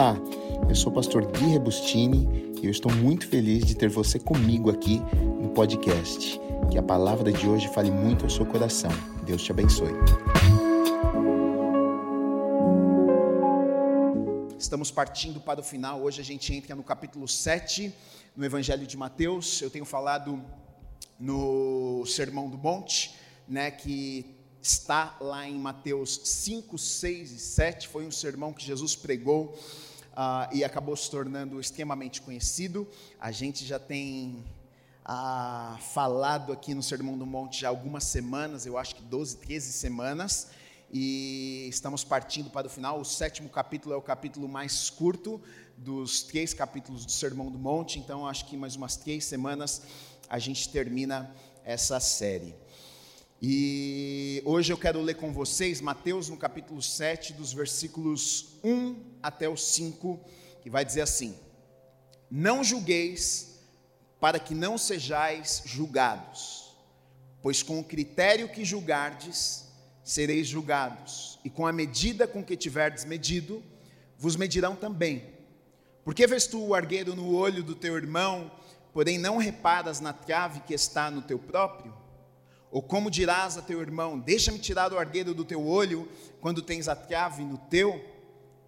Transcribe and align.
Olá, 0.00 0.16
eu 0.66 0.74
sou 0.74 0.90
o 0.90 0.94
pastor 0.94 1.26
Gui 1.26 1.44
Rebustini 1.48 2.54
e 2.62 2.64
eu 2.64 2.70
estou 2.70 2.90
muito 2.90 3.28
feliz 3.28 3.66
de 3.66 3.74
ter 3.74 3.90
você 3.90 4.18
comigo 4.18 4.70
aqui 4.70 4.98
no 5.42 5.50
podcast. 5.50 6.40
Que 6.70 6.78
a 6.78 6.82
palavra 6.82 7.30
de 7.30 7.46
hoje 7.46 7.68
fale 7.68 7.90
muito 7.90 8.24
ao 8.24 8.30
seu 8.30 8.46
coração. 8.46 8.90
Deus 9.26 9.42
te 9.42 9.52
abençoe. 9.52 9.92
Estamos 14.58 14.90
partindo 14.90 15.38
para 15.38 15.60
o 15.60 15.62
final. 15.62 16.00
Hoje 16.00 16.22
a 16.22 16.24
gente 16.24 16.50
entra 16.54 16.74
no 16.74 16.82
capítulo 16.82 17.28
7, 17.28 17.94
no 18.34 18.42
Evangelho 18.42 18.86
de 18.86 18.96
Mateus. 18.96 19.60
Eu 19.60 19.68
tenho 19.68 19.84
falado 19.84 20.42
no 21.18 22.06
Sermão 22.06 22.48
do 22.48 22.56
Monte, 22.56 23.14
né, 23.46 23.70
que 23.70 24.34
está 24.62 25.18
lá 25.20 25.46
em 25.46 25.58
Mateus 25.58 26.22
5, 26.24 26.78
6 26.78 27.32
e 27.32 27.38
7. 27.38 27.86
Foi 27.86 28.06
um 28.06 28.10
sermão 28.10 28.50
que 28.54 28.64
Jesus 28.64 28.96
pregou 28.96 29.54
uh, 30.12 30.54
e 30.54 30.64
acabou 30.64 30.96
se 30.96 31.10
tornando 31.10 31.60
extremamente 31.60 32.20
conhecido. 32.20 32.88
A 33.18 33.30
gente 33.30 33.64
já 33.64 33.78
tem 33.78 34.44
uh, 35.04 35.78
falado 35.92 36.52
aqui 36.52 36.74
no 36.74 36.82
Sermão 36.82 37.16
do 37.16 37.26
Monte 37.26 37.60
já 37.60 37.68
algumas 37.68 38.04
semanas, 38.04 38.66
eu 38.66 38.78
acho 38.78 38.94
que 38.94 39.02
12, 39.02 39.36
13 39.38 39.72
semanas. 39.72 40.48
E 40.92 41.66
estamos 41.68 42.02
partindo 42.02 42.50
para 42.50 42.66
o 42.66 42.70
final. 42.70 43.00
O 43.00 43.04
sétimo 43.04 43.48
capítulo 43.48 43.94
é 43.94 43.96
o 43.96 44.02
capítulo 44.02 44.48
mais 44.48 44.90
curto 44.90 45.40
dos 45.76 46.24
três 46.24 46.52
capítulos 46.52 47.06
do 47.06 47.12
Sermão 47.12 47.48
do 47.48 47.58
Monte. 47.58 48.00
Então, 48.00 48.26
acho 48.26 48.44
que 48.46 48.56
mais 48.56 48.74
umas 48.74 48.96
três 48.96 49.24
semanas 49.24 49.82
a 50.28 50.38
gente 50.38 50.68
termina 50.68 51.32
essa 51.64 52.00
série. 52.00 52.56
E 53.42 54.42
hoje 54.44 54.70
eu 54.70 54.76
quero 54.76 55.00
ler 55.00 55.14
com 55.14 55.32
vocês 55.32 55.80
Mateus 55.80 56.28
no 56.28 56.36
capítulo 56.36 56.82
7, 56.82 57.32
dos 57.32 57.54
versículos 57.54 58.58
1 58.62 59.02
até 59.22 59.48
o 59.48 59.56
5, 59.56 60.20
que 60.60 60.68
vai 60.68 60.84
dizer 60.84 61.00
assim: 61.00 61.34
Não 62.30 62.62
julgueis 62.62 63.58
para 64.20 64.38
que 64.38 64.54
não 64.54 64.76
sejais 64.76 65.62
julgados, 65.64 66.76
pois 67.40 67.62
com 67.62 67.80
o 67.80 67.84
critério 67.84 68.46
que 68.46 68.62
julgardes, 68.62 69.64
sereis 70.04 70.46
julgados, 70.46 71.38
e 71.42 71.48
com 71.48 71.66
a 71.66 71.72
medida 71.72 72.26
com 72.26 72.44
que 72.44 72.58
tiverdes 72.58 73.06
medido, 73.06 73.62
vos 74.18 74.36
medirão 74.36 74.76
também. 74.76 75.24
Porque 76.04 76.26
vês 76.26 76.46
tu 76.46 76.62
o 76.62 76.74
argueiro 76.74 77.16
no 77.16 77.34
olho 77.34 77.62
do 77.62 77.74
teu 77.74 77.96
irmão, 77.96 78.50
porém 78.92 79.16
não 79.16 79.38
reparas 79.38 79.98
na 79.98 80.12
trave 80.12 80.60
que 80.60 80.74
está 80.74 81.10
no 81.10 81.22
teu 81.22 81.38
próprio? 81.38 81.99
Ou 82.70 82.82
como 82.82 83.10
dirás 83.10 83.56
a 83.56 83.62
teu 83.62 83.80
irmão: 83.80 84.18
Deixa-me 84.18 84.58
tirar 84.58 84.92
o 84.92 84.98
argueiro 84.98 85.34
do 85.34 85.44
teu 85.44 85.66
olho, 85.66 86.08
quando 86.40 86.62
tens 86.62 86.88
a 86.88 86.94
trave 86.94 87.44
no 87.44 87.58
teu? 87.58 88.04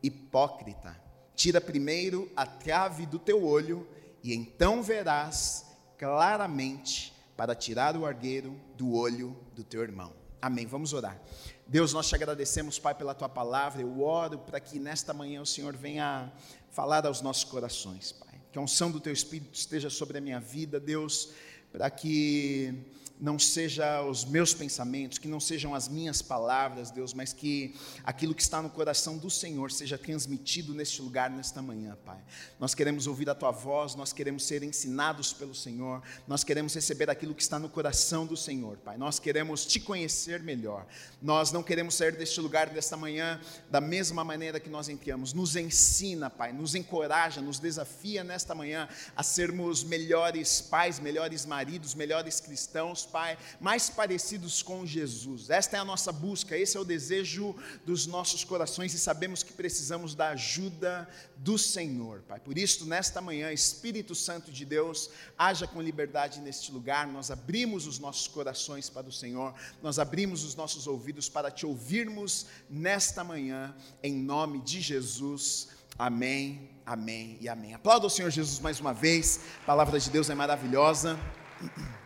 Hipócrita, 0.03 1.00
tira 1.34 1.61
primeiro 1.61 2.30
a 2.34 2.45
trave 2.45 3.06
do 3.06 3.19
teu 3.19 3.45
olho, 3.45 3.86
e 4.23 4.34
então 4.34 4.83
verás 4.83 5.67
claramente 5.97 7.12
para 7.36 7.55
tirar 7.55 7.97
o 7.97 8.05
argueiro 8.05 8.58
do 8.77 8.92
olho 8.92 9.36
do 9.55 9.62
teu 9.62 9.83
irmão. 9.83 10.12
Amém. 10.41 10.67
Vamos 10.67 10.92
orar. 10.92 11.20
Deus, 11.67 11.92
nós 11.92 12.08
te 12.08 12.17
agradecemos, 12.17 12.78
Pai, 12.78 12.95
pela 12.95 13.14
tua 13.14 13.28
palavra. 13.28 13.80
Eu 13.80 14.03
oro 14.03 14.39
para 14.39 14.58
que 14.58 14.80
nesta 14.80 15.14
manhã 15.14 15.41
o 15.41 15.47
Senhor 15.47 15.77
venha 15.77 16.33
falar 16.70 17.06
aos 17.06 17.20
nossos 17.20 17.45
corações, 17.45 18.11
Pai. 18.11 18.41
Que 18.50 18.58
a 18.58 18.62
unção 18.62 18.91
do 18.91 18.98
teu 18.98 19.12
Espírito 19.12 19.55
esteja 19.55 19.89
sobre 19.89 20.19
a 20.19 20.20
minha 20.20 20.41
vida, 20.41 20.80
Deus, 20.80 21.30
para 21.70 21.89
que 21.89 22.75
não 23.22 23.38
seja 23.38 24.02
os 24.02 24.24
meus 24.24 24.52
pensamentos, 24.52 25.16
que 25.16 25.28
não 25.28 25.38
sejam 25.38 25.76
as 25.76 25.86
minhas 25.86 26.20
palavras, 26.20 26.90
Deus, 26.90 27.14
mas 27.14 27.32
que 27.32 27.72
aquilo 28.02 28.34
que 28.34 28.42
está 28.42 28.60
no 28.60 28.68
coração 28.68 29.16
do 29.16 29.30
Senhor 29.30 29.70
seja 29.70 29.96
transmitido 29.96 30.74
neste 30.74 31.00
lugar, 31.00 31.30
nesta 31.30 31.62
manhã, 31.62 31.96
Pai. 32.04 32.18
Nós 32.58 32.74
queremos 32.74 33.06
ouvir 33.06 33.30
a 33.30 33.34
Tua 33.34 33.52
voz, 33.52 33.94
nós 33.94 34.12
queremos 34.12 34.44
ser 34.44 34.64
ensinados 34.64 35.32
pelo 35.32 35.54
Senhor, 35.54 36.02
nós 36.26 36.42
queremos 36.42 36.74
receber 36.74 37.08
aquilo 37.08 37.32
que 37.32 37.42
está 37.42 37.60
no 37.60 37.68
coração 37.68 38.27
do 38.27 38.36
Senhor, 38.36 38.77
Pai. 38.78 38.96
Nós 38.98 39.20
queremos 39.20 39.64
Te 39.64 39.78
conhecer 39.78 40.42
melhor. 40.42 40.84
Nós 41.22 41.52
não 41.52 41.62
queremos 41.62 41.94
sair 41.94 42.16
deste 42.16 42.40
lugar, 42.40 42.70
desta 42.70 42.96
manhã, 42.96 43.40
da 43.70 43.80
mesma 43.80 44.24
maneira 44.24 44.58
que 44.58 44.68
nós 44.68 44.88
entramos. 44.88 45.32
Nos 45.32 45.55
ensina, 45.55 46.28
Pai, 46.28 46.52
nos 46.52 46.74
encoraja, 46.74 47.40
nos 47.40 47.61
desafia 47.61 48.24
nesta 48.24 48.52
manhã 48.52 48.88
a 49.14 49.22
sermos 49.22 49.84
melhores 49.84 50.61
pais, 50.61 50.98
melhores 50.98 51.46
maridos, 51.46 51.94
melhores 51.94 52.40
cristãos, 52.40 53.11
Pai, 53.12 53.36
mais 53.61 53.90
parecidos 53.90 54.62
com 54.62 54.86
Jesus. 54.86 55.50
Esta 55.50 55.77
é 55.77 55.80
a 55.80 55.84
nossa 55.84 56.11
busca, 56.11 56.56
esse 56.56 56.78
é 56.78 56.80
o 56.80 56.84
desejo 56.84 57.55
dos 57.84 58.06
nossos 58.06 58.42
corações 58.42 58.95
e 58.95 58.98
sabemos 58.98 59.42
que 59.42 59.52
precisamos 59.52 60.14
da 60.14 60.30
ajuda 60.30 61.06
do 61.36 61.58
Senhor, 61.58 62.23
Pai. 62.23 62.40
Por 62.40 62.56
isso, 62.56 62.86
nesta 62.86 63.20
manhã, 63.20 63.52
Espírito 63.52 64.14
Santo 64.14 64.50
de 64.50 64.64
Deus, 64.64 65.11
haja 65.36 65.67
com 65.67 65.83
liberdade 65.83 66.40
neste 66.40 66.73
lugar. 66.73 67.06
Nós 67.06 67.30
abrimos 67.30 67.86
os 67.86 67.98
nossos 67.98 68.27
corações 68.27 68.89
para 68.89 69.08
o 69.08 69.12
Senhor, 69.12 69.55
nós 69.83 69.98
abrimos 69.98 70.42
os 70.42 70.55
nossos 70.55 70.86
ouvidos 70.86 71.29
para 71.29 71.50
te 71.50 71.67
ouvirmos 71.67 72.46
nesta 72.70 73.23
manhã, 73.23 73.77
em 74.02 74.14
nome 74.14 74.61
de 74.62 74.80
Jesus. 74.80 75.68
Amém, 75.98 76.70
amém 76.86 77.36
e 77.42 77.48
amém. 77.48 77.74
Aplauda 77.74 78.06
o 78.06 78.11
Senhor 78.11 78.30
Jesus 78.30 78.58
mais 78.58 78.80
uma 78.80 78.94
vez, 78.94 79.40
a 79.62 79.67
palavra 79.67 80.00
de 80.00 80.08
Deus 80.08 80.30
é 80.30 80.34
maravilhosa. 80.34 81.20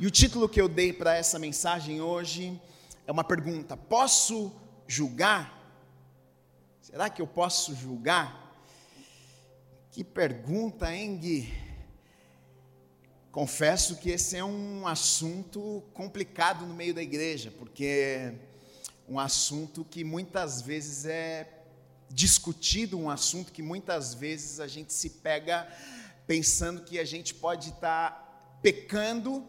E 0.00 0.06
o 0.06 0.10
título 0.10 0.48
que 0.48 0.58
eu 0.58 0.66
dei 0.66 0.94
para 0.94 1.14
essa 1.14 1.38
mensagem 1.38 2.00
hoje 2.00 2.58
é 3.06 3.12
uma 3.12 3.22
pergunta: 3.22 3.76
posso 3.76 4.50
julgar? 4.88 5.62
Será 6.80 7.10
que 7.10 7.20
eu 7.20 7.26
posso 7.26 7.74
julgar? 7.74 8.50
Que 9.90 10.02
pergunta, 10.02 10.90
hein, 10.90 11.18
Gui? 11.18 11.52
Confesso 13.30 13.96
que 13.96 14.08
esse 14.08 14.38
é 14.38 14.42
um 14.42 14.86
assunto 14.86 15.84
complicado 15.92 16.64
no 16.64 16.72
meio 16.72 16.94
da 16.94 17.02
igreja, 17.02 17.52
porque 17.58 17.84
é 17.84 18.34
um 19.06 19.20
assunto 19.20 19.84
que 19.84 20.02
muitas 20.02 20.62
vezes 20.62 21.04
é 21.04 21.46
discutido, 22.08 22.98
um 22.98 23.10
assunto 23.10 23.52
que 23.52 23.60
muitas 23.60 24.14
vezes 24.14 24.60
a 24.60 24.66
gente 24.66 24.94
se 24.94 25.10
pega 25.10 25.68
pensando 26.26 26.84
que 26.84 26.98
a 26.98 27.04
gente 27.04 27.34
pode 27.34 27.68
estar 27.68 28.12
tá 28.12 28.56
pecando 28.62 29.46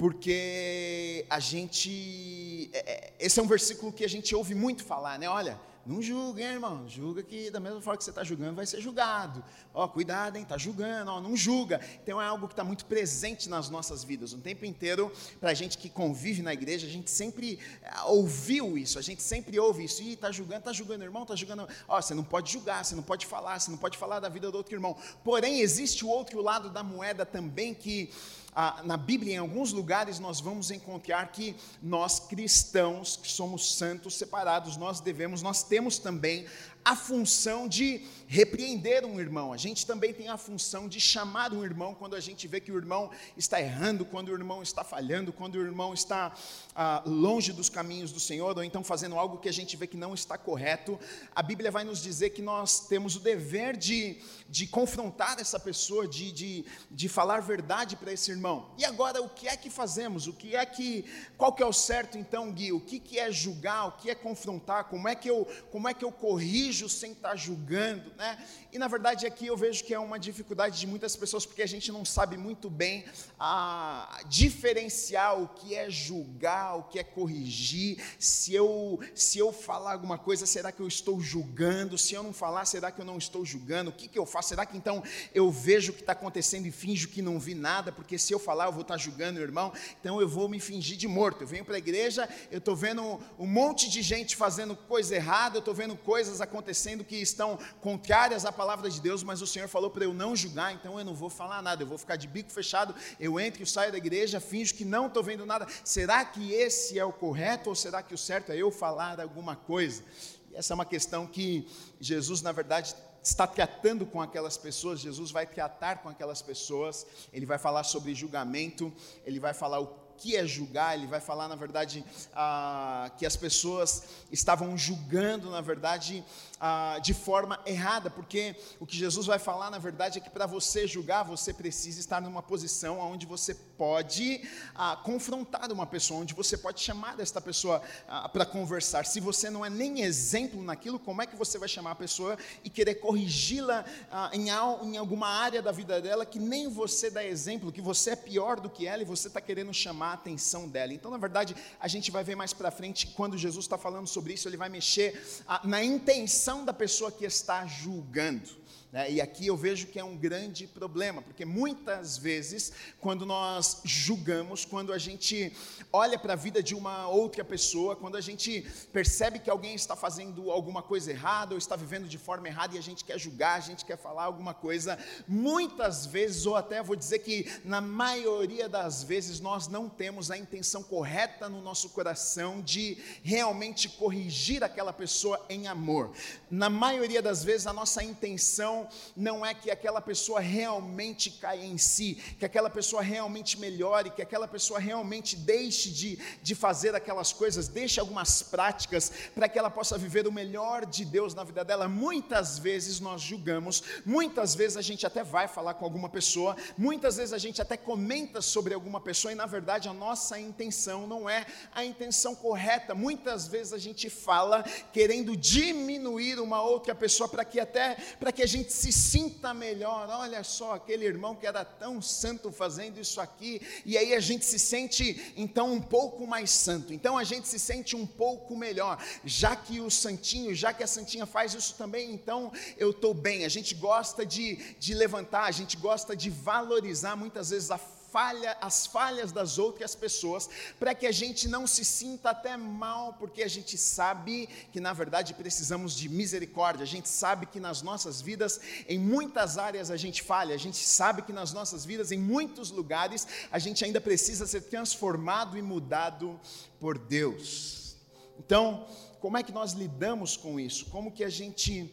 porque 0.00 1.26
a 1.28 1.38
gente. 1.38 2.70
É, 2.72 2.78
é, 2.90 3.12
esse 3.20 3.38
é 3.38 3.42
um 3.42 3.46
versículo 3.46 3.92
que 3.92 4.02
a 4.02 4.08
gente 4.08 4.34
ouve 4.34 4.54
muito 4.54 4.82
falar, 4.82 5.18
né? 5.18 5.28
Olha, 5.28 5.60
não 5.84 6.00
julga, 6.00 6.42
hein, 6.42 6.52
irmão. 6.52 6.88
Julga 6.88 7.22
que 7.22 7.50
da 7.50 7.60
mesma 7.60 7.82
forma 7.82 7.98
que 7.98 8.04
você 8.04 8.10
está 8.10 8.24
julgando, 8.24 8.54
vai 8.54 8.64
ser 8.64 8.80
julgado. 8.80 9.44
Ó, 9.74 9.86
cuidado, 9.86 10.36
hein? 10.36 10.42
Está 10.42 10.56
julgando, 10.56 11.10
ó, 11.10 11.20
não 11.20 11.36
julga. 11.36 11.82
Então 12.02 12.20
é 12.20 12.24
algo 12.24 12.46
que 12.46 12.54
está 12.54 12.64
muito 12.64 12.86
presente 12.86 13.46
nas 13.50 13.68
nossas 13.68 14.02
vidas. 14.02 14.32
O 14.32 14.38
tempo 14.38 14.64
inteiro, 14.64 15.12
para 15.38 15.50
a 15.50 15.54
gente 15.54 15.76
que 15.76 15.90
convive 15.90 16.40
na 16.40 16.54
igreja, 16.54 16.86
a 16.86 16.90
gente 16.90 17.10
sempre 17.10 17.58
é, 17.82 18.00
ouviu 18.04 18.78
isso, 18.78 18.98
a 18.98 19.02
gente 19.02 19.22
sempre 19.22 19.58
ouve 19.58 19.84
isso. 19.84 20.02
Ih, 20.02 20.14
está 20.14 20.32
julgando, 20.32 20.60
está 20.60 20.72
julgando, 20.72 21.04
irmão, 21.04 21.24
está 21.24 21.36
julgando. 21.36 21.68
Ó, 21.86 22.00
você 22.00 22.14
não 22.14 22.24
pode 22.24 22.50
julgar, 22.50 22.86
você 22.86 22.94
não 22.94 23.02
pode 23.02 23.26
falar, 23.26 23.58
você 23.58 23.70
não 23.70 23.76
pode 23.76 23.98
falar 23.98 24.18
da 24.18 24.30
vida 24.30 24.50
do 24.50 24.56
outro 24.56 24.74
irmão. 24.74 24.96
Porém, 25.22 25.60
existe 25.60 26.06
o 26.06 26.08
outro 26.08 26.40
lado 26.40 26.70
da 26.70 26.82
moeda 26.82 27.26
também 27.26 27.74
que 27.74 28.10
ah, 28.54 28.82
na 28.84 28.96
Bíblia, 28.96 29.34
em 29.34 29.38
alguns 29.38 29.72
lugares, 29.72 30.18
nós 30.18 30.40
vamos 30.40 30.70
encontrar 30.70 31.30
que 31.30 31.54
nós 31.80 32.18
cristãos, 32.18 33.16
que 33.16 33.30
somos 33.30 33.76
santos 33.76 34.14
separados, 34.16 34.76
nós 34.76 35.00
devemos, 35.00 35.40
nós 35.40 35.62
temos 35.62 35.98
também 35.98 36.46
a 36.84 36.96
função 36.96 37.68
de 37.68 38.02
repreender 38.26 39.04
um 39.04 39.20
irmão, 39.20 39.52
a 39.52 39.56
gente 39.56 39.86
também 39.86 40.14
tem 40.14 40.28
a 40.28 40.36
função 40.36 40.88
de 40.88 40.98
chamar 40.98 41.52
um 41.52 41.64
irmão 41.64 41.94
quando 41.94 42.16
a 42.16 42.20
gente 42.20 42.48
vê 42.48 42.60
que 42.60 42.72
o 42.72 42.76
irmão 42.76 43.10
está 43.36 43.60
errando, 43.60 44.04
quando 44.04 44.28
o 44.28 44.34
irmão 44.34 44.62
está 44.62 44.82
falhando, 44.82 45.32
quando 45.32 45.56
o 45.56 45.60
irmão 45.60 45.92
está 45.92 46.32
ah, 46.82 47.02
longe 47.04 47.52
dos 47.52 47.68
caminhos 47.68 48.10
do 48.10 48.18
Senhor, 48.18 48.56
ou 48.56 48.64
então 48.64 48.82
fazendo 48.82 49.18
algo 49.18 49.36
que 49.36 49.50
a 49.50 49.52
gente 49.52 49.76
vê 49.76 49.86
que 49.86 49.98
não 49.98 50.14
está 50.14 50.38
correto. 50.38 50.98
A 51.34 51.42
Bíblia 51.42 51.70
vai 51.70 51.84
nos 51.84 52.02
dizer 52.02 52.30
que 52.30 52.40
nós 52.40 52.88
temos 52.88 53.16
o 53.16 53.20
dever 53.20 53.76
de, 53.76 54.16
de 54.48 54.66
confrontar 54.66 55.38
essa 55.38 55.60
pessoa, 55.60 56.08
de, 56.08 56.32
de, 56.32 56.64
de 56.90 57.06
falar 57.06 57.40
verdade 57.40 57.96
para 57.96 58.10
esse 58.10 58.30
irmão. 58.30 58.70
E 58.78 58.84
agora, 58.86 59.20
o 59.20 59.28
que 59.28 59.46
é 59.46 59.58
que 59.58 59.68
fazemos? 59.68 60.26
O 60.26 60.32
que 60.32 60.56
é 60.56 60.64
que, 60.64 61.04
qual 61.36 61.52
que 61.52 61.62
é 61.62 61.66
o 61.66 61.72
certo 61.72 62.16
então, 62.16 62.50
Gui? 62.50 62.72
O 62.72 62.80
que, 62.80 62.98
que 62.98 63.18
é 63.18 63.30
julgar? 63.30 63.88
O 63.88 63.92
que 63.92 64.08
é 64.08 64.14
confrontar? 64.14 64.84
Como 64.84 65.06
é 65.06 65.14
que 65.14 65.28
eu, 65.28 65.46
como 65.70 65.86
é 65.86 65.92
que 65.92 66.04
eu 66.04 66.10
corrijo 66.10 66.88
sem 66.88 67.12
estar 67.12 67.36
julgando? 67.36 68.10
né? 68.16 68.38
E 68.72 68.78
na 68.78 68.86
verdade 68.86 69.26
aqui 69.26 69.46
eu 69.46 69.56
vejo 69.56 69.82
que 69.84 69.94
é 69.94 69.98
uma 69.98 70.18
dificuldade 70.18 70.78
de 70.78 70.86
muitas 70.86 71.16
pessoas 71.16 71.44
porque 71.44 71.62
a 71.62 71.66
gente 71.66 71.90
não 71.90 72.04
sabe 72.04 72.36
muito 72.36 72.70
bem 72.70 73.04
a 73.38 74.20
diferenciar 74.28 75.40
o 75.40 75.48
que 75.48 75.74
é 75.74 75.90
julgar, 75.90 76.69
o 76.74 76.84
que 76.84 76.98
é 76.98 77.04
corrigir. 77.04 78.02
Se 78.18 78.54
eu 78.54 78.98
se 79.14 79.38
eu 79.38 79.52
falar 79.52 79.92
alguma 79.92 80.18
coisa, 80.18 80.46
será 80.46 80.72
que 80.72 80.80
eu 80.80 80.88
estou 80.88 81.20
julgando? 81.20 81.98
Se 81.98 82.14
eu 82.14 82.22
não 82.22 82.32
falar, 82.32 82.64
será 82.64 82.90
que 82.90 83.00
eu 83.00 83.04
não 83.04 83.18
estou 83.18 83.44
julgando? 83.44 83.90
O 83.90 83.92
que, 83.92 84.08
que 84.08 84.18
eu 84.18 84.26
faço? 84.26 84.50
Será 84.50 84.64
que 84.66 84.76
então 84.76 85.02
eu 85.34 85.50
vejo 85.50 85.92
o 85.92 85.94
que 85.94 86.00
está 86.00 86.12
acontecendo 86.12 86.66
e 86.66 86.70
finjo 86.70 87.08
que 87.08 87.22
não 87.22 87.38
vi 87.38 87.54
nada? 87.54 87.92
Porque 87.92 88.18
se 88.18 88.32
eu 88.32 88.38
falar 88.38 88.66
eu 88.66 88.72
vou 88.72 88.82
estar 88.82 88.96
julgando 88.96 89.38
o 89.38 89.42
irmão, 89.42 89.72
então 90.00 90.20
eu 90.20 90.28
vou 90.28 90.48
me 90.48 90.60
fingir 90.60 90.96
de 90.96 91.08
morto. 91.08 91.42
Eu 91.42 91.46
venho 91.46 91.64
para 91.64 91.74
a 91.74 91.78
igreja, 91.78 92.28
eu 92.50 92.58
estou 92.58 92.76
vendo 92.76 93.20
um 93.38 93.46
monte 93.46 93.88
de 93.88 94.02
gente 94.02 94.36
fazendo 94.36 94.74
coisa 94.74 95.14
errada, 95.14 95.56
eu 95.56 95.60
estou 95.60 95.74
vendo 95.74 95.96
coisas 95.96 96.40
acontecendo 96.40 97.04
que 97.04 97.16
estão 97.16 97.58
contrárias 97.80 98.44
à 98.44 98.52
palavra 98.52 98.88
de 98.90 99.00
Deus, 99.00 99.22
mas 99.22 99.42
o 99.42 99.46
Senhor 99.46 99.68
falou 99.68 99.90
para 99.90 100.04
eu 100.04 100.14
não 100.14 100.34
julgar, 100.34 100.72
então 100.72 100.98
eu 100.98 101.04
não 101.04 101.14
vou 101.14 101.30
falar 101.30 101.62
nada, 101.62 101.82
eu 101.82 101.86
vou 101.86 101.98
ficar 101.98 102.16
de 102.16 102.26
bico 102.26 102.50
fechado, 102.50 102.94
eu 103.18 103.38
entro 103.38 103.62
e 103.62 103.66
saio 103.66 103.92
da 103.92 103.98
igreja, 103.98 104.40
finjo 104.40 104.74
que 104.74 104.84
não 104.84 105.06
estou 105.06 105.22
vendo 105.22 105.44
nada. 105.46 105.66
Será 105.84 106.24
que 106.24 106.49
esse 106.52 106.98
é 106.98 107.04
o 107.04 107.12
correto 107.12 107.70
ou 107.70 107.74
será 107.74 108.02
que 108.02 108.14
o 108.14 108.18
certo 108.18 108.52
é 108.52 108.56
eu 108.56 108.70
falar 108.70 109.20
alguma 109.20 109.56
coisa? 109.56 110.02
E 110.50 110.56
essa 110.56 110.72
é 110.72 110.74
uma 110.74 110.84
questão 110.84 111.26
que 111.26 111.68
Jesus, 112.00 112.42
na 112.42 112.52
verdade, 112.52 112.94
está 113.22 113.46
tratando 113.46 114.06
com 114.06 114.20
aquelas 114.20 114.56
pessoas, 114.56 115.00
Jesus 115.00 115.30
vai 115.30 115.46
tratar 115.46 115.98
com 116.02 116.08
aquelas 116.08 116.40
pessoas, 116.40 117.06
ele 117.32 117.46
vai 117.46 117.58
falar 117.58 117.84
sobre 117.84 118.14
julgamento, 118.14 118.92
ele 119.24 119.38
vai 119.38 119.52
falar 119.52 119.80
o 119.80 120.00
que 120.16 120.36
é 120.36 120.46
julgar, 120.46 120.96
ele 120.96 121.06
vai 121.06 121.20
falar, 121.20 121.48
na 121.48 121.56
verdade, 121.56 122.04
ah, 122.34 123.10
que 123.16 123.24
as 123.24 123.36
pessoas 123.36 124.04
estavam 124.30 124.76
julgando, 124.76 125.50
na 125.50 125.62
verdade, 125.62 126.22
ah, 126.60 126.98
de 127.02 127.14
forma 127.14 127.58
errada, 127.64 128.10
porque 128.10 128.54
o 128.78 128.86
que 128.86 128.96
Jesus 128.96 129.26
vai 129.26 129.38
falar, 129.38 129.70
na 129.70 129.78
verdade, 129.78 130.18
é 130.18 130.20
que 130.20 130.28
para 130.28 130.46
você 130.46 130.86
julgar, 130.86 131.22
você 131.22 131.54
precisa 131.54 131.98
estar 131.98 132.20
numa 132.20 132.42
posição 132.42 132.98
onde 132.98 133.24
você 133.24 133.54
pode 133.54 134.46
ah, 134.74 135.00
confrontar 135.02 135.72
uma 135.72 135.86
pessoa, 135.86 136.20
onde 136.20 136.34
você 136.34 136.58
pode 136.58 136.80
chamar 136.80 137.18
esta 137.18 137.40
pessoa 137.40 137.80
ah, 138.06 138.28
para 138.28 138.44
conversar. 138.44 139.06
Se 139.06 139.20
você 139.20 139.48
não 139.48 139.64
é 139.64 139.70
nem 139.70 140.02
exemplo 140.02 140.62
naquilo, 140.62 140.98
como 140.98 141.22
é 141.22 141.26
que 141.26 141.34
você 141.34 141.56
vai 141.56 141.68
chamar 141.68 141.92
a 141.92 141.94
pessoa 141.94 142.36
e 142.62 142.68
querer 142.68 142.96
corrigi-la 142.96 143.84
ah, 144.10 144.30
em, 144.34 144.48
em 144.48 144.96
alguma 144.98 145.28
área 145.28 145.62
da 145.62 145.72
vida 145.72 146.00
dela 146.00 146.26
que 146.26 146.38
nem 146.38 146.68
você 146.68 147.10
dá 147.10 147.24
exemplo, 147.24 147.72
que 147.72 147.80
você 147.80 148.10
é 148.10 148.16
pior 148.16 148.60
do 148.60 148.68
que 148.68 148.86
ela 148.86 149.02
e 149.02 149.06
você 149.06 149.28
está 149.28 149.40
querendo 149.40 149.72
chamar 149.72 150.10
a 150.10 150.14
atenção 150.14 150.68
dela? 150.68 150.92
Então, 150.92 151.10
na 151.10 151.18
verdade, 151.18 151.56
a 151.80 151.88
gente 151.88 152.10
vai 152.10 152.22
ver 152.22 152.34
mais 152.34 152.52
para 152.52 152.70
frente, 152.70 153.06
quando 153.06 153.38
Jesus 153.38 153.64
está 153.64 153.78
falando 153.78 154.06
sobre 154.06 154.34
isso, 154.34 154.46
ele 154.46 154.56
vai 154.56 154.68
mexer 154.68 155.42
ah, 155.46 155.60
na 155.64 155.82
intenção 155.82 156.49
da 156.64 156.72
pessoa 156.72 157.12
que 157.12 157.24
está 157.24 157.64
julgando. 157.66 158.50
Né? 158.92 159.12
E 159.12 159.20
aqui 159.20 159.46
eu 159.46 159.56
vejo 159.56 159.86
que 159.86 159.98
é 159.98 160.04
um 160.04 160.16
grande 160.16 160.66
problema, 160.66 161.22
porque 161.22 161.44
muitas 161.44 162.18
vezes, 162.18 162.72
quando 163.00 163.24
nós 163.24 163.80
julgamos, 163.84 164.64
quando 164.64 164.92
a 164.92 164.98
gente 164.98 165.52
olha 165.92 166.18
para 166.18 166.32
a 166.32 166.36
vida 166.36 166.62
de 166.62 166.74
uma 166.74 167.08
outra 167.08 167.44
pessoa, 167.44 167.94
quando 167.94 168.16
a 168.16 168.20
gente 168.20 168.66
percebe 168.92 169.38
que 169.38 169.48
alguém 169.48 169.74
está 169.74 169.94
fazendo 169.94 170.50
alguma 170.50 170.82
coisa 170.82 171.12
errada 171.12 171.54
ou 171.54 171.58
está 171.58 171.76
vivendo 171.76 172.08
de 172.08 172.18
forma 172.18 172.48
errada 172.48 172.74
e 172.74 172.78
a 172.78 172.82
gente 172.82 173.04
quer 173.04 173.18
julgar, 173.18 173.56
a 173.56 173.60
gente 173.60 173.84
quer 173.84 173.96
falar 173.96 174.24
alguma 174.24 174.54
coisa, 174.54 174.98
muitas 175.28 176.06
vezes, 176.06 176.44
ou 176.44 176.56
até 176.56 176.82
vou 176.82 176.96
dizer 176.96 177.20
que 177.20 177.48
na 177.64 177.80
maioria 177.80 178.68
das 178.68 179.04
vezes, 179.04 179.40
nós 179.40 179.68
não 179.68 179.88
temos 179.88 180.30
a 180.30 180.36
intenção 180.36 180.82
correta 180.82 181.48
no 181.48 181.60
nosso 181.60 181.90
coração 181.90 182.60
de 182.60 182.98
realmente 183.22 183.88
corrigir 183.88 184.64
aquela 184.64 184.92
pessoa 184.92 185.40
em 185.48 185.68
amor. 185.68 186.12
Na 186.50 186.68
maioria 186.68 187.22
das 187.22 187.44
vezes, 187.44 187.66
a 187.66 187.72
nossa 187.72 188.02
intenção 188.02 188.79
não 189.16 189.44
é 189.44 189.54
que 189.54 189.70
aquela 189.70 190.00
pessoa 190.00 190.40
realmente 190.40 191.30
caia 191.30 191.64
em 191.64 191.78
si, 191.78 192.14
que 192.38 192.44
aquela 192.44 192.70
pessoa 192.70 193.02
realmente 193.02 193.58
melhore, 193.58 194.10
que 194.10 194.22
aquela 194.22 194.46
pessoa 194.46 194.78
realmente 194.78 195.36
deixe 195.36 195.90
de, 195.90 196.18
de 196.42 196.54
fazer 196.54 196.94
aquelas 196.94 197.32
coisas, 197.32 197.68
deixe 197.68 198.00
algumas 198.00 198.42
práticas 198.42 199.12
para 199.34 199.48
que 199.48 199.58
ela 199.58 199.70
possa 199.70 199.96
viver 199.98 200.26
o 200.26 200.32
melhor 200.32 200.86
de 200.86 201.04
Deus 201.04 201.34
na 201.34 201.44
vida 201.44 201.64
dela. 201.64 201.88
Muitas 201.88 202.58
vezes 202.58 203.00
nós 203.00 203.20
julgamos, 203.20 203.82
muitas 204.04 204.54
vezes 204.54 204.76
a 204.76 204.82
gente 204.82 205.06
até 205.06 205.22
vai 205.22 205.48
falar 205.48 205.74
com 205.74 205.84
alguma 205.84 206.08
pessoa, 206.08 206.56
muitas 206.76 207.16
vezes 207.16 207.32
a 207.32 207.38
gente 207.38 207.60
até 207.60 207.76
comenta 207.76 208.40
sobre 208.40 208.74
alguma 208.74 209.00
pessoa 209.00 209.32
e 209.32 209.34
na 209.34 209.46
verdade 209.46 209.88
a 209.88 209.92
nossa 209.92 210.38
intenção 210.38 211.06
não 211.06 211.28
é 211.28 211.46
a 211.72 211.84
intenção 211.84 212.34
correta. 212.34 212.94
Muitas 212.94 213.46
vezes 213.46 213.72
a 213.72 213.78
gente 213.78 214.08
fala 214.10 214.62
querendo 214.92 215.36
diminuir 215.36 216.38
uma 216.40 216.62
outra 216.62 216.94
pessoa 216.94 217.28
para 217.28 217.44
que 217.44 217.60
até 217.60 217.96
para 218.18 218.32
que 218.32 218.42
a 218.42 218.46
gente 218.46 218.69
se 218.72 218.92
sinta 218.92 219.52
melhor. 219.52 220.08
Olha 220.10 220.42
só, 220.44 220.74
aquele 220.74 221.04
irmão 221.04 221.34
que 221.34 221.46
era 221.46 221.64
tão 221.64 222.00
santo 222.00 222.50
fazendo 222.50 223.00
isso 223.00 223.20
aqui, 223.20 223.60
e 223.84 223.96
aí 223.96 224.14
a 224.14 224.20
gente 224.20 224.44
se 224.44 224.58
sente 224.58 225.32
então 225.36 225.72
um 225.72 225.80
pouco 225.80 226.26
mais 226.26 226.50
santo. 226.50 226.92
Então 226.92 227.18
a 227.18 227.24
gente 227.24 227.48
se 227.48 227.58
sente 227.58 227.96
um 227.96 228.06
pouco 228.06 228.56
melhor, 228.56 229.02
já 229.24 229.54
que 229.54 229.80
o 229.80 229.90
santinho, 229.90 230.54
já 230.54 230.72
que 230.72 230.82
a 230.82 230.86
santinha 230.86 231.26
faz 231.26 231.54
isso 231.54 231.74
também, 231.74 232.12
então 232.12 232.52
eu 232.76 232.90
estou 232.90 233.14
bem. 233.14 233.44
A 233.44 233.48
gente 233.48 233.74
gosta 233.74 234.24
de, 234.24 234.56
de 234.78 234.94
levantar, 234.94 235.44
a 235.44 235.50
gente 235.50 235.76
gosta 235.76 236.16
de 236.16 236.30
valorizar 236.30 237.16
muitas 237.16 237.50
vezes 237.50 237.70
a 237.70 237.78
falha, 238.12 238.56
as 238.60 238.86
falhas 238.86 239.32
das 239.32 239.58
outras 239.58 239.94
pessoas, 239.94 240.48
para 240.78 240.94
que 240.94 241.06
a 241.06 241.12
gente 241.12 241.48
não 241.48 241.66
se 241.66 241.84
sinta 241.84 242.30
até 242.30 242.56
mal, 242.56 243.14
porque 243.14 243.42
a 243.42 243.48
gente 243.48 243.78
sabe 243.78 244.48
que 244.72 244.80
na 244.80 244.92
verdade 244.92 245.34
precisamos 245.34 245.94
de 245.94 246.08
misericórdia, 246.08 246.82
a 246.82 246.86
gente 246.86 247.08
sabe 247.08 247.46
que 247.46 247.60
nas 247.60 247.82
nossas 247.82 248.20
vidas, 248.20 248.60
em 248.88 248.98
muitas 248.98 249.58
áreas 249.58 249.90
a 249.90 249.96
gente 249.96 250.22
falha, 250.22 250.54
a 250.54 250.58
gente 250.58 250.78
sabe 250.78 251.22
que 251.22 251.32
nas 251.32 251.52
nossas 251.52 251.84
vidas, 251.84 252.12
em 252.12 252.18
muitos 252.18 252.70
lugares, 252.70 253.26
a 253.50 253.58
gente 253.58 253.84
ainda 253.84 254.00
precisa 254.00 254.46
ser 254.46 254.62
transformado 254.62 255.56
e 255.56 255.62
mudado 255.62 256.38
por 256.78 256.98
Deus. 256.98 257.96
Então, 258.38 258.86
como 259.20 259.36
é 259.36 259.42
que 259.42 259.52
nós 259.52 259.72
lidamos 259.72 260.36
com 260.36 260.58
isso? 260.58 260.86
Como 260.86 261.12
que 261.12 261.22
a 261.22 261.28
gente 261.28 261.92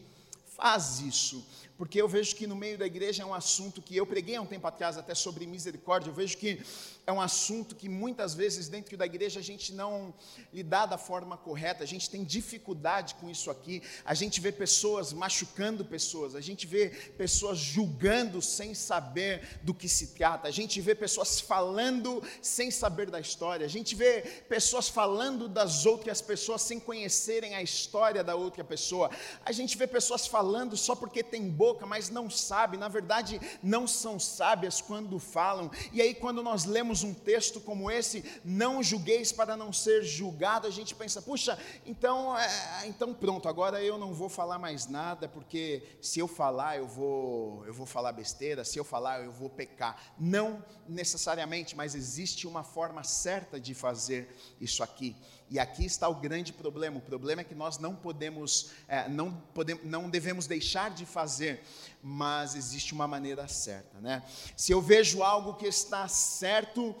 faz 0.56 1.00
isso? 1.00 1.46
Porque 1.78 2.02
eu 2.02 2.08
vejo 2.08 2.34
que 2.34 2.44
no 2.44 2.56
meio 2.56 2.76
da 2.76 2.84
igreja 2.84 3.22
é 3.22 3.26
um 3.26 3.32
assunto 3.32 3.80
que 3.80 3.96
eu 3.96 4.04
preguei 4.04 4.34
há 4.34 4.42
um 4.42 4.46
tempo 4.46 4.66
atrás 4.66 4.98
até 4.98 5.14
sobre 5.14 5.46
misericórdia. 5.46 6.10
Eu 6.10 6.14
vejo 6.14 6.36
que 6.36 6.60
é 7.06 7.12
um 7.12 7.20
assunto 7.20 7.76
que 7.76 7.88
muitas 7.88 8.34
vezes 8.34 8.68
dentro 8.68 8.96
da 8.96 9.06
igreja 9.06 9.38
a 9.38 9.42
gente 9.42 9.72
não 9.72 10.12
lidar 10.52 10.86
da 10.86 10.98
forma 10.98 11.36
correta, 11.36 11.84
a 11.84 11.86
gente 11.86 12.10
tem 12.10 12.24
dificuldade 12.24 13.14
com 13.14 13.30
isso 13.30 13.48
aqui. 13.48 13.80
A 14.04 14.12
gente 14.12 14.40
vê 14.40 14.50
pessoas 14.50 15.12
machucando 15.12 15.84
pessoas, 15.84 16.34
a 16.34 16.40
gente 16.40 16.66
vê 16.66 16.88
pessoas 17.16 17.58
julgando 17.58 18.42
sem 18.42 18.74
saber 18.74 19.60
do 19.62 19.72
que 19.72 19.88
se 19.88 20.08
trata, 20.08 20.48
a 20.48 20.50
gente 20.50 20.80
vê 20.80 20.96
pessoas 20.96 21.40
falando 21.40 22.20
sem 22.42 22.72
saber 22.72 23.08
da 23.08 23.20
história, 23.20 23.64
a 23.64 23.70
gente 23.70 23.94
vê 23.94 24.22
pessoas 24.48 24.88
falando 24.88 25.48
das 25.48 25.86
outras 25.86 26.20
pessoas 26.20 26.60
sem 26.62 26.80
conhecerem 26.80 27.54
a 27.54 27.62
história 27.62 28.24
da 28.24 28.34
outra 28.34 28.64
pessoa, 28.64 29.10
a 29.44 29.52
gente 29.52 29.78
vê 29.78 29.86
pessoas 29.86 30.26
falando 30.26 30.76
só 30.76 30.96
porque 30.96 31.22
tem 31.22 31.48
boca, 31.68 31.86
mas 31.86 32.08
não 32.08 32.30
sabe, 32.30 32.76
na 32.76 32.88
verdade 32.88 33.40
não 33.62 33.86
são 33.86 34.18
sábias 34.18 34.80
quando 34.80 35.18
falam, 35.18 35.70
e 35.92 36.00
aí 36.00 36.14
quando 36.14 36.42
nós 36.42 36.64
lemos 36.64 37.02
um 37.02 37.12
texto 37.12 37.60
como 37.60 37.90
esse, 37.90 38.24
não 38.44 38.82
julgueis 38.82 39.32
para 39.32 39.56
não 39.56 39.72
ser 39.72 40.02
julgado, 40.02 40.66
a 40.66 40.70
gente 40.70 40.94
pensa, 40.94 41.20
puxa, 41.20 41.58
então, 41.84 42.36
é, 42.38 42.86
então 42.86 43.12
pronto, 43.12 43.48
agora 43.48 43.82
eu 43.82 43.98
não 43.98 44.14
vou 44.14 44.28
falar 44.28 44.58
mais 44.58 44.86
nada, 44.86 45.28
porque 45.28 45.82
se 46.00 46.18
eu 46.18 46.26
falar, 46.26 46.78
eu 46.78 46.86
vou, 46.86 47.66
eu 47.66 47.74
vou 47.74 47.86
falar 47.86 48.12
besteira, 48.12 48.64
se 48.64 48.78
eu 48.78 48.84
falar, 48.84 49.22
eu 49.22 49.32
vou 49.32 49.50
pecar. 49.50 50.14
Não 50.18 50.64
necessariamente, 50.88 51.76
mas 51.76 51.94
existe 51.94 52.46
uma 52.46 52.64
forma 52.64 53.04
certa 53.04 53.60
de 53.60 53.74
fazer 53.74 54.34
isso 54.60 54.82
aqui. 54.82 55.16
E 55.50 55.58
aqui 55.58 55.84
está 55.84 56.08
o 56.08 56.14
grande 56.14 56.52
problema. 56.52 56.98
O 56.98 57.00
problema 57.00 57.40
é 57.40 57.44
que 57.44 57.54
nós 57.54 57.78
não 57.78 57.94
podemos, 57.94 58.70
é, 58.86 59.08
não, 59.08 59.32
podemos, 59.54 59.84
não 59.84 60.10
devemos 60.10 60.46
deixar 60.46 60.90
de 60.90 61.06
fazer, 61.06 61.62
mas 62.02 62.54
existe 62.54 62.92
uma 62.92 63.08
maneira 63.08 63.48
certa. 63.48 63.98
Né? 64.00 64.22
Se 64.56 64.72
eu 64.72 64.80
vejo 64.80 65.22
algo 65.22 65.54
que 65.54 65.66
está 65.66 66.06
certo, 66.06 66.94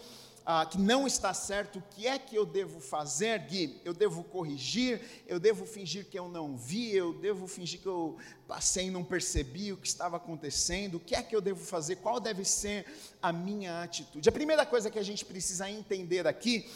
ah, 0.46 0.64
que 0.64 0.78
não 0.78 1.06
está 1.06 1.34
certo, 1.34 1.78
o 1.78 1.82
que 1.90 2.06
é 2.06 2.18
que 2.18 2.34
eu 2.34 2.46
devo 2.46 2.80
fazer, 2.80 3.38
Gui? 3.40 3.82
Eu 3.84 3.92
devo 3.92 4.24
corrigir? 4.24 4.98
Eu 5.26 5.38
devo 5.38 5.66
fingir 5.66 6.06
que 6.06 6.18
eu 6.18 6.26
não 6.26 6.56
vi? 6.56 6.96
Eu 6.96 7.12
devo 7.12 7.46
fingir 7.46 7.80
que 7.80 7.86
eu 7.86 8.16
passei 8.46 8.86
e 8.86 8.90
não 8.90 9.04
percebi 9.04 9.74
o 9.74 9.76
que 9.76 9.86
estava 9.86 10.16
acontecendo? 10.16 10.94
O 10.94 11.00
que 11.00 11.14
é 11.14 11.22
que 11.22 11.36
eu 11.36 11.42
devo 11.42 11.62
fazer? 11.62 11.96
Qual 11.96 12.18
deve 12.18 12.46
ser 12.46 12.86
a 13.20 13.30
minha 13.30 13.82
atitude? 13.82 14.26
A 14.26 14.32
primeira 14.32 14.64
coisa 14.64 14.90
que 14.90 14.98
a 14.98 15.02
gente 15.02 15.22
precisa 15.22 15.70
entender 15.70 16.26
aqui 16.26 16.66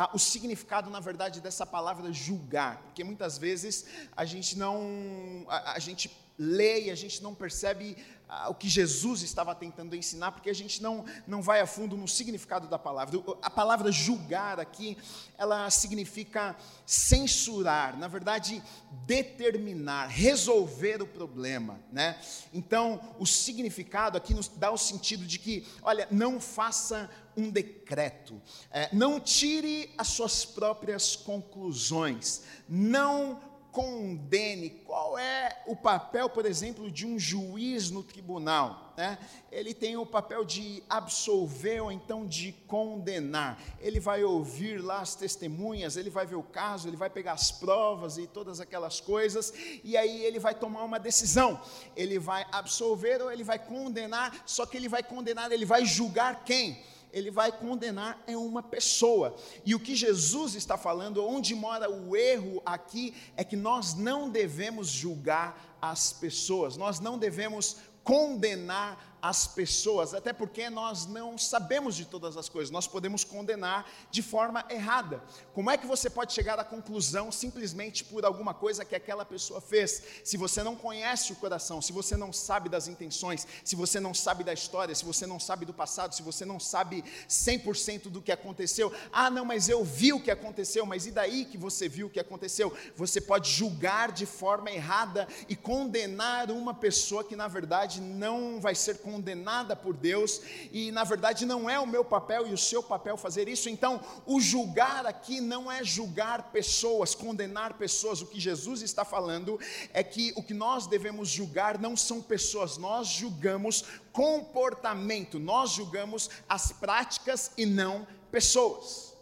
ah, 0.00 0.10
o 0.14 0.18
significado, 0.18 0.88
na 0.88 1.00
verdade, 1.00 1.40
dessa 1.40 1.66
palavra 1.66 2.12
julgar, 2.12 2.80
porque 2.84 3.02
muitas 3.02 3.36
vezes 3.36 3.84
a 4.16 4.24
gente 4.24 4.56
não, 4.56 5.44
a, 5.48 5.72
a 5.72 5.78
gente 5.80 6.08
lê 6.38 6.84
e 6.84 6.90
a 6.90 6.94
gente 6.94 7.22
não 7.22 7.34
percebe 7.34 7.96
ah, 8.28 8.50
o 8.50 8.54
que 8.54 8.68
Jesus 8.68 9.22
estava 9.22 9.54
tentando 9.54 9.96
ensinar, 9.96 10.32
porque 10.32 10.50
a 10.50 10.54
gente 10.54 10.82
não, 10.82 11.04
não 11.26 11.40
vai 11.40 11.60
a 11.60 11.66
fundo 11.66 11.96
no 11.96 12.06
significado 12.06 12.68
da 12.68 12.78
palavra. 12.78 13.18
A 13.40 13.48
palavra 13.48 13.90
julgar 13.90 14.60
aqui, 14.60 14.98
ela 15.38 15.68
significa 15.70 16.54
censurar, 16.84 17.98
na 17.98 18.06
verdade, 18.06 18.62
determinar, 19.06 20.08
resolver 20.08 21.00
o 21.00 21.06
problema, 21.06 21.80
né? 21.90 22.20
Então, 22.52 23.00
o 23.18 23.24
significado 23.24 24.18
aqui 24.18 24.34
nos 24.34 24.46
dá 24.48 24.70
o 24.70 24.78
sentido 24.78 25.24
de 25.24 25.38
que, 25.38 25.66
olha, 25.82 26.06
não 26.10 26.38
faça 26.38 27.10
um 27.34 27.48
decreto, 27.48 28.42
é, 28.70 28.88
não 28.92 29.18
tire 29.18 29.94
as 29.96 30.08
suas 30.08 30.44
próprias 30.44 31.16
conclusões, 31.16 32.42
não 32.68 33.40
condene. 33.72 34.70
Qual 34.84 35.18
é 35.18 35.62
o 35.66 35.76
papel, 35.76 36.28
por 36.28 36.46
exemplo, 36.46 36.90
de 36.90 37.06
um 37.06 37.18
juiz 37.18 37.90
no 37.90 38.02
tribunal? 38.02 38.92
Né? 38.96 39.18
Ele 39.52 39.72
tem 39.72 39.96
o 39.96 40.04
papel 40.04 40.44
de 40.44 40.82
absolver 40.88 41.80
ou 41.80 41.92
então 41.92 42.26
de 42.26 42.52
condenar. 42.66 43.60
Ele 43.80 44.00
vai 44.00 44.24
ouvir 44.24 44.82
lá 44.82 45.00
as 45.00 45.14
testemunhas, 45.14 45.96
ele 45.96 46.10
vai 46.10 46.26
ver 46.26 46.34
o 46.34 46.42
caso, 46.42 46.88
ele 46.88 46.96
vai 46.96 47.08
pegar 47.08 47.32
as 47.32 47.50
provas 47.52 48.18
e 48.18 48.26
todas 48.26 48.60
aquelas 48.60 49.00
coisas, 49.00 49.52
e 49.84 49.96
aí 49.96 50.24
ele 50.24 50.38
vai 50.38 50.54
tomar 50.54 50.82
uma 50.82 50.98
decisão. 50.98 51.60
Ele 51.96 52.18
vai 52.18 52.44
absolver 52.50 53.22
ou 53.22 53.30
ele 53.30 53.44
vai 53.44 53.58
condenar, 53.58 54.42
só 54.44 54.66
que 54.66 54.76
ele 54.76 54.88
vai 54.88 55.02
condenar, 55.02 55.52
ele 55.52 55.64
vai 55.64 55.84
julgar 55.84 56.44
quem? 56.44 56.82
Ele 57.12 57.30
vai 57.30 57.50
condenar 57.52 58.22
é 58.26 58.36
uma 58.36 58.62
pessoa. 58.62 59.36
E 59.64 59.74
o 59.74 59.80
que 59.80 59.94
Jesus 59.94 60.54
está 60.54 60.76
falando, 60.76 61.24
onde 61.24 61.54
mora 61.54 61.90
o 61.90 62.16
erro 62.16 62.62
aqui, 62.64 63.14
é 63.36 63.44
que 63.44 63.56
nós 63.56 63.94
não 63.94 64.28
devemos 64.28 64.88
julgar 64.88 65.78
as 65.80 66.12
pessoas, 66.12 66.76
nós 66.76 67.00
não 67.00 67.18
devemos 67.18 67.76
condenar 68.02 69.07
as 69.20 69.46
pessoas, 69.46 70.14
até 70.14 70.32
porque 70.32 70.70
nós 70.70 71.06
não 71.06 71.36
sabemos 71.36 71.96
de 71.96 72.04
todas 72.04 72.36
as 72.36 72.48
coisas, 72.48 72.70
nós 72.70 72.86
podemos 72.86 73.24
condenar 73.24 73.90
de 74.10 74.22
forma 74.22 74.64
errada. 74.70 75.22
Como 75.52 75.70
é 75.70 75.76
que 75.76 75.86
você 75.86 76.08
pode 76.08 76.32
chegar 76.32 76.58
à 76.58 76.64
conclusão 76.64 77.32
simplesmente 77.32 78.04
por 78.04 78.24
alguma 78.24 78.54
coisa 78.54 78.84
que 78.84 78.94
aquela 78.94 79.24
pessoa 79.24 79.60
fez? 79.60 80.02
Se 80.24 80.36
você 80.36 80.62
não 80.62 80.76
conhece 80.76 81.32
o 81.32 81.36
coração, 81.36 81.82
se 81.82 81.92
você 81.92 82.16
não 82.16 82.32
sabe 82.32 82.68
das 82.68 82.86
intenções, 82.86 83.46
se 83.64 83.74
você 83.74 83.98
não 83.98 84.14
sabe 84.14 84.44
da 84.44 84.52
história, 84.52 84.94
se 84.94 85.04
você 85.04 85.26
não 85.26 85.40
sabe 85.40 85.64
do 85.64 85.74
passado, 85.74 86.14
se 86.14 86.22
você 86.22 86.44
não 86.44 86.60
sabe 86.60 87.04
100% 87.28 88.08
do 88.08 88.22
que 88.22 88.32
aconteceu. 88.32 88.92
Ah, 89.12 89.30
não, 89.30 89.44
mas 89.44 89.68
eu 89.68 89.84
vi 89.84 90.12
o 90.12 90.22
que 90.22 90.30
aconteceu, 90.30 90.86
mas 90.86 91.06
e 91.06 91.10
daí 91.10 91.44
que 91.44 91.58
você 91.58 91.88
viu 91.88 92.06
o 92.06 92.10
que 92.10 92.20
aconteceu? 92.20 92.72
Você 92.96 93.20
pode 93.20 93.50
julgar 93.50 94.12
de 94.12 94.26
forma 94.26 94.70
errada 94.70 95.26
e 95.48 95.56
condenar 95.56 96.50
uma 96.50 96.74
pessoa 96.74 97.24
que 97.24 97.36
na 97.36 97.48
verdade 97.48 98.00
não 98.00 98.60
vai 98.60 98.74
ser 98.74 98.98
condenada 99.08 99.74
por 99.74 99.96
Deus, 99.96 100.42
e 100.70 100.92
na 100.92 101.02
verdade 101.02 101.46
não 101.46 101.68
é 101.68 101.80
o 101.80 101.86
meu 101.86 102.04
papel 102.04 102.46
e 102.46 102.52
o 102.52 102.58
seu 102.58 102.82
papel 102.82 103.16
fazer 103.16 103.48
isso. 103.48 103.70
Então, 103.70 104.00
o 104.26 104.38
julgar 104.38 105.06
aqui 105.06 105.40
não 105.40 105.72
é 105.72 105.82
julgar 105.82 106.50
pessoas, 106.50 107.14
condenar 107.14 107.74
pessoas. 107.74 108.20
O 108.20 108.26
que 108.26 108.38
Jesus 108.38 108.82
está 108.82 109.04
falando 109.04 109.58
é 109.94 110.02
que 110.02 110.32
o 110.36 110.42
que 110.42 110.52
nós 110.52 110.86
devemos 110.86 111.30
julgar 111.30 111.78
não 111.78 111.96
são 111.96 112.20
pessoas, 112.20 112.76
nós 112.76 113.08
julgamos 113.08 113.84
comportamento, 114.12 115.38
nós 115.38 115.70
julgamos 115.70 116.28
as 116.46 116.70
práticas 116.72 117.52
e 117.56 117.64
não 117.64 118.06
pessoas. 118.30 119.16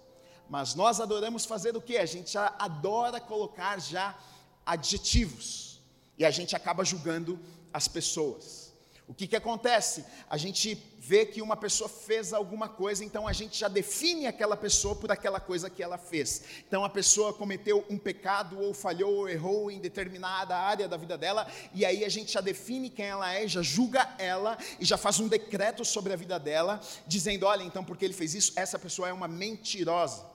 Mas 0.48 0.74
nós 0.74 1.00
adoramos 1.00 1.44
fazer 1.44 1.76
o 1.76 1.80
que? 1.80 1.96
A 1.96 2.06
gente 2.06 2.36
adora 2.36 3.20
colocar 3.20 3.80
já 3.80 4.16
adjetivos. 4.64 5.80
E 6.18 6.24
a 6.24 6.30
gente 6.30 6.56
acaba 6.56 6.84
julgando 6.84 7.38
as 7.72 7.86
pessoas. 7.86 8.65
O 9.08 9.14
que, 9.14 9.28
que 9.28 9.36
acontece? 9.36 10.04
A 10.28 10.36
gente 10.36 10.74
vê 10.98 11.24
que 11.24 11.40
uma 11.40 11.56
pessoa 11.56 11.88
fez 11.88 12.32
alguma 12.32 12.68
coisa, 12.68 13.04
então 13.04 13.28
a 13.28 13.32
gente 13.32 13.56
já 13.56 13.68
define 13.68 14.26
aquela 14.26 14.56
pessoa 14.56 14.96
por 14.96 15.12
aquela 15.12 15.38
coisa 15.38 15.70
que 15.70 15.80
ela 15.80 15.96
fez. 15.96 16.42
Então 16.66 16.84
a 16.84 16.90
pessoa 16.90 17.32
cometeu 17.32 17.84
um 17.88 17.96
pecado, 17.96 18.58
ou 18.60 18.74
falhou, 18.74 19.18
ou 19.18 19.28
errou 19.28 19.70
em 19.70 19.78
determinada 19.78 20.56
área 20.56 20.88
da 20.88 20.96
vida 20.96 21.16
dela, 21.16 21.46
e 21.72 21.84
aí 21.84 22.04
a 22.04 22.08
gente 22.08 22.32
já 22.32 22.40
define 22.40 22.90
quem 22.90 23.06
ela 23.06 23.32
é, 23.32 23.46
já 23.46 23.62
julga 23.62 24.12
ela 24.18 24.58
e 24.80 24.84
já 24.84 24.96
faz 24.96 25.20
um 25.20 25.28
decreto 25.28 25.84
sobre 25.84 26.12
a 26.12 26.16
vida 26.16 26.36
dela, 26.40 26.80
dizendo: 27.06 27.46
olha, 27.46 27.62
então 27.62 27.84
porque 27.84 28.04
ele 28.04 28.14
fez 28.14 28.34
isso, 28.34 28.52
essa 28.56 28.76
pessoa 28.76 29.08
é 29.08 29.12
uma 29.12 29.28
mentirosa. 29.28 30.26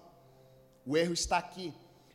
O 0.86 0.96
erro 0.96 1.14
está 1.14 1.38
aqui 1.38 1.74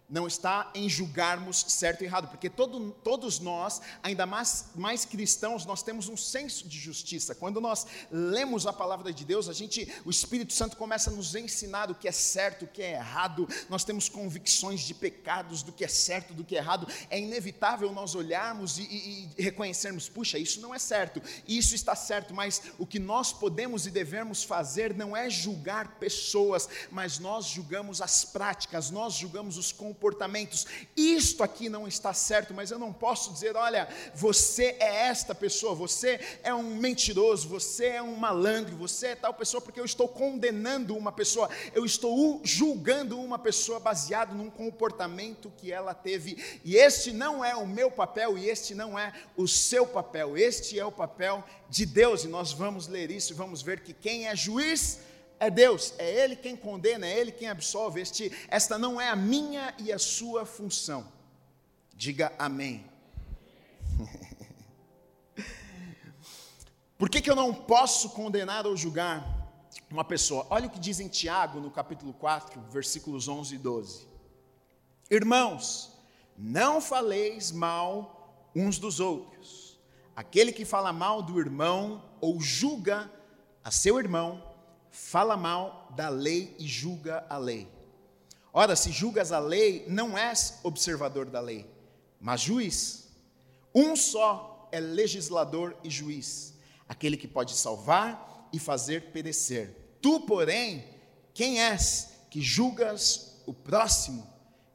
não 0.08 0.26
está 0.26 0.70
em 0.75 0.88
julgarmos 0.88 1.64
certo 1.68 2.02
e 2.02 2.04
errado, 2.04 2.28
porque 2.28 2.48
todo, 2.48 2.92
todos 3.02 3.40
nós, 3.40 3.80
ainda 4.02 4.25
mais, 4.25 4.66
mais 4.75 5.04
cristãos, 5.04 5.66
nós 5.66 5.82
temos 5.82 6.08
um 6.08 6.16
senso 6.16 6.68
de 6.68 6.78
justiça. 6.78 7.34
Quando 7.34 7.60
nós 7.60 7.86
lemos 8.10 8.66
a 8.66 8.72
palavra 8.72 9.12
de 9.12 9.25
Deus, 9.25 9.48
a 9.48 9.52
gente, 9.52 9.92
o 10.04 10.10
Espírito 10.10 10.52
Santo 10.52 10.76
começa 10.76 11.10
a 11.10 11.12
nos 11.12 11.34
ensinar 11.34 11.90
o 11.90 11.94
que 11.94 12.06
é 12.06 12.12
certo, 12.12 12.64
o 12.64 12.68
que 12.68 12.82
é 12.82 12.92
errado. 12.92 13.48
Nós 13.68 13.82
temos 13.82 14.08
convicções 14.08 14.80
de 14.80 14.94
pecados, 14.94 15.62
do 15.62 15.72
que 15.72 15.84
é 15.84 15.88
certo, 15.88 16.32
do 16.32 16.44
que 16.44 16.54
é 16.54 16.58
errado. 16.58 16.86
É 17.10 17.18
inevitável 17.18 17.90
nós 17.92 18.14
olharmos 18.14 18.78
e, 18.78 18.82
e, 18.82 19.28
e 19.36 19.42
reconhecermos, 19.42 20.08
puxa, 20.08 20.38
isso 20.38 20.60
não 20.60 20.75
é 20.75 20.78
certo, 20.78 21.20
isso 21.48 21.75
está 21.75 21.96
certo, 21.96 22.32
mas 22.32 22.62
o 22.78 22.86
que 22.86 22.98
nós 22.98 23.32
podemos 23.32 23.86
e 23.86 23.90
devemos 23.90 24.44
fazer 24.44 24.94
não 24.94 25.16
é 25.16 25.28
julgar 25.28 25.98
pessoas, 25.98 26.68
mas 26.90 27.18
nós 27.18 27.46
julgamos 27.46 28.00
as 28.00 28.25
práticas, 28.25 28.90
nós 28.90 29.14
julgamos 29.14 29.58
os 29.58 29.72
comportamentos 29.72 29.96
comportamentos. 29.97 30.67
Isto 30.95 31.43
aqui 31.43 31.69
não 31.69 31.88
está 31.88 32.12
certo, 32.12 32.53
mas 32.53 32.71
eu 32.71 32.79
não 32.79 32.93
posso 32.93 33.33
dizer, 33.33 33.57
olha, 33.57 33.88
você 34.15 34.76
é 34.79 35.07
esta 35.07 35.35
pessoa, 35.35 35.75
você 35.75 36.21
é 36.43 36.55
um 36.55 36.76
mentiroso, 36.76 37.49
você 37.49 37.87
é 37.87 38.03
um 38.03 38.15
malandro, 38.15 38.76
você 38.76 39.09
é 39.09 39.15
tal 39.17 39.33
pessoa, 39.33 39.61
porque 39.61 39.81
eu 39.81 39.85
estou 39.85 40.07
condenando 40.07 40.95
uma 40.97 41.11
pessoa, 41.11 41.49
eu 41.75 41.85
estou 41.85 42.41
julgando 42.45 43.19
uma 43.19 43.38
pessoa 43.38 43.81
baseado 43.81 44.35
num 44.35 44.50
comportamento 44.50 45.50
que 45.57 45.73
ela 45.73 45.95
teve. 45.95 46.61
E 46.65 46.76
este 46.76 47.12
não 47.12 47.45
é 47.45 47.57
o 47.57 47.67
meu 47.67 47.91
papel 47.91 48.37
e 48.37 48.49
este 48.49 48.75
não 48.75 48.99
é 48.99 49.12
o 49.37 49.49
seu 49.49 49.87
papel. 49.87 50.37
Este 50.37 50.79
é 50.79 50.85
o 50.85 50.93
papel 50.93 51.43
de 51.71 51.87
Deus 51.87 52.25
e 52.25 52.29
nós 52.29 52.53
vamos 52.53 52.87
ler 52.87 53.11
isso 53.11 53.33
e 53.33 53.37
vamos 53.37 53.62
ver 53.62 53.81
que 53.81 53.95
quem 53.95 54.29
é 54.29 54.37
juiz 54.37 55.00
é 55.38 55.50
Deus, 55.50 55.95
é 55.99 56.25
Ele 56.25 56.37
quem 56.37 56.57
condena, 56.57 57.07
é 57.07 57.19
Ele 57.19 57.33
quem 57.33 57.49
absolve. 57.49 58.00
Este, 58.00 58.33
esta 58.49 58.78
não 58.78 59.00
é 59.00 59.09
a 59.09 59.16
minha 59.16 59.75
e 59.78 59.93
a 59.93 59.99
sua 59.99 60.47
função. 60.47 61.07
Diga 61.95 62.33
amém. 62.38 62.85
Por 66.99 67.11
que, 67.11 67.21
que 67.21 67.31
eu 67.31 67.37
não 67.37 67.52
posso 67.52 68.11
condenar 68.11 68.66
ou 68.66 68.76
julgar 68.76 69.50
uma 69.90 70.05
pessoa? 70.05 70.47
Olha 70.50 70.66
o 70.66 70.71
que 70.71 70.81
diz 70.81 71.00
em 71.00 71.09
Tiago, 71.09 71.61
no 71.61 71.71
capítulo 71.71 72.14
4, 72.14 72.61
versículos 72.71 73.28
11 73.28 73.55
e 73.55 73.59
12. 73.59 74.09
Irmãos, 75.11 75.93
não 76.37 76.81
faleis 76.81 77.52
mal 77.52 78.50
uns 78.55 78.78
dos 78.78 79.00
outros. 79.00 79.78
Aquele 80.14 80.52
que 80.52 80.64
fala 80.64 80.93
mal 80.93 81.23
do 81.23 81.38
irmão 81.38 82.02
ou 82.21 82.40
julga 82.40 83.11
a 83.62 83.71
seu 83.71 83.99
irmão, 83.99 84.43
fala 84.97 85.37
mal 85.37 85.93
da 85.95 86.09
lei 86.09 86.57
e 86.59 86.67
julga 86.67 87.25
a 87.29 87.37
lei. 87.37 87.71
Ora, 88.50 88.75
se 88.75 88.91
julgas 88.91 89.31
a 89.31 89.38
lei, 89.38 89.85
não 89.87 90.17
és 90.17 90.59
observador 90.62 91.26
da 91.26 91.38
lei, 91.38 91.71
mas 92.19 92.41
juiz. 92.41 93.07
Um 93.75 93.95
só 93.95 94.67
é 94.73 94.81
legislador 94.81 95.76
e 95.85 95.91
juiz, 95.91 96.55
aquele 96.88 97.19
que 97.19 97.29
pode 97.29 97.53
salvar 97.53 98.49
e 98.50 98.59
fazer 98.59 99.12
perecer. 99.12 99.76
Tu, 100.00 100.21
porém, 100.21 100.83
quem 101.35 101.61
és 101.61 102.15
que 102.31 102.41
julgas 102.41 103.43
o 103.45 103.53
próximo? 103.53 104.26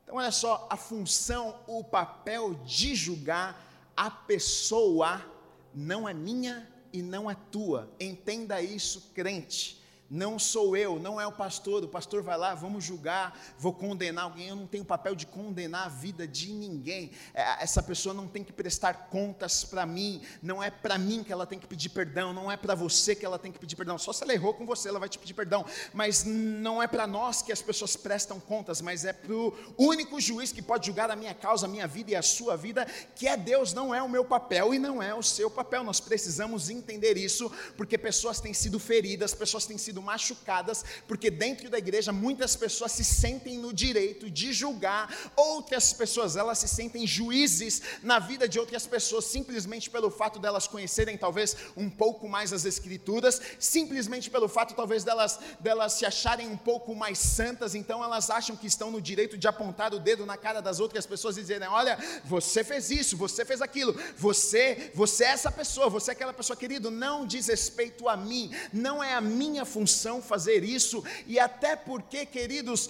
Então, 0.04 0.18
olha 0.18 0.32
só, 0.32 0.68
a 0.70 0.78
função, 0.78 1.56
o 1.66 1.84
papel 1.84 2.54
de 2.64 2.94
julgar 2.94 3.92
a 3.98 4.12
pessoa 4.12 5.26
não 5.74 6.08
é 6.08 6.14
minha 6.14 6.72
e 6.94 7.02
não 7.02 7.30
é 7.30 7.36
tua. 7.52 7.92
Entenda 8.00 8.62
isso, 8.62 9.12
crente 9.16 9.81
não 10.12 10.38
sou 10.38 10.76
eu, 10.76 11.00
não 11.00 11.22
é 11.22 11.26
o 11.26 11.32
pastor. 11.32 11.86
O 11.86 11.88
pastor 11.88 12.22
vai 12.22 12.38
lá, 12.38 12.54
vamos 12.54 12.84
julgar, 12.84 13.40
vou 13.58 13.72
condenar 13.72 14.26
alguém. 14.26 14.50
Eu 14.50 14.58
não 14.58 14.68
tenho 14.68 14.84
papel 14.84 15.16
de 15.16 15.26
condenar 15.26 15.86
a 15.86 15.90
vida 15.90 16.28
de 16.28 16.52
ninguém. 16.52 17.12
É, 17.34 17.64
essa 17.64 17.82
pessoa 17.82 18.14
não 18.14 18.28
tem 18.28 18.44
que 18.44 18.52
prestar 18.52 19.08
contas 19.10 19.64
para 19.64 19.86
mim. 19.86 20.22
Não 20.44 20.62
é 20.62 20.70
para 20.70 20.98
mim 20.98 21.24
que 21.24 21.32
ela 21.32 21.48
tem 21.48 21.58
que 21.58 21.66
pedir 21.66 21.88
perdão. 21.88 22.34
Não 22.34 22.52
é 22.52 22.58
para 22.58 22.76
você 22.76 23.16
que 23.16 23.26
ela 23.26 23.40
tem 23.40 23.54
que 23.54 23.60
pedir 23.60 23.78
perdão. 23.78 23.98
Só 23.98 24.12
se 24.12 24.22
ela 24.22 24.34
errou 24.34 24.54
com 24.54 24.66
você, 24.66 24.90
ela 24.90 25.00
vai 25.00 25.08
te 25.08 25.18
pedir 25.18 25.34
perdão. 25.34 25.66
Mas 25.94 26.26
não 26.26 26.84
é 26.84 26.88
para 26.88 27.08
nós 27.08 27.42
que 27.42 27.54
as 27.54 27.62
pessoas 27.62 27.96
prestam 27.96 28.38
contas, 28.38 28.82
mas 28.82 29.06
é 29.06 29.14
para 29.14 29.34
o 29.34 29.56
único 29.78 30.20
juiz 30.20 30.52
que 30.52 30.62
pode 30.62 30.88
julgar 30.88 31.10
a 31.10 31.16
minha 31.16 31.34
causa, 31.34 31.68
a 31.68 31.70
minha 31.70 31.88
vida 31.88 32.12
e 32.12 32.16
a 32.18 32.22
sua 32.22 32.58
vida, 32.58 32.86
que 33.16 33.30
é 33.30 33.38
Deus. 33.38 33.72
Não 33.72 33.96
é 33.96 34.04
o 34.04 34.10
meu 34.10 34.26
papel 34.26 34.74
e 34.74 34.80
não 34.80 35.02
é 35.02 35.16
o 35.16 35.24
seu 35.24 35.50
papel. 35.50 35.86
Nós 35.86 36.02
precisamos 36.02 36.70
entender 36.70 37.16
isso, 37.16 37.50
porque 37.78 37.98
pessoas 37.98 38.42
têm 38.42 38.54
sido 38.54 38.78
feridas, 38.78 39.34
pessoas 39.34 39.66
têm 39.66 39.78
sido 39.78 40.01
machucadas, 40.02 40.84
porque 41.08 41.30
dentro 41.30 41.70
da 41.70 41.78
igreja 41.78 42.12
muitas 42.12 42.56
pessoas 42.56 42.92
se 42.92 43.04
sentem 43.04 43.58
no 43.58 43.72
direito 43.72 44.30
de 44.30 44.52
julgar 44.52 45.14
outras 45.36 45.94
pessoas, 45.94 46.36
elas 46.36 46.60
se 46.60 46.68
sentem 46.68 47.06
juízes 47.06 47.82
na 48.04 48.20
vida 48.20 48.48
de 48.48 48.60
outras 48.60 48.86
pessoas, 48.88 49.26
simplesmente 49.26 49.90
pelo 49.90 50.10
fato 50.10 50.40
delas 50.40 50.68
conhecerem 50.68 51.18
talvez 51.18 51.56
um 51.78 51.90
pouco 51.90 52.28
mais 52.28 52.52
as 52.52 52.66
escrituras, 52.66 53.42
simplesmente 53.60 54.30
pelo 54.30 54.48
fato 54.48 54.74
talvez 54.74 55.04
delas, 55.04 55.40
delas 55.60 55.94
se 55.94 56.06
acharem 56.06 56.48
um 56.48 56.58
pouco 56.58 56.96
mais 56.96 57.20
santas, 57.20 57.76
então 57.76 58.04
elas 58.04 58.30
acham 58.30 58.56
que 58.56 58.68
estão 58.68 58.92
no 58.92 59.02
direito 59.02 59.38
de 59.38 59.48
apontar 59.48 59.94
o 59.94 60.00
dedo 60.00 60.26
na 60.26 60.38
cara 60.38 60.62
das 60.62 60.80
outras 60.80 61.06
pessoas 61.06 61.38
e 61.38 61.42
dizerem: 61.42 61.68
olha, 61.68 61.98
você 62.26 62.64
fez 62.64 62.90
isso, 62.90 63.16
você 63.16 63.46
fez 63.46 63.62
aquilo, 63.62 63.96
você, 64.18 64.92
você 64.96 65.26
é 65.26 65.28
essa 65.28 65.52
pessoa, 65.52 65.90
você 65.90 66.12
é 66.12 66.14
aquela 66.14 66.34
pessoa, 66.34 66.58
querido, 66.58 66.90
não 66.90 67.26
diz 67.26 67.48
respeito 67.48 68.08
a 68.08 68.18
mim, 68.18 68.52
não 68.74 69.04
é 69.04 69.14
a 69.14 69.22
minha 69.22 69.66
função 69.66 69.91
função 69.92 70.22
fazer 70.22 70.64
isso, 70.64 71.04
e 71.28 71.38
até 71.38 71.76
porque, 71.76 72.26
queridos, 72.26 72.90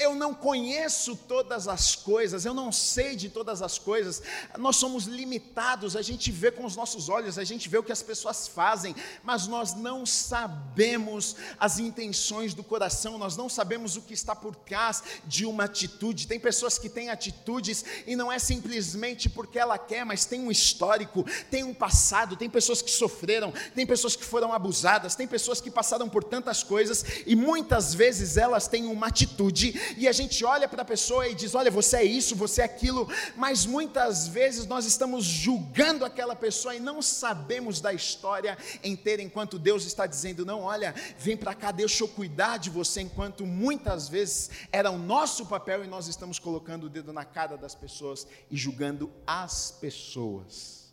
eu 0.00 0.14
não 0.14 0.34
conheço 0.34 1.16
todas 1.16 1.68
as 1.68 1.94
coisas, 1.94 2.44
eu 2.44 2.52
não 2.52 2.72
sei 2.72 3.14
de 3.14 3.28
todas 3.28 3.62
as 3.62 3.78
coisas, 3.78 4.22
nós 4.58 4.76
somos 4.76 5.04
limitados, 5.04 5.94
a 5.94 6.02
gente 6.02 6.32
vê 6.32 6.50
com 6.50 6.64
os 6.64 6.74
nossos 6.74 7.08
olhos, 7.08 7.38
a 7.38 7.44
gente 7.44 7.68
vê 7.68 7.78
o 7.78 7.82
que 7.82 7.92
as 7.92 8.02
pessoas 8.02 8.48
fazem, 8.48 8.94
mas 9.22 9.46
nós 9.46 9.74
não 9.74 10.04
sabemos 10.04 11.36
as 11.58 11.78
intenções 11.78 12.54
do 12.54 12.64
coração, 12.64 13.16
nós 13.16 13.36
não 13.36 13.48
sabemos 13.48 13.96
o 13.96 14.02
que 14.02 14.14
está 14.14 14.34
por 14.34 14.54
trás 14.56 15.02
de 15.24 15.46
uma 15.46 15.64
atitude. 15.64 16.26
Tem 16.26 16.40
pessoas 16.40 16.78
que 16.78 16.88
têm 16.88 17.10
atitudes 17.10 17.84
e 18.06 18.16
não 18.16 18.32
é 18.32 18.38
simplesmente 18.38 19.28
porque 19.28 19.58
ela 19.58 19.78
quer, 19.78 20.04
mas 20.04 20.24
tem 20.24 20.40
um 20.40 20.50
histórico, 20.50 21.24
tem 21.50 21.62
um 21.62 21.74
passado, 21.74 22.36
tem 22.36 22.50
pessoas 22.50 22.82
que 22.82 22.90
sofreram, 22.90 23.52
tem 23.74 23.86
pessoas 23.86 24.16
que 24.16 24.24
foram 24.24 24.52
abusadas, 24.52 25.14
tem 25.14 25.26
pessoas 25.26 25.60
que 25.60 25.70
passaram 25.70 26.08
por 26.08 26.15
tantas 26.24 26.62
coisas 26.62 27.04
e 27.26 27.34
muitas 27.34 27.94
vezes 27.94 28.36
elas 28.36 28.68
têm 28.68 28.86
uma 28.86 29.06
atitude 29.06 29.94
e 29.96 30.06
a 30.06 30.12
gente 30.12 30.44
olha 30.44 30.68
para 30.68 30.82
a 30.82 30.84
pessoa 30.84 31.28
e 31.28 31.34
diz: 31.34 31.54
Olha, 31.54 31.70
você 31.70 31.98
é 31.98 32.04
isso, 32.04 32.36
você 32.36 32.62
é 32.62 32.64
aquilo, 32.64 33.08
mas 33.36 33.66
muitas 33.66 34.28
vezes 34.28 34.66
nós 34.66 34.84
estamos 34.84 35.24
julgando 35.24 36.04
aquela 36.04 36.36
pessoa 36.36 36.74
e 36.74 36.80
não 36.80 37.00
sabemos 37.02 37.80
da 37.80 37.92
história 37.92 38.56
inteira, 38.82 39.22
enquanto 39.22 39.58
Deus 39.58 39.84
está 39.84 40.06
dizendo: 40.06 40.44
Não, 40.44 40.62
olha, 40.62 40.94
vem 41.18 41.36
para 41.36 41.54
cá, 41.54 41.70
deixa 41.70 42.04
eu 42.04 42.08
cuidar 42.08 42.58
de 42.58 42.70
você, 42.70 43.00
enquanto 43.00 43.44
muitas 43.46 44.08
vezes 44.08 44.50
era 44.72 44.90
o 44.90 44.98
nosso 44.98 45.46
papel 45.46 45.84
e 45.84 45.86
nós 45.86 46.08
estamos 46.08 46.38
colocando 46.38 46.84
o 46.84 46.90
dedo 46.90 47.12
na 47.12 47.24
cara 47.24 47.56
das 47.56 47.74
pessoas 47.74 48.26
e 48.50 48.56
julgando 48.56 49.10
as 49.26 49.70
pessoas. 49.70 50.86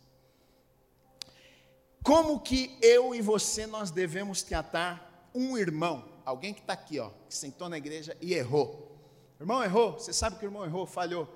Como 2.02 2.40
que 2.40 2.76
eu 2.82 3.14
e 3.14 3.22
você 3.22 3.66
nós 3.66 3.90
devemos 3.90 4.42
tratar 4.42 5.13
um 5.34 5.58
irmão, 5.58 6.08
alguém 6.24 6.54
que 6.54 6.60
está 6.60 6.72
aqui, 6.72 6.98
ó, 7.00 7.10
que 7.28 7.34
sentou 7.34 7.68
na 7.68 7.76
igreja 7.76 8.16
e 8.20 8.34
errou. 8.34 8.96
Irmão 9.40 9.62
errou, 9.62 9.94
você 9.94 10.12
sabe 10.12 10.38
que 10.38 10.44
o 10.44 10.48
irmão 10.48 10.64
errou, 10.64 10.86
falhou. 10.86 11.28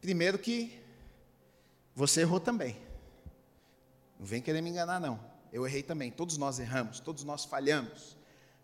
Primeiro 0.00 0.38
que 0.38 0.82
você 1.94 2.22
errou 2.22 2.40
também. 2.40 2.76
Não 4.18 4.26
vem 4.26 4.42
querer 4.42 4.60
me 4.60 4.70
enganar, 4.70 5.00
não. 5.00 5.20
Eu 5.52 5.66
errei 5.66 5.82
também. 5.82 6.10
Todos 6.10 6.36
nós 6.36 6.58
erramos, 6.58 7.00
todos 7.00 7.24
nós 7.24 7.44
falhamos. 7.44 8.16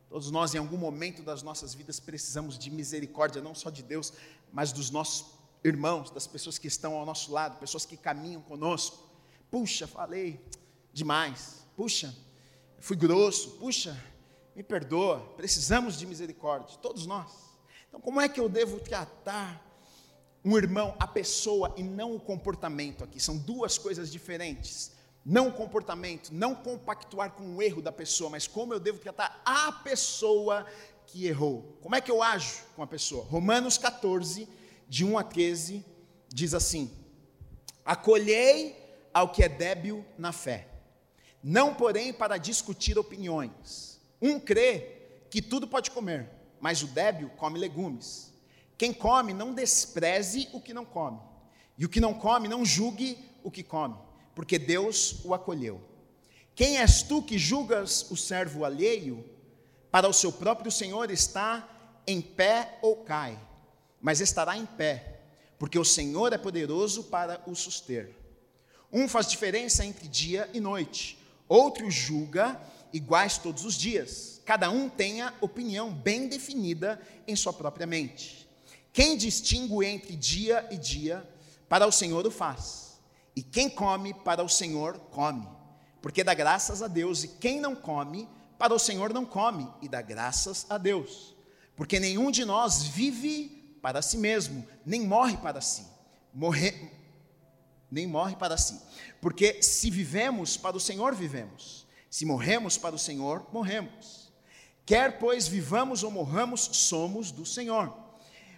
Todos 0.08 0.30
nós, 0.30 0.54
em 0.54 0.58
algum 0.58 0.76
momento 0.76 1.22
das 1.22 1.42
nossas 1.42 1.72
vidas, 1.72 1.98
precisamos 1.98 2.58
de 2.58 2.70
misericórdia, 2.70 3.40
não 3.40 3.54
só 3.54 3.70
de 3.70 3.82
Deus, 3.82 4.12
mas 4.52 4.70
dos 4.70 4.90
nossos 4.90 5.24
irmãos, 5.64 6.10
das 6.10 6.26
pessoas 6.26 6.58
que 6.58 6.66
estão 6.66 6.94
ao 6.94 7.06
nosso 7.06 7.32
lado, 7.32 7.58
pessoas 7.58 7.86
que 7.86 7.96
caminham 7.96 8.42
conosco. 8.42 9.08
Puxa, 9.50 9.86
falei, 9.86 10.38
demais. 10.92 11.64
Puxa, 11.76 12.14
fui 12.82 12.96
grosso. 12.96 13.52
Puxa, 13.52 13.96
me 14.54 14.62
perdoa. 14.62 15.20
Precisamos 15.36 15.96
de 15.96 16.04
misericórdia, 16.04 16.76
todos 16.82 17.06
nós. 17.06 17.30
Então, 17.88 18.00
como 18.00 18.20
é 18.20 18.28
que 18.28 18.40
eu 18.40 18.48
devo 18.48 18.80
tratar 18.80 19.70
um 20.44 20.58
irmão, 20.58 20.94
a 20.98 21.06
pessoa 21.06 21.72
e 21.76 21.82
não 21.82 22.14
o 22.14 22.20
comportamento 22.20 23.04
aqui? 23.04 23.20
São 23.20 23.38
duas 23.38 23.78
coisas 23.78 24.10
diferentes. 24.10 24.92
Não 25.24 25.48
o 25.48 25.52
comportamento, 25.52 26.30
não 26.32 26.52
compactuar 26.52 27.30
com 27.30 27.56
o 27.56 27.62
erro 27.62 27.80
da 27.80 27.92
pessoa, 27.92 28.28
mas 28.28 28.48
como 28.48 28.74
eu 28.74 28.80
devo 28.80 28.98
tratar 28.98 29.40
a 29.44 29.70
pessoa 29.70 30.66
que 31.06 31.26
errou. 31.26 31.78
Como 31.80 31.94
é 31.94 32.00
que 32.00 32.10
eu 32.10 32.20
ajo 32.20 32.64
com 32.74 32.82
a 32.82 32.86
pessoa? 32.88 33.24
Romanos 33.26 33.78
14, 33.78 34.48
de 34.88 35.04
1 35.04 35.16
a 35.16 35.22
13, 35.22 35.84
diz 36.28 36.54
assim: 36.54 36.90
Acolhei 37.84 38.76
ao 39.14 39.28
que 39.28 39.44
é 39.44 39.48
débil 39.48 40.04
na 40.18 40.32
fé 40.32 40.71
não 41.42 41.74
porém 41.74 42.12
para 42.12 42.38
discutir 42.38 42.98
opiniões. 42.98 44.00
Um 44.20 44.38
crê 44.38 44.98
que 45.28 45.42
tudo 45.42 45.66
pode 45.66 45.90
comer, 45.90 46.28
mas 46.60 46.82
o 46.82 46.86
débil 46.86 47.30
come 47.30 47.58
legumes. 47.58 48.32
Quem 48.78 48.92
come, 48.92 49.32
não 49.32 49.52
despreze 49.52 50.48
o 50.52 50.60
que 50.60 50.72
não 50.72 50.84
come, 50.84 51.18
e 51.76 51.84
o 51.84 51.88
que 51.88 52.00
não 52.00 52.14
come, 52.14 52.48
não 52.48 52.64
julgue 52.64 53.18
o 53.42 53.50
que 53.50 53.62
come, 53.62 53.96
porque 54.34 54.58
Deus 54.58 55.24
o 55.24 55.34
acolheu. 55.34 55.80
Quem 56.54 56.78
és 56.78 57.02
tu 57.02 57.22
que 57.22 57.38
julgas 57.38 58.10
o 58.10 58.16
servo 58.16 58.64
alheio? 58.64 59.24
Para 59.90 60.08
o 60.08 60.12
seu 60.12 60.32
próprio 60.32 60.70
Senhor 60.70 61.10
está 61.10 61.68
em 62.06 62.20
pé 62.20 62.78
ou 62.82 62.96
cai, 62.96 63.38
mas 64.00 64.20
estará 64.20 64.56
em 64.56 64.66
pé, 64.66 65.20
porque 65.58 65.78
o 65.78 65.84
Senhor 65.84 66.32
é 66.32 66.38
poderoso 66.38 67.04
para 67.04 67.42
o 67.46 67.54
suster. 67.54 68.14
Um 68.92 69.08
faz 69.08 69.26
diferença 69.26 69.84
entre 69.84 70.08
dia 70.08 70.48
e 70.52 70.60
noite 70.60 71.21
outro 71.52 71.90
julga 71.90 72.60
iguais 72.92 73.38
todos 73.38 73.64
os 73.64 73.74
dias. 73.74 74.40
Cada 74.44 74.70
um 74.70 74.88
tenha 74.88 75.34
opinião 75.40 75.92
bem 75.92 76.28
definida 76.28 77.00
em 77.26 77.36
sua 77.36 77.52
própria 77.52 77.86
mente. 77.86 78.48
Quem 78.92 79.16
distingue 79.16 79.84
entre 79.86 80.16
dia 80.16 80.66
e 80.70 80.76
dia, 80.76 81.28
para 81.68 81.86
o 81.86 81.92
Senhor 81.92 82.26
o 82.26 82.30
faz. 82.30 83.00
E 83.34 83.42
quem 83.42 83.68
come, 83.68 84.12
para 84.12 84.42
o 84.42 84.48
Senhor 84.48 84.98
come. 85.10 85.48
Porque 86.00 86.24
dá 86.24 86.34
graças 86.34 86.82
a 86.82 86.88
Deus. 86.88 87.24
E 87.24 87.28
quem 87.28 87.60
não 87.60 87.74
come, 87.74 88.28
para 88.58 88.74
o 88.74 88.78
Senhor 88.78 89.12
não 89.12 89.24
come. 89.24 89.68
E 89.80 89.88
dá 89.88 90.02
graças 90.02 90.66
a 90.68 90.76
Deus. 90.76 91.34
Porque 91.76 91.98
nenhum 91.98 92.30
de 92.30 92.44
nós 92.44 92.82
vive 92.82 93.76
para 93.80 94.02
si 94.02 94.16
mesmo, 94.16 94.66
nem 94.84 95.06
morre 95.06 95.36
para 95.36 95.60
si. 95.60 95.84
Morrer, 96.32 96.92
nem 97.92 98.06
morre 98.06 98.34
para 98.34 98.56
si. 98.56 98.80
Porque 99.20 99.62
se 99.62 99.90
vivemos, 99.90 100.56
para 100.56 100.76
o 100.76 100.80
Senhor 100.80 101.14
vivemos. 101.14 101.86
Se 102.10 102.24
morremos 102.24 102.78
para 102.78 102.94
o 102.94 102.98
Senhor, 102.98 103.46
morremos. 103.52 104.32
Quer, 104.86 105.18
pois, 105.18 105.46
vivamos 105.46 106.02
ou 106.02 106.10
morramos, 106.10 106.62
somos 106.72 107.30
do 107.30 107.44
Senhor. 107.44 107.94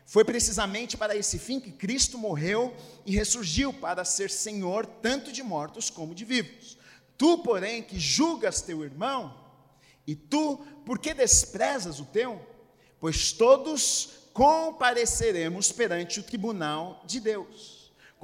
Foi 0.07 0.25
precisamente 0.25 0.97
para 0.97 1.16
esse 1.16 1.38
fim 1.38 1.59
que 1.59 1.73
Cristo 1.73 2.16
morreu 2.16 2.75
e 3.05 3.14
ressurgiu, 3.14 3.73
para 3.73 4.05
ser 4.05 4.31
Senhor 4.31 4.87
tanto 4.87 5.33
de 5.33 5.42
mortos 5.42 5.90
como 5.90 6.14
de 6.14 6.25
vivos. 6.25 6.79
Tu, 7.18 7.38
porém, 7.38 7.83
que 7.83 7.99
julgas 7.99 8.62
teu 8.62 8.85
irmão, 8.85 9.42
e 10.07 10.14
tu, 10.14 10.59
por 10.85 10.99
que 10.99 11.14
desprezas 11.14 11.99
o 11.99 12.05
teu? 12.05 12.40
Pois 13.01 13.33
todos 13.33 14.11
compareceremos 14.33 15.73
perante 15.73 16.20
o 16.20 16.23
tribunal 16.23 17.03
de 17.07 17.20
Deus. 17.20 17.74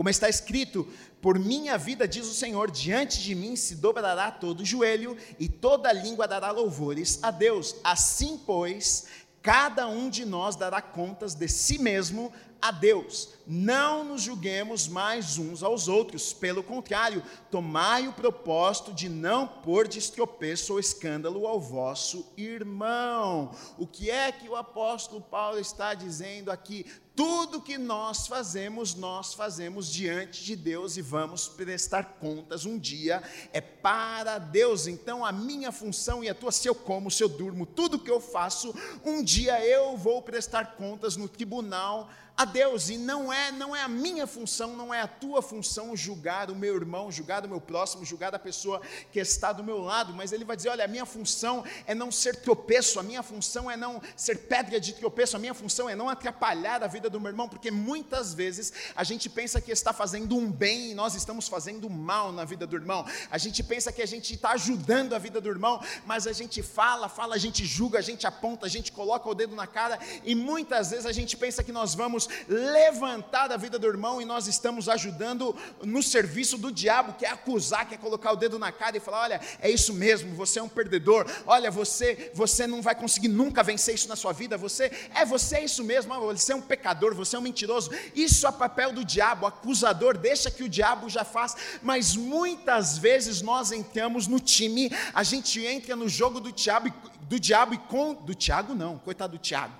Como 0.01 0.09
está 0.09 0.31
escrito: 0.31 0.89
por 1.21 1.39
minha 1.39 1.77
vida, 1.77 2.09
diz 2.09 2.27
o 2.27 2.33
Senhor, 2.33 2.71
diante 2.71 3.21
de 3.21 3.35
mim 3.35 3.55
se 3.55 3.75
dobrará 3.75 4.31
todo 4.31 4.65
joelho 4.65 5.15
e 5.39 5.47
toda 5.47 5.93
língua 5.93 6.27
dará 6.27 6.51
louvores 6.51 7.19
a 7.23 7.31
Deus. 7.31 7.77
Assim, 7.85 8.41
pois, 8.47 9.09
cada 9.43 9.87
um 9.89 10.09
de 10.09 10.25
nós 10.25 10.57
dará 10.57 10.81
contas 10.81 11.35
de 11.35 11.47
si 11.49 11.79
mesmo 11.79 12.33
a 12.61 12.71
Deus. 12.71 13.31
Não 13.47 14.05
nos 14.05 14.23
julguemos 14.23 14.87
mais 14.87 15.37
uns 15.37 15.63
aos 15.63 15.89
outros, 15.89 16.33
pelo 16.33 16.63
contrário, 16.63 17.23
tomai 17.51 18.07
o 18.07 18.13
propósito 18.13 18.93
de 18.93 19.09
não 19.09 19.47
pôr 19.47 19.89
de 19.89 19.99
estropeço 19.99 20.75
ou 20.75 20.79
escândalo 20.79 21.47
ao 21.47 21.61
vosso 21.61 22.25
irmão. 22.37 23.51
O 23.77 23.87
que 23.87 24.11
é 24.11 24.31
que 24.31 24.49
o 24.49 24.55
apóstolo 24.55 25.21
Paulo 25.21 25.59
está 25.59 25.95
dizendo 25.95 26.51
aqui? 26.51 26.87
Tudo 27.17 27.61
que 27.61 27.77
nós 27.77 28.29
fazemos, 28.29 28.95
nós 28.95 29.35
fazemos 29.35 29.93
diante 29.93 30.45
de 30.45 30.55
Deus 30.55 30.97
e 30.97 31.03
vamos 31.03 31.49
prestar 31.49 32.05
contas 32.21 32.65
um 32.65 32.79
dia, 32.79 33.23
é 33.53 33.61
para 33.61 34.39
Deus. 34.39 34.87
Então, 34.87 35.25
a 35.25 35.33
minha 35.33 35.73
função 35.73 36.23
e 36.23 36.29
a 36.29 36.35
tua, 36.35 36.53
se 36.53 36.69
eu 36.69 36.75
como, 36.75 37.11
se 37.11 37.23
eu 37.23 37.29
durmo, 37.29 37.67
tudo 37.67 37.99
que 37.99 38.11
eu 38.11 38.21
faço, 38.21 38.75
um 39.05 39.23
dia 39.23 39.63
eu 39.67 39.97
vou 39.97 40.23
prestar 40.23 40.77
contas 40.77 41.17
no 41.17 41.29
tribunal 41.29 42.09
a 42.41 42.47
Deus 42.47 42.89
e 42.89 42.97
não 42.97 43.31
é 43.31 43.53
não 43.53 43.77
é 43.77 43.83
a 43.83 43.89
minha 43.89 44.27
função, 44.27 44.75
não 44.75 44.95
é 44.95 45.03
a 45.03 45.07
tua 45.07 45.43
função 45.43 45.95
julgar 45.95 46.51
o 46.51 46.57
meu 46.57 46.75
irmão, 46.75 47.13
julgar 47.13 47.45
o 47.45 47.49
meu 47.49 47.61
próximo, 47.61 48.03
julgar 48.03 48.35
a 48.35 48.39
pessoa 48.39 48.81
que 49.13 49.21
está 49.21 49.53
do 49.53 49.63
meu 49.63 49.79
lado, 49.79 50.15
mas 50.15 50.33
ele 50.33 50.43
vai 50.43 50.57
dizer, 50.57 50.71
olha, 50.71 50.87
a 50.87 50.89
minha 50.89 51.05
função 51.05 51.63
é 51.87 51.95
não 51.95 52.11
ser 52.11 52.37
tropeço, 52.37 52.99
a 52.99 53.03
minha 53.03 53.23
função 53.23 53.71
é 53.71 53.77
não 53.77 54.01
ser 54.17 54.39
pedra 54.39 54.81
de 54.81 54.95
tropeço, 54.95 55.37
a 55.37 55.39
minha 55.39 55.53
função 55.53 55.87
é 55.87 55.95
não 55.95 56.09
atrapalhar 56.09 56.83
a 56.83 56.87
vida 56.87 57.11
do 57.11 57.21
meu 57.21 57.31
irmão, 57.31 57.47
porque 57.47 57.71
muitas 57.71 58.33
vezes 58.33 58.73
a 58.97 59.05
gente 59.05 59.29
pensa 59.29 59.61
que 59.61 59.71
está 59.71 59.93
fazendo 59.93 60.35
um 60.35 60.51
bem 60.51 60.93
e 60.93 60.95
nós 60.95 61.15
estamos 61.15 61.47
fazendo 61.47 61.91
mal 61.91 62.33
na 62.33 62.47
vida 62.47 62.67
do 62.67 62.75
irmão. 62.75 63.05
A 63.31 63.37
gente 63.37 63.63
pensa 63.63 63.93
que 63.93 64.01
a 64.01 64.07
gente 64.07 64.33
está 64.33 64.53
ajudando 64.53 65.15
a 65.15 65.19
vida 65.19 65.43
do 65.43 65.49
irmão, 65.51 65.79
mas 66.07 66.27
a 66.27 66.33
gente 66.33 66.63
fala, 66.63 67.07
fala, 67.07 67.35
a 67.35 67.39
gente 67.39 67.67
julga, 67.67 67.99
a 67.99 68.03
gente 68.03 68.27
aponta, 68.27 68.65
a 68.65 68.69
gente 68.71 68.93
coloca 68.93 69.29
o 69.29 69.35
dedo 69.35 69.55
na 69.55 69.67
cara 69.67 69.99
e 70.25 70.35
muitas 70.35 70.91
vezes 70.91 71.05
a 71.05 71.13
gente 71.13 71.37
pensa 71.37 71.63
que 71.63 71.71
nós 71.71 71.95
vamos 71.95 72.30
levantar 72.49 73.51
a 73.53 73.57
vida 73.57 73.79
do 73.79 73.87
irmão 73.87 74.21
e 74.21 74.25
nós 74.25 74.47
estamos 74.47 74.89
ajudando 74.89 75.57
no 75.83 76.03
serviço 76.03 76.57
do 76.57 76.71
diabo, 76.71 77.15
que 77.15 77.25
é 77.25 77.31
acusar, 77.31 77.89
que 77.89 77.95
é 77.95 77.99
colocar 77.99 78.33
o 78.33 78.37
dedo 78.37 78.59
na 78.59 78.73
cara 78.73 78.97
e 78.97 79.01
falar: 79.01 79.23
olha, 79.23 79.41
é 79.61 79.71
isso 79.71 79.93
mesmo, 79.95 80.35
você 80.35 80.59
é 80.59 80.63
um 80.63 80.69
perdedor, 80.69 81.27
olha, 81.47 81.71
você, 81.71 82.31
você 82.35 82.67
não 82.67 82.83
vai 82.83 82.95
conseguir 82.95 83.29
nunca 83.29 83.63
vencer 83.63 83.95
isso 83.95 84.09
na 84.09 84.17
sua 84.17 84.33
vida, 84.33 84.57
você 84.57 84.91
é 85.15 85.25
você 85.25 85.57
é 85.57 85.65
isso 85.65 85.83
mesmo, 85.85 86.15
você 86.21 86.53
é 86.53 86.57
um 86.57 86.61
pecador, 86.61 87.15
você 87.15 87.37
é 87.37 87.39
um 87.39 87.43
mentiroso. 87.43 87.91
Isso 88.15 88.47
é 88.47 88.53
papel 88.53 88.93
do 88.93 89.05
diabo, 89.05 89.47
acusador, 89.47 90.19
deixa 90.19 90.51
que 90.51 90.63
o 90.63 90.69
diabo 90.69 91.09
já 91.09 91.25
faz, 91.25 91.57
mas 91.83 92.15
muitas 92.15 92.99
vezes 92.99 93.41
nós 93.41 93.73
entramos 93.73 94.27
no 94.27 94.39
time, 94.39 94.91
a 95.15 95.23
gente 95.23 95.65
entra 95.65 95.97
no 95.97 96.09
jogo 96.09 96.41
do 96.41 96.53
diabo, 96.53 96.93
do 97.23 97.41
diabo 97.41 97.75
e 97.75 97.79
com 97.79 98.13
do 98.15 98.35
Tiago 98.35 98.75
não, 98.75 98.99
coitado 98.99 99.37
do 99.37 99.39
Tiago. 99.39 99.75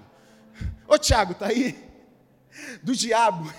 Ô 0.87 0.99
Tiago, 0.99 1.35
tá 1.35 1.47
aí? 1.47 1.90
Do 2.83 2.95
diabo 2.95 3.53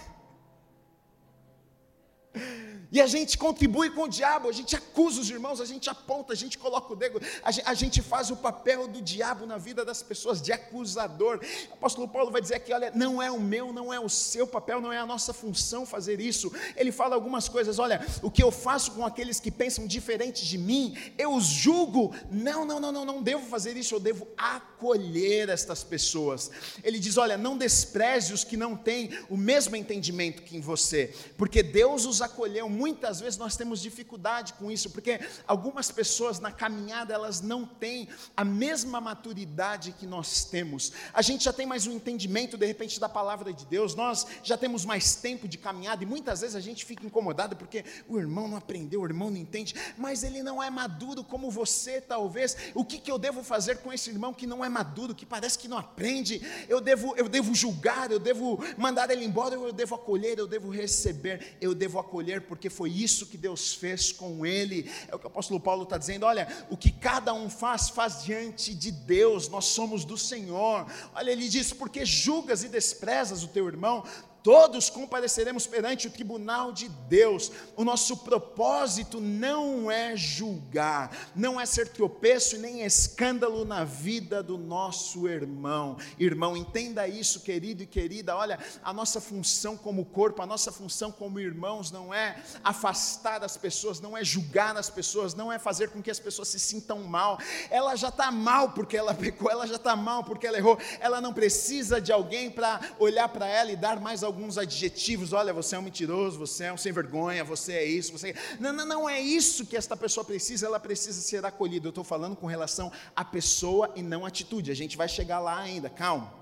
e 2.92 3.00
a 3.00 3.08
gente 3.08 3.38
contribui 3.38 3.90
com 3.90 4.04
o 4.04 4.08
diabo, 4.08 4.50
a 4.50 4.52
gente 4.52 4.76
acusa 4.76 5.22
os 5.22 5.30
irmãos, 5.30 5.62
a 5.62 5.66
gente 5.66 5.90
aponta, 5.90 6.34
a 6.34 6.36
gente 6.36 6.58
coloca 6.58 6.92
o 6.92 6.96
dedo, 6.96 7.22
a 7.42 7.74
gente, 7.74 8.02
faz 8.02 8.30
o 8.30 8.36
papel 8.36 8.88
do 8.88 9.02
diabo 9.02 9.46
na 9.46 9.58
vida 9.58 9.86
das 9.86 10.04
pessoas, 10.04 10.42
de 10.42 10.52
acusador. 10.52 11.40
O 11.70 11.74
apóstolo 11.76 12.08
Paulo 12.08 12.32
vai 12.32 12.42
dizer 12.42 12.56
aqui: 12.56 12.74
olha, 12.74 12.92
não 12.94 13.22
é 13.22 13.32
o 13.32 13.40
meu, 13.40 13.72
não 13.72 13.94
é 13.94 14.00
o 14.00 14.10
seu 14.10 14.46
papel, 14.46 14.82
não 14.82 14.92
é 14.92 14.98
a 14.98 15.06
nossa 15.06 15.32
função 15.32 15.86
fazer 15.86 16.20
isso. 16.20 16.52
Ele 16.76 16.92
fala 16.92 17.16
algumas 17.16 17.48
coisas: 17.48 17.80
olha, 17.80 18.06
o 18.22 18.30
que 18.30 18.44
eu 18.44 18.52
faço 18.52 18.92
com 18.92 19.06
aqueles 19.06 19.40
que 19.40 19.52
pensam 19.52 19.88
diferente 19.88 20.46
de 20.46 20.58
mim, 20.58 20.98
eu 21.18 21.34
os 21.34 21.46
julgo. 21.46 22.14
Não, 22.30 22.66
não, 22.66 22.80
não, 22.80 22.92
não, 22.92 23.06
não 23.06 23.24
devo 23.24 23.46
fazer 23.46 23.78
isso, 23.78 23.96
eu 23.96 24.00
devo 24.00 24.28
acolher 24.38 25.48
estas 25.48 25.82
pessoas. 25.84 26.52
Ele 26.84 27.00
diz: 27.00 27.18
olha, 27.18 27.38
não 27.38 27.58
despreze 27.58 28.34
os 28.34 28.44
que 28.44 28.58
não 28.58 28.76
têm 28.76 29.12
o 29.30 29.38
mesmo 29.38 29.78
entendimento 29.78 30.42
que 30.42 30.58
em 30.58 30.62
você, 30.62 31.14
porque 31.38 31.64
Deus 31.64 32.06
os 32.06 32.22
acolheu 32.22 32.70
muitas 32.82 33.20
vezes 33.20 33.38
nós 33.38 33.56
temos 33.56 33.80
dificuldade 33.80 34.54
com 34.54 34.72
isso, 34.72 34.90
porque 34.90 35.20
algumas 35.46 35.92
pessoas 35.92 36.40
na 36.40 36.52
caminhada 36.52 37.14
elas 37.14 37.40
não 37.40 37.64
têm 37.64 38.10
a 38.36 38.44
mesma 38.44 39.00
maturidade 39.00 39.92
que 39.92 40.08
nós 40.08 40.46
temos. 40.46 40.92
A 41.14 41.22
gente 41.22 41.44
já 41.44 41.54
tem 41.54 41.68
mais 41.68 41.86
um 41.86 41.92
entendimento 41.92 42.58
de 42.58 42.66
repente 42.66 43.00
da 43.00 43.08
palavra 43.08 43.54
de 43.54 43.68
Deus, 43.68 43.94
nós 43.94 44.26
já 44.42 44.58
temos 44.58 44.84
mais 44.84 45.14
tempo 45.14 45.48
de 45.48 45.60
caminhada 45.60 46.04
e 46.04 46.08
muitas 46.08 46.42
vezes 46.42 46.56
a 46.56 46.60
gente 46.60 46.84
fica 46.84 47.06
incomodado 47.06 47.56
porque 47.56 47.86
o 48.10 48.18
irmão 48.18 48.48
não 48.48 48.58
aprendeu, 48.58 49.02
o 49.02 49.06
irmão 49.06 49.30
não 49.30 49.38
entende, 49.38 49.76
mas 49.96 50.24
ele 50.24 50.42
não 50.42 50.62
é 50.62 50.72
maduro 50.72 51.24
como 51.24 51.52
você, 51.52 52.02
talvez. 52.02 52.58
O 52.74 52.84
que, 52.84 52.98
que 52.98 53.12
eu 53.12 53.20
devo 53.20 53.44
fazer 53.44 53.78
com 53.78 53.94
esse 53.94 54.10
irmão 54.10 54.34
que 54.34 54.48
não 54.48 54.66
é 54.66 54.70
maduro, 54.70 55.14
que 55.14 55.26
parece 55.26 55.60
que 55.60 55.68
não 55.68 55.78
aprende? 55.78 56.42
Eu 56.68 56.82
devo, 56.82 57.16
eu 57.16 57.30
devo 57.30 57.54
julgar, 57.54 58.10
eu 58.10 58.20
devo 58.20 58.60
mandar 58.76 59.12
ele 59.12 59.24
embora, 59.24 59.54
eu 59.54 59.72
devo 59.72 59.94
acolher, 59.94 60.40
eu 60.40 60.48
devo 60.48 60.72
receber, 60.72 61.58
eu 61.62 61.76
devo 61.76 62.00
acolher 62.00 62.42
porque 62.42 62.71
foi 62.72 62.90
isso 62.90 63.28
que 63.28 63.38
Deus 63.38 63.74
fez 63.74 64.12
com 64.12 64.46
ele. 64.46 64.90
É 65.08 65.16
o 65.16 65.20
que 65.20 65.26
o 65.26 65.28
apóstolo 65.28 65.60
Paulo 65.60 65.84
está 65.84 65.98
dizendo: 65.98 66.26
olha, 66.26 66.48
o 66.70 66.78
que 66.78 66.92
cada 66.92 67.34
um 67.34 67.50
faz, 67.50 67.90
faz 67.90 68.24
diante 68.24 68.74
de 68.74 68.92
Deus, 68.92 69.50
nós 69.50 69.66
somos 69.66 70.04
do 70.06 70.18
Senhor. 70.18 70.86
Olha, 71.14 71.32
ele 71.32 71.48
diz: 71.48 71.72
porque 71.74 72.06
julgas 72.06 72.64
e 72.64 72.70
desprezas 72.70 73.44
o 73.44 73.48
teu 73.48 73.68
irmão, 73.68 74.04
todos 74.44 74.90
compareceremos 74.90 75.68
perante 75.68 76.08
o 76.08 76.12
tribunal 76.12 76.72
de 76.72 76.90
Deus. 76.90 77.52
O 77.76 77.84
nosso 77.84 78.18
propósito 78.18 79.20
não 79.20 79.90
é 79.92 80.16
julgar, 80.16 81.16
não 81.36 81.60
é 81.60 81.66
ser 81.66 81.90
tropeço 81.90 82.56
e 82.56 82.60
nem 82.60 82.84
escândalo 82.84 83.64
na 83.66 83.84
vida 83.84 84.42
do 84.42 84.58
nosso 84.58 85.28
irmão. 85.28 85.98
Irmão, 86.20 86.58
entenda 86.58 87.08
isso, 87.08 87.42
querido 87.42 87.84
e 87.84 87.88
querida. 87.88 88.36
Olha, 88.36 88.60
a 88.84 88.94
nossa 88.94 89.22
função 89.22 89.78
como 89.78 90.06
corpo, 90.06 90.42
a 90.42 90.46
nossa 90.46 90.72
função 90.72 91.12
como 91.12 91.40
irmãos 91.40 91.92
não 91.92 92.14
é 92.14 92.42
afastar 92.64 93.44
as 93.44 93.58
pessoas, 93.58 94.00
não 94.00 94.18
é 94.18 94.24
julgar 94.24 94.76
as 94.76 94.90
pessoas, 94.90 95.34
não 95.34 95.52
é 95.52 95.60
fazer 95.60 95.90
com 95.90 96.02
que 96.02 96.12
as 96.12 96.20
pessoas 96.20 96.48
se 96.48 96.60
sintam 96.60 97.00
mal. 97.04 97.40
Ela 97.70 97.96
já 97.96 98.10
está 98.10 98.32
mal 98.32 98.72
porque 98.72 98.98
ela 98.98 99.14
pecou, 99.14 99.50
ela 99.50 99.68
já 99.68 99.76
está 99.76 99.96
mal 99.96 100.24
porque 100.24 100.48
ela 100.48 100.58
errou. 100.58 100.78
Ela 101.00 101.22
não 101.22 101.34
precisa 101.34 102.02
de 102.02 102.12
alguém 102.12 102.50
para 102.50 102.80
olhar 103.00 103.30
para 103.30 103.48
ela 103.48 103.72
e 103.72 103.76
dar 103.76 104.00
mais 104.00 104.24
alguns 104.32 104.58
adjetivos, 104.58 105.34
olha, 105.34 105.54
você 105.54 105.76
é 105.76 105.80
um 105.80 105.82
mentiroso, 105.82 106.40
você 106.40 106.64
é 106.66 106.74
um 106.74 106.78
sem 106.78 106.92
vergonha, 106.92 107.44
você 107.44 107.74
é 107.74 107.86
isso, 107.86 108.12
você 108.12 108.30
é... 108.30 108.36
Não, 108.60 108.72
não, 108.72 108.86
não 108.86 109.10
é 109.10 109.20
isso 109.20 109.66
que 109.66 109.76
esta 109.76 109.96
pessoa 109.96 110.24
precisa, 110.24 110.66
ela 110.66 110.80
precisa 110.80 111.20
ser 111.22 111.46
acolhida. 111.46 111.88
Eu 111.88 111.90
estou 111.90 112.04
falando 112.04 112.36
com 112.36 112.48
relação 112.48 112.92
à 113.16 113.26
pessoa 113.26 113.92
e 113.96 114.02
não 114.02 114.26
à 114.26 114.30
atitude. 114.30 114.72
A 114.72 114.76
gente 114.76 114.96
vai 114.96 115.10
chegar 115.10 115.40
lá 115.40 115.60
ainda, 115.60 115.90
calma. 115.90 116.34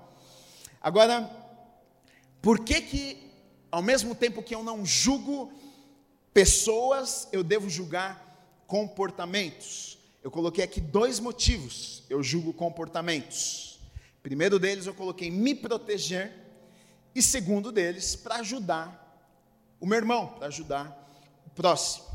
Agora, 0.80 1.28
por 2.40 2.60
que 2.60 2.80
que, 2.80 3.30
ao 3.70 3.82
mesmo 3.82 4.14
tempo 4.14 4.42
que 4.42 4.54
eu 4.54 4.62
não 4.62 4.86
julgo 4.86 5.52
pessoas, 6.32 7.28
eu 7.32 7.42
devo 7.42 7.68
julgar 7.68 8.62
comportamentos? 8.66 9.98
Eu 10.22 10.30
coloquei 10.30 10.62
aqui 10.62 10.80
dois 10.80 11.18
motivos, 11.18 12.04
eu 12.08 12.22
julgo 12.22 12.52
comportamentos. 12.52 13.80
Primeiro 14.22 14.58
deles, 14.58 14.86
eu 14.86 14.94
coloquei 14.94 15.30
me 15.30 15.54
proteger 15.54 16.32
e 17.14 17.22
segundo 17.22 17.72
deles, 17.72 18.14
para 18.14 18.36
ajudar 18.36 19.00
o 19.80 19.86
meu 19.86 19.98
irmão, 19.98 20.28
para 20.28 20.46
ajudar 20.46 21.10
o 21.46 21.50
próximo. 21.50 22.06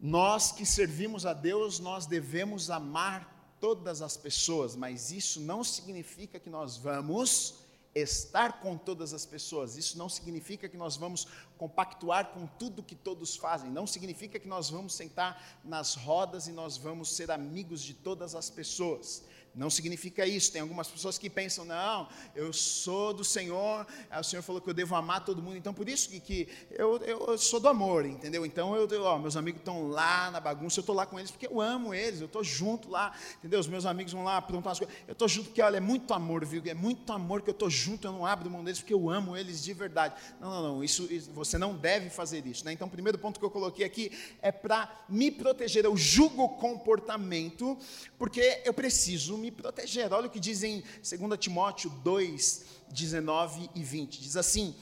Nós 0.00 0.52
que 0.52 0.66
servimos 0.66 1.24
a 1.24 1.32
Deus, 1.32 1.78
nós 1.78 2.06
devemos 2.06 2.70
amar 2.70 3.56
todas 3.60 4.02
as 4.02 4.16
pessoas, 4.16 4.76
mas 4.76 5.10
isso 5.10 5.40
não 5.40 5.64
significa 5.64 6.38
que 6.38 6.50
nós 6.50 6.76
vamos 6.76 7.64
estar 7.94 8.60
com 8.60 8.76
todas 8.76 9.14
as 9.14 9.24
pessoas. 9.24 9.76
Isso 9.76 9.96
não 9.96 10.08
significa 10.08 10.68
que 10.68 10.76
nós 10.76 10.96
vamos 10.96 11.26
compactuar 11.56 12.32
com 12.32 12.46
tudo 12.46 12.82
que 12.82 12.94
todos 12.94 13.36
fazem. 13.36 13.70
Não 13.70 13.86
significa 13.86 14.38
que 14.38 14.48
nós 14.48 14.68
vamos 14.68 14.94
sentar 14.94 15.60
nas 15.64 15.94
rodas 15.94 16.48
e 16.48 16.52
nós 16.52 16.76
vamos 16.76 17.14
ser 17.14 17.30
amigos 17.30 17.80
de 17.80 17.94
todas 17.94 18.34
as 18.34 18.50
pessoas. 18.50 19.22
Não 19.54 19.70
significa 19.70 20.26
isso. 20.26 20.50
Tem 20.50 20.60
algumas 20.60 20.88
pessoas 20.88 21.18
que 21.18 21.28
pensam, 21.28 21.64
não, 21.64 22.08
eu 22.34 22.52
sou 22.52 23.12
do 23.12 23.22
Senhor, 23.22 23.86
o 24.18 24.22
Senhor 24.22 24.42
falou 24.42 24.60
que 24.60 24.68
eu 24.68 24.74
devo 24.74 24.94
amar 24.94 25.24
todo 25.24 25.42
mundo, 25.42 25.56
então 25.56 25.72
por 25.72 25.88
isso 25.88 26.08
que, 26.08 26.20
que 26.20 26.48
eu, 26.70 26.96
eu, 26.98 27.38
sou 27.38 27.60
do 27.60 27.68
amor, 27.68 28.04
entendeu? 28.04 28.44
Então, 28.44 28.74
eu, 28.74 29.02
ó, 29.02 29.18
meus 29.18 29.36
amigos 29.36 29.60
estão 29.60 29.88
lá 29.88 30.30
na 30.30 30.40
bagunça, 30.40 30.78
eu 30.78 30.82
estou 30.82 30.94
lá 30.94 31.06
com 31.06 31.18
eles 31.18 31.30
porque 31.30 31.46
eu 31.46 31.60
amo 31.60 31.94
eles, 31.94 32.20
eu 32.20 32.26
estou 32.26 32.42
junto 32.42 32.90
lá, 32.90 33.12
entendeu? 33.38 33.60
Os 33.60 33.66
meus 33.66 33.86
amigos 33.86 34.12
vão 34.12 34.24
lá 34.24 34.40
perguntar 34.40 34.72
as 34.72 34.78
coisas, 34.78 34.96
eu 35.06 35.12
estou 35.12 35.28
junto 35.28 35.46
porque, 35.46 35.62
olha, 35.62 35.76
é 35.76 35.80
muito 35.80 36.12
amor, 36.14 36.44
viu? 36.44 36.62
É 36.66 36.74
muito 36.74 37.12
amor 37.12 37.42
que 37.42 37.50
eu 37.50 37.52
estou 37.52 37.70
junto, 37.70 38.06
eu 38.06 38.12
não 38.12 38.26
abro 38.26 38.50
mão 38.50 38.64
deles 38.64 38.80
porque 38.80 38.94
eu 38.94 39.10
amo 39.10 39.36
eles 39.36 39.62
de 39.62 39.72
verdade. 39.72 40.14
Não, 40.40 40.50
não, 40.50 40.62
não, 40.62 40.84
isso, 40.84 41.06
isso 41.12 41.30
você 41.32 41.58
não 41.58 41.76
deve 41.76 42.10
fazer 42.10 42.46
isso, 42.46 42.64
né? 42.64 42.72
Então, 42.72 42.86
o 42.86 42.90
primeiro 42.90 43.18
ponto 43.18 43.38
que 43.38 43.44
eu 43.44 43.50
coloquei 43.50 43.84
aqui 43.84 44.10
é 44.40 44.52
para 44.52 45.04
me 45.08 45.30
proteger, 45.30 45.84
eu 45.84 45.96
julgo 45.96 46.48
comportamento, 46.50 47.76
porque 48.18 48.62
eu 48.64 48.72
preciso 48.72 49.36
me 49.36 49.43
proteger. 49.50 50.12
Olha 50.12 50.26
o 50.26 50.30
que 50.30 50.40
diz 50.40 50.62
em 50.62 50.82
2 51.02 51.38
Timóteo 51.38 51.90
2, 52.02 52.64
19 52.90 53.70
e 53.74 53.82
20. 53.82 54.20
Diz 54.20 54.36
assim: 54.36 54.74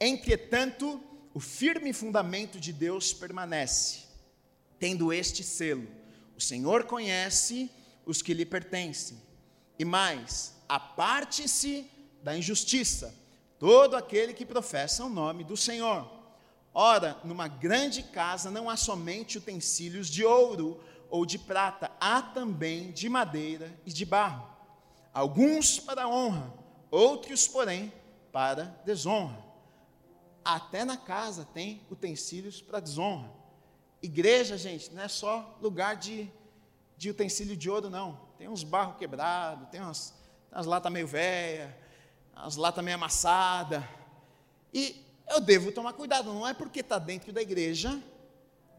Entretanto, 0.00 1.00
o 1.34 1.40
firme 1.40 1.92
fundamento 1.92 2.58
de 2.58 2.72
Deus 2.72 3.12
permanece, 3.12 4.00
tendo 4.78 5.12
este 5.12 5.42
selo: 5.42 5.86
o 6.36 6.40
Senhor 6.40 6.84
conhece 6.84 7.70
os 8.06 8.22
que 8.22 8.34
lhe 8.34 8.46
pertencem. 8.46 9.20
E 9.78 9.84
mais, 9.84 10.54
aparte-se 10.68 11.86
da 12.22 12.36
injustiça, 12.36 13.14
todo 13.58 13.96
aquele 13.96 14.32
que 14.32 14.46
professa 14.46 15.04
o 15.04 15.08
nome 15.08 15.44
do 15.44 15.56
Senhor. 15.56 16.18
Ora, 16.72 17.18
numa 17.24 17.48
grande 17.48 18.02
casa 18.02 18.50
não 18.50 18.70
há 18.70 18.76
somente 18.76 19.38
utensílios 19.38 20.08
de 20.08 20.24
ouro 20.24 20.80
ou 21.10 21.24
de 21.24 21.38
prata, 21.38 21.90
há 22.00 22.20
também 22.20 22.90
de 22.92 23.08
madeira 23.08 23.72
e 23.84 23.92
de 23.92 24.04
barro. 24.04 24.48
Alguns 25.12 25.80
para 25.80 26.08
honra, 26.08 26.52
outros, 26.90 27.48
porém, 27.48 27.92
para 28.32 28.64
desonra. 28.84 29.38
Até 30.44 30.84
na 30.84 30.96
casa 30.96 31.46
tem 31.52 31.82
utensílios 31.90 32.62
para 32.62 32.80
desonra. 32.80 33.30
Igreja, 34.02 34.56
gente, 34.56 34.94
não 34.94 35.02
é 35.02 35.08
só 35.08 35.58
lugar 35.60 35.96
de, 35.96 36.30
de 36.96 37.10
utensílio 37.10 37.56
de 37.56 37.68
ouro, 37.68 37.90
não. 37.90 38.20
Tem 38.38 38.48
uns 38.48 38.62
barros 38.62 38.96
quebrados, 38.96 39.68
tem 39.70 39.80
umas, 39.80 40.14
umas 40.52 40.66
latas 40.66 40.92
meio 40.92 41.06
velhas, 41.06 41.70
umas 42.34 42.56
latas 42.56 42.84
meio 42.84 42.94
amassadas. 42.94 43.82
E 44.72 45.04
eu 45.28 45.40
devo 45.40 45.72
tomar 45.72 45.92
cuidado, 45.94 46.32
não 46.32 46.46
é 46.46 46.54
porque 46.54 46.80
está 46.80 46.98
dentro 46.98 47.32
da 47.32 47.42
igreja 47.42 48.00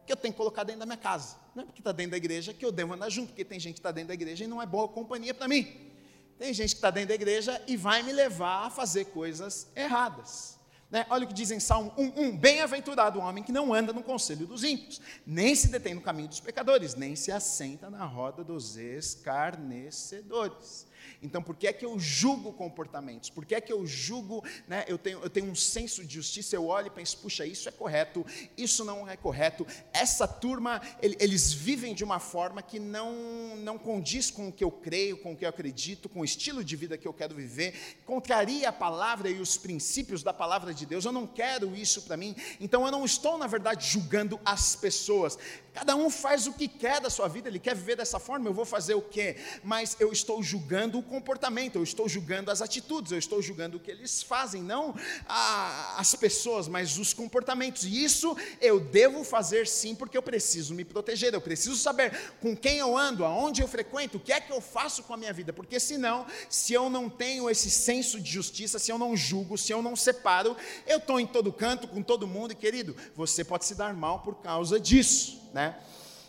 que 0.06 0.14
eu 0.14 0.18
tenho 0.18 0.34
que 0.34 0.38
colocar 0.38 0.64
dentro 0.64 0.80
da 0.80 0.86
minha 0.86 0.98
casa. 0.98 1.36
Não 1.60 1.64
é 1.64 1.66
porque 1.66 1.82
está 1.82 1.92
dentro 1.92 2.12
da 2.12 2.18
igreja 2.18 2.54
que 2.54 2.64
eu 2.64 2.72
devo 2.72 2.94
andar 2.94 3.10
junto, 3.10 3.30
porque 3.30 3.44
tem 3.44 3.60
gente 3.60 3.74
que 3.74 3.80
está 3.80 3.92
dentro 3.92 4.08
da 4.08 4.14
igreja 4.14 4.46
e 4.46 4.48
não 4.48 4.62
é 4.62 4.66
boa 4.66 4.88
companhia 4.88 5.34
para 5.34 5.46
mim. 5.46 5.92
Tem 6.38 6.54
gente 6.54 6.70
que 6.70 6.76
está 6.76 6.90
dentro 6.90 7.10
da 7.10 7.16
igreja 7.16 7.62
e 7.68 7.76
vai 7.76 8.02
me 8.02 8.14
levar 8.14 8.68
a 8.68 8.70
fazer 8.70 9.06
coisas 9.06 9.68
erradas. 9.76 10.58
Né? 10.92 11.06
Olha 11.10 11.26
o 11.26 11.28
que 11.28 11.34
diz 11.34 11.52
em 11.52 11.60
Salmo 11.60 11.92
1:1: 11.98 12.38
Bem-aventurado 12.38 13.20
o 13.20 13.22
homem 13.22 13.44
que 13.44 13.52
não 13.52 13.74
anda 13.74 13.92
no 13.94 14.02
conselho 14.02 14.48
dos 14.48 14.64
ímpios, 14.64 15.02
nem 15.26 15.54
se 15.54 15.68
detém 15.68 15.94
no 15.94 16.00
caminho 16.02 16.30
dos 16.30 16.40
pecadores, 16.40 16.96
nem 16.96 17.16
se 17.16 17.32
assenta 17.32 17.90
na 17.90 18.06
roda 18.06 18.44
dos 18.44 18.76
escarnecedores. 18.76 20.90
Então, 21.22 21.42
por 21.42 21.56
que 21.56 21.68
é 21.68 21.74
que 21.74 21.86
eu 21.86 22.00
julgo 22.00 22.54
comportamentos? 22.54 23.30
Por 23.30 23.46
que 23.46 23.56
é 23.56 23.62
que 23.62 23.72
eu 23.72 23.86
julgo, 23.86 24.44
né, 24.68 24.86
eu, 24.88 24.98
tenho, 24.98 25.20
eu 25.20 25.30
tenho 25.30 25.52
um 25.52 25.56
senso 25.56 26.06
de 26.06 26.16
justiça, 26.16 26.56
eu 26.56 26.66
olho 26.66 26.88
e 26.88 26.92
penso, 26.92 27.18
puxa, 27.18 27.46
isso 27.46 27.68
é 27.68 27.72
correto, 27.72 28.26
isso 28.58 28.86
não 28.86 29.08
é 29.08 29.18
correto. 29.18 29.66
Essa 29.94 30.28
turma, 30.28 30.82
eles 31.02 31.52
vivem 31.52 31.94
de 31.94 32.04
uma 32.04 32.20
forma 32.20 32.62
que 32.62 32.80
não, 32.80 33.56
não 33.58 33.78
condiz 33.78 34.32
com 34.32 34.48
o 34.48 34.52
que 34.52 34.64
eu 34.64 34.72
creio, 34.72 35.18
com 35.18 35.34
o 35.34 35.36
que 35.36 35.46
eu 35.46 35.50
acredito, 35.50 36.08
com 36.08 36.22
o 36.22 36.26
estilo 36.26 36.64
de 36.64 36.76
vida 36.76 36.98
que 36.98 37.08
eu 37.08 37.14
quero 37.14 37.36
viver, 37.36 37.74
contraria 38.06 38.70
a 38.70 38.74
palavra 38.74 39.30
e 39.30 39.40
os 39.40 39.58
princípios 39.58 40.24
da 40.24 40.34
palavra 40.34 40.74
de 40.74 40.79
Deus. 40.86 41.06
Eu 41.06 41.12
não 41.12 41.26
quero 41.26 41.76
isso 41.76 42.04
para 42.04 42.18
mim. 42.18 42.36
Então, 42.60 42.86
eu 42.86 42.92
não 42.92 43.06
estou, 43.06 43.38
na 43.38 43.48
verdade, 43.48 43.88
julgando 43.88 44.40
as 44.46 44.76
pessoas. 44.76 45.38
Cada 45.74 45.96
um 45.96 46.10
faz 46.10 46.48
o 46.48 46.54
que 46.54 46.68
quer 46.68 47.00
da 47.00 47.10
sua 47.10 47.28
vida, 47.28 47.48
ele 47.48 47.60
quer 47.60 47.76
viver 47.76 47.96
dessa 47.96 48.20
forma, 48.20 48.50
eu 48.50 48.54
vou 48.54 48.66
fazer 48.66 48.96
o 48.96 49.02
quê? 49.02 49.38
Mas 49.64 49.96
eu 50.00 50.12
estou 50.12 50.44
julgando 50.44 51.00
o 51.00 51.04
comportamento, 51.04 51.78
eu 51.78 51.84
estou 51.84 52.10
julgando 52.10 52.52
as 52.52 52.62
atitudes, 52.62 53.12
eu 53.12 53.18
estou 53.18 53.42
julgando 53.42 53.78
o 53.78 53.80
que 53.80 53.92
eles 53.92 54.22
fazem, 54.22 54.62
não 54.62 54.94
a, 55.28 55.96
as 55.98 56.14
pessoas, 56.16 56.68
mas 56.68 56.98
os 56.98 57.14
comportamentos. 57.14 57.84
E 57.86 58.04
isso 58.04 58.36
eu 58.60 58.80
devo 58.80 59.24
fazer 59.24 59.68
sim, 59.68 59.96
porque 59.96 60.18
eu 60.18 60.24
preciso 60.24 60.74
me 60.74 60.84
proteger, 60.84 61.34
eu 61.34 61.42
preciso 61.42 61.78
saber 61.78 62.34
com 62.42 62.56
quem 62.58 62.80
eu 62.80 62.98
ando, 62.98 63.24
aonde 63.24 63.62
eu 63.62 63.68
frequento, 63.68 64.18
o 64.18 64.20
que 64.20 64.34
é 64.34 64.42
que 64.42 64.52
eu 64.52 64.60
faço 64.60 65.04
com 65.04 65.14
a 65.14 65.18
minha 65.18 65.32
vida, 65.32 65.54
porque 65.54 65.80
senão, 65.80 66.26
se 66.50 66.74
eu 66.74 66.90
não 66.90 67.10
tenho 67.10 67.50
esse 67.50 67.70
senso 67.70 68.20
de 68.20 68.30
justiça, 68.30 68.80
se 68.80 68.92
eu 68.92 68.98
não 68.98 69.16
julgo, 69.16 69.58
se 69.58 69.72
eu 69.72 69.82
não 69.82 69.96
separo, 69.96 70.58
eu 70.86 70.98
estou 70.98 71.20
em 71.20 71.28
todo 71.28 71.52
canto, 71.52 71.88
com 71.88 72.02
todo 72.02 72.28
mundo, 72.28 72.52
e 72.52 72.56
querido, 72.56 72.96
você 73.16 73.44
pode 73.44 73.66
se 73.66 73.76
dar 73.76 73.94
mal 73.94 74.20
por 74.20 74.36
causa 74.36 74.80
disso. 74.80 75.40
Né? 75.54 75.76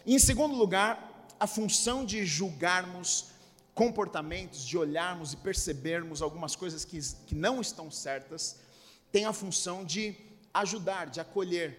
em 0.06 0.18
segundo 0.18 0.56
lugar, 0.56 1.28
a 1.38 1.46
função 1.46 2.04
de 2.04 2.24
julgarmos 2.24 3.26
comportamentos, 3.74 4.64
de 4.64 4.76
olharmos 4.76 5.32
e 5.32 5.36
percebermos 5.36 6.20
algumas 6.20 6.56
coisas 6.56 6.84
que, 6.84 7.00
que 7.26 7.34
não 7.34 7.60
estão 7.60 7.90
certas, 7.90 8.56
tem 9.10 9.24
a 9.24 9.32
função 9.32 9.84
de 9.84 10.14
ajudar, 10.52 11.06
de 11.06 11.20
acolher, 11.20 11.78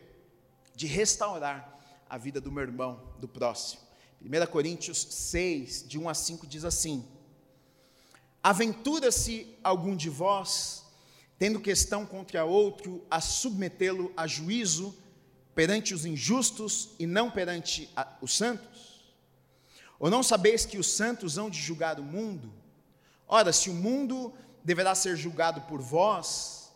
de 0.75 0.87
restaurar 0.87 1.79
a 2.09 2.17
vida 2.17 2.41
do 2.41 2.51
meu 2.51 2.63
irmão, 2.63 3.01
do 3.19 3.27
próximo. 3.27 3.81
1 4.23 4.45
Coríntios 4.51 5.01
6, 5.09 5.87
de 5.87 5.99
1 5.99 6.09
a 6.09 6.13
5 6.13 6.47
diz 6.47 6.65
assim: 6.65 7.05
Aventura-se 8.43 9.55
algum 9.63 9.95
de 9.95 10.09
vós, 10.09 10.80
tendo 11.41 11.59
questão 11.59 12.05
contra 12.05 12.45
outro, 12.45 13.03
a 13.09 13.19
submetê-lo 13.19 14.13
a 14.15 14.27
juízo, 14.27 14.95
perante 15.55 15.91
os 15.91 16.05
injustos 16.05 16.89
e 16.99 17.07
não 17.07 17.31
perante 17.31 17.89
a, 17.95 18.15
os 18.21 18.37
santos? 18.37 19.11
Ou 19.99 20.07
não 20.07 20.21
sabeis 20.21 20.67
que 20.67 20.77
os 20.77 20.85
santos 20.85 21.39
hão 21.39 21.49
de 21.49 21.59
julgar 21.59 21.99
o 21.99 22.03
mundo? 22.03 22.53
Ora, 23.27 23.51
se 23.51 23.71
o 23.71 23.73
mundo 23.73 24.31
deverá 24.63 24.93
ser 24.93 25.15
julgado 25.15 25.61
por 25.61 25.81
vós, 25.81 26.71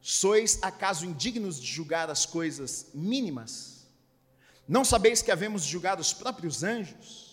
sois 0.00 0.58
acaso 0.60 1.06
indignos 1.06 1.60
de 1.60 1.66
julgar 1.68 2.10
as 2.10 2.26
coisas 2.26 2.88
mínimas? 2.92 3.86
Não 4.66 4.84
sabeis 4.84 5.22
que 5.22 5.30
havemos 5.30 5.62
de 5.62 5.70
julgar 5.70 6.00
os 6.00 6.12
próprios 6.12 6.64
anjos? 6.64 7.27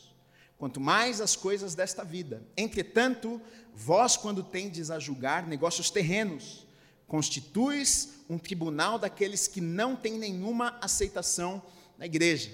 Quanto 0.57 0.79
mais 0.79 1.19
as 1.19 1.35
coisas 1.35 1.75
desta 1.75 2.03
vida. 2.03 2.41
Entretanto, 2.55 3.41
vós, 3.73 4.15
quando 4.15 4.41
tendes 4.41 4.89
a 4.89 4.99
julgar 4.99 5.45
negócios 5.45 5.89
terrenos, 5.89 6.65
constituis 7.07 8.23
um 8.29 8.37
tribunal 8.37 8.97
daqueles 8.97 9.47
que 9.47 9.61
não 9.61 9.95
têm 9.95 10.17
nenhuma 10.17 10.77
aceitação 10.81 11.61
na 11.97 12.05
igreja. 12.05 12.51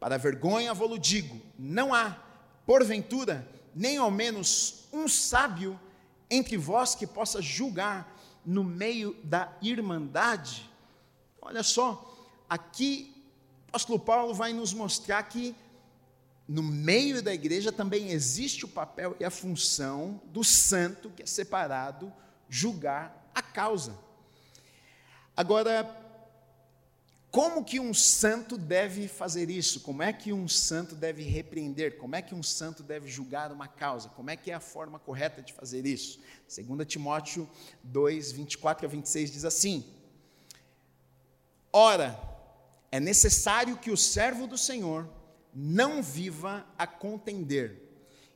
Para 0.00 0.16
vergonha 0.18 0.74
vou-lo 0.74 0.98
digo: 0.98 1.40
não 1.58 1.94
há, 1.94 2.18
porventura, 2.64 3.46
nem 3.74 3.98
ao 3.98 4.10
menos 4.10 4.84
um 4.92 5.06
sábio 5.06 5.78
entre 6.30 6.56
vós 6.56 6.94
que 6.94 7.06
possa 7.06 7.40
julgar 7.40 8.16
no 8.44 8.64
meio 8.64 9.16
da 9.22 9.52
irmandade. 9.60 10.68
Olha 11.40 11.62
só, 11.62 12.16
aqui 12.48 13.12
o 13.66 13.68
apóstolo 13.68 13.98
Paulo 13.98 14.34
vai 14.34 14.52
nos 14.52 14.72
mostrar 14.72 15.22
que 15.24 15.54
no 16.48 16.62
meio 16.62 17.22
da 17.22 17.34
igreja 17.34 17.72
também 17.72 18.10
existe 18.10 18.64
o 18.64 18.68
papel 18.68 19.16
e 19.18 19.24
a 19.24 19.30
função 19.30 20.20
do 20.26 20.44
santo 20.44 21.10
que 21.10 21.22
é 21.22 21.26
separado 21.26 22.12
julgar 22.48 23.30
a 23.34 23.42
causa. 23.42 23.98
Agora, 25.36 25.84
como 27.30 27.64
que 27.64 27.78
um 27.80 27.92
santo 27.92 28.56
deve 28.56 29.08
fazer 29.08 29.50
isso? 29.50 29.80
Como 29.80 30.02
é 30.02 30.12
que 30.12 30.32
um 30.32 30.48
santo 30.48 30.94
deve 30.94 31.22
repreender? 31.22 31.98
Como 31.98 32.14
é 32.14 32.22
que 32.22 32.34
um 32.34 32.42
santo 32.42 32.82
deve 32.82 33.08
julgar 33.08 33.52
uma 33.52 33.68
causa? 33.68 34.08
Como 34.10 34.30
é 34.30 34.36
que 34.36 34.50
é 34.50 34.54
a 34.54 34.60
forma 34.60 34.98
correta 34.98 35.42
de 35.42 35.52
fazer 35.52 35.84
isso? 35.84 36.20
2 36.48 36.86
Timóteo 36.86 37.46
2, 37.82 38.32
24 38.32 38.86
a 38.86 38.88
26 38.88 39.32
diz 39.32 39.44
assim: 39.44 39.84
Ora, 41.72 42.18
é 42.90 42.98
necessário 42.98 43.76
que 43.76 43.90
o 43.90 43.96
servo 43.96 44.46
do 44.46 44.56
Senhor 44.56 45.06
não 45.58 46.02
viva 46.02 46.66
a 46.76 46.86
contender, 46.86 47.82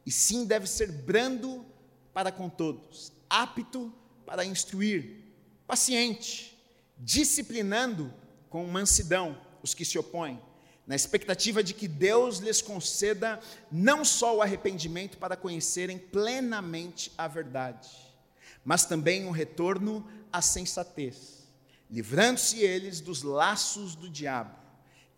e 0.07 0.11
sim 0.11 0.47
deve 0.47 0.67
ser 0.67 0.91
brando 0.91 1.67
para 2.15 2.33
com 2.33 2.49
todos, 2.49 3.13
apto 3.29 3.93
para 4.25 4.43
instruir, 4.43 5.23
paciente, 5.67 6.59
disciplinando 6.97 8.11
com 8.49 8.67
mansidão 8.67 9.39
os 9.63 9.75
que 9.75 9.85
se 9.85 9.99
opõem, 9.99 10.41
na 10.87 10.97
expectativa 10.97 11.63
de 11.63 11.75
que 11.75 11.87
Deus 11.87 12.39
lhes 12.39 12.63
conceda 12.63 13.39
não 13.71 14.03
só 14.03 14.39
o 14.39 14.41
arrependimento 14.41 15.19
para 15.19 15.37
conhecerem 15.37 15.99
plenamente 15.99 17.13
a 17.19 17.29
verdade, 17.29 17.91
mas 18.65 18.87
também 18.87 19.27
um 19.27 19.31
retorno 19.31 20.09
à 20.33 20.41
sensatez, 20.41 21.47
livrando-se 21.91 22.61
eles 22.61 22.99
dos 22.99 23.23
laços 23.23 23.95
do 23.95 24.09
diabo. 24.09 24.60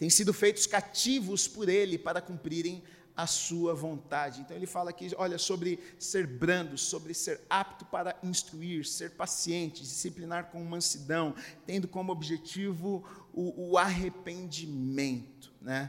Têm 0.03 0.11
sido 0.11 0.33
feitos 0.33 0.67
cativos 0.67 1.47
por 1.47 1.69
ele 1.69 1.97
para 1.97 2.21
cumprirem 2.21 2.83
a 3.17 3.25
sua 3.25 3.73
vontade. 3.73 4.41
Então 4.41 4.57
ele 4.57 4.67
fala 4.67 4.91
aqui, 4.91 5.13
olha, 5.17 5.39
sobre 5.39 5.79
ser 5.97 6.27
brando, 6.27 6.77
sobre 6.77 7.15
ser 7.15 7.41
apto 7.49 7.85
para 7.85 8.19
instruir, 8.21 8.85
ser 8.85 9.13
paciente, 9.13 9.85
disciplinar 9.85 10.51
com 10.51 10.65
mansidão, 10.65 11.37
tendo 11.65 11.87
como 11.87 12.11
objetivo 12.11 13.05
o, 13.33 13.71
o 13.71 13.79
arrependimento. 13.79 15.53
Né? 15.61 15.89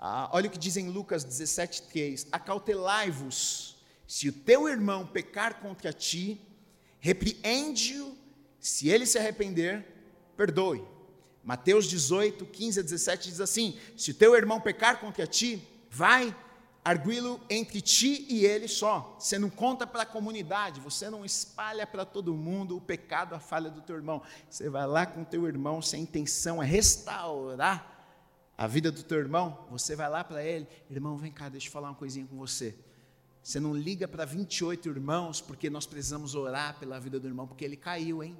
Ah, 0.00 0.28
olha 0.32 0.48
o 0.48 0.50
que 0.50 0.58
diz 0.58 0.76
em 0.76 0.88
Lucas 0.88 1.24
17,3: 1.24 2.26
Acautelai-vos, 2.32 3.76
se 4.04 4.28
o 4.28 4.32
teu 4.32 4.68
irmão 4.68 5.06
pecar 5.06 5.60
contra 5.60 5.92
ti, 5.92 6.40
repreende-o, 6.98 8.16
se 8.58 8.88
ele 8.88 9.06
se 9.06 9.16
arrepender, 9.16 9.86
perdoe. 10.36 10.93
Mateus 11.44 11.86
18, 11.86 12.46
15 12.46 12.80
a 12.80 12.82
17 12.82 13.28
diz 13.28 13.40
assim: 13.40 13.78
Se 13.96 14.14
teu 14.14 14.34
irmão 14.34 14.60
pecar 14.60 14.98
contra 14.98 15.26
ti, 15.26 15.62
vai 15.90 16.34
arguí-lo 16.84 17.40
entre 17.48 17.80
ti 17.80 18.26
e 18.28 18.44
ele 18.44 18.68
só. 18.68 19.16
Você 19.18 19.38
não 19.38 19.48
conta 19.48 19.86
para 19.86 20.02
a 20.02 20.06
comunidade, 20.06 20.80
você 20.80 21.08
não 21.08 21.24
espalha 21.24 21.86
para 21.86 22.04
todo 22.04 22.34
mundo 22.34 22.76
o 22.76 22.80
pecado, 22.80 23.34
a 23.34 23.40
falha 23.40 23.70
do 23.70 23.80
teu 23.80 23.96
irmão. 23.96 24.22
Você 24.50 24.68
vai 24.68 24.86
lá 24.86 25.06
com 25.06 25.24
teu 25.24 25.46
irmão, 25.46 25.80
se 25.80 25.96
a 25.96 25.98
intenção 25.98 26.62
é 26.62 26.66
restaurar 26.66 27.92
a 28.56 28.66
vida 28.66 28.92
do 28.92 29.02
teu 29.02 29.18
irmão, 29.18 29.66
você 29.70 29.96
vai 29.96 30.08
lá 30.08 30.22
para 30.22 30.44
ele, 30.44 30.68
irmão, 30.88 31.16
vem 31.16 31.32
cá, 31.32 31.48
deixa 31.48 31.66
eu 31.66 31.72
falar 31.72 31.88
uma 31.88 31.94
coisinha 31.94 32.26
com 32.26 32.36
você. 32.36 32.74
Você 33.42 33.58
não 33.58 33.74
liga 33.74 34.06
para 34.06 34.24
28 34.24 34.88
irmãos, 34.88 35.40
porque 35.40 35.68
nós 35.68 35.86
precisamos 35.86 36.34
orar 36.34 36.78
pela 36.78 37.00
vida 37.00 37.18
do 37.18 37.26
irmão, 37.26 37.46
porque 37.46 37.64
ele 37.64 37.76
caiu, 37.76 38.22
hein? 38.22 38.38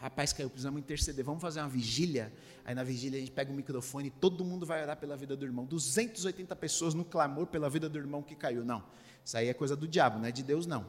Rapaz, 0.00 0.32
caiu, 0.32 0.48
precisamos 0.48 0.78
interceder. 0.78 1.24
Vamos 1.24 1.42
fazer 1.42 1.60
uma 1.60 1.68
vigília? 1.68 2.32
Aí 2.64 2.72
na 2.72 2.84
vigília 2.84 3.16
a 3.16 3.20
gente 3.20 3.32
pega 3.32 3.50
o 3.50 3.54
microfone 3.54 4.08
e 4.08 4.10
todo 4.10 4.44
mundo 4.44 4.64
vai 4.64 4.80
orar 4.80 4.96
pela 4.96 5.16
vida 5.16 5.36
do 5.36 5.44
irmão. 5.44 5.64
280 5.64 6.54
pessoas 6.54 6.94
no 6.94 7.04
clamor 7.04 7.46
pela 7.46 7.68
vida 7.68 7.88
do 7.88 7.98
irmão 7.98 8.22
que 8.22 8.36
caiu. 8.36 8.64
Não, 8.64 8.82
isso 9.24 9.36
aí 9.36 9.48
é 9.48 9.54
coisa 9.54 9.74
do 9.74 9.88
diabo, 9.88 10.18
não 10.18 10.26
é 10.26 10.30
de 10.30 10.44
Deus, 10.44 10.66
não. 10.66 10.86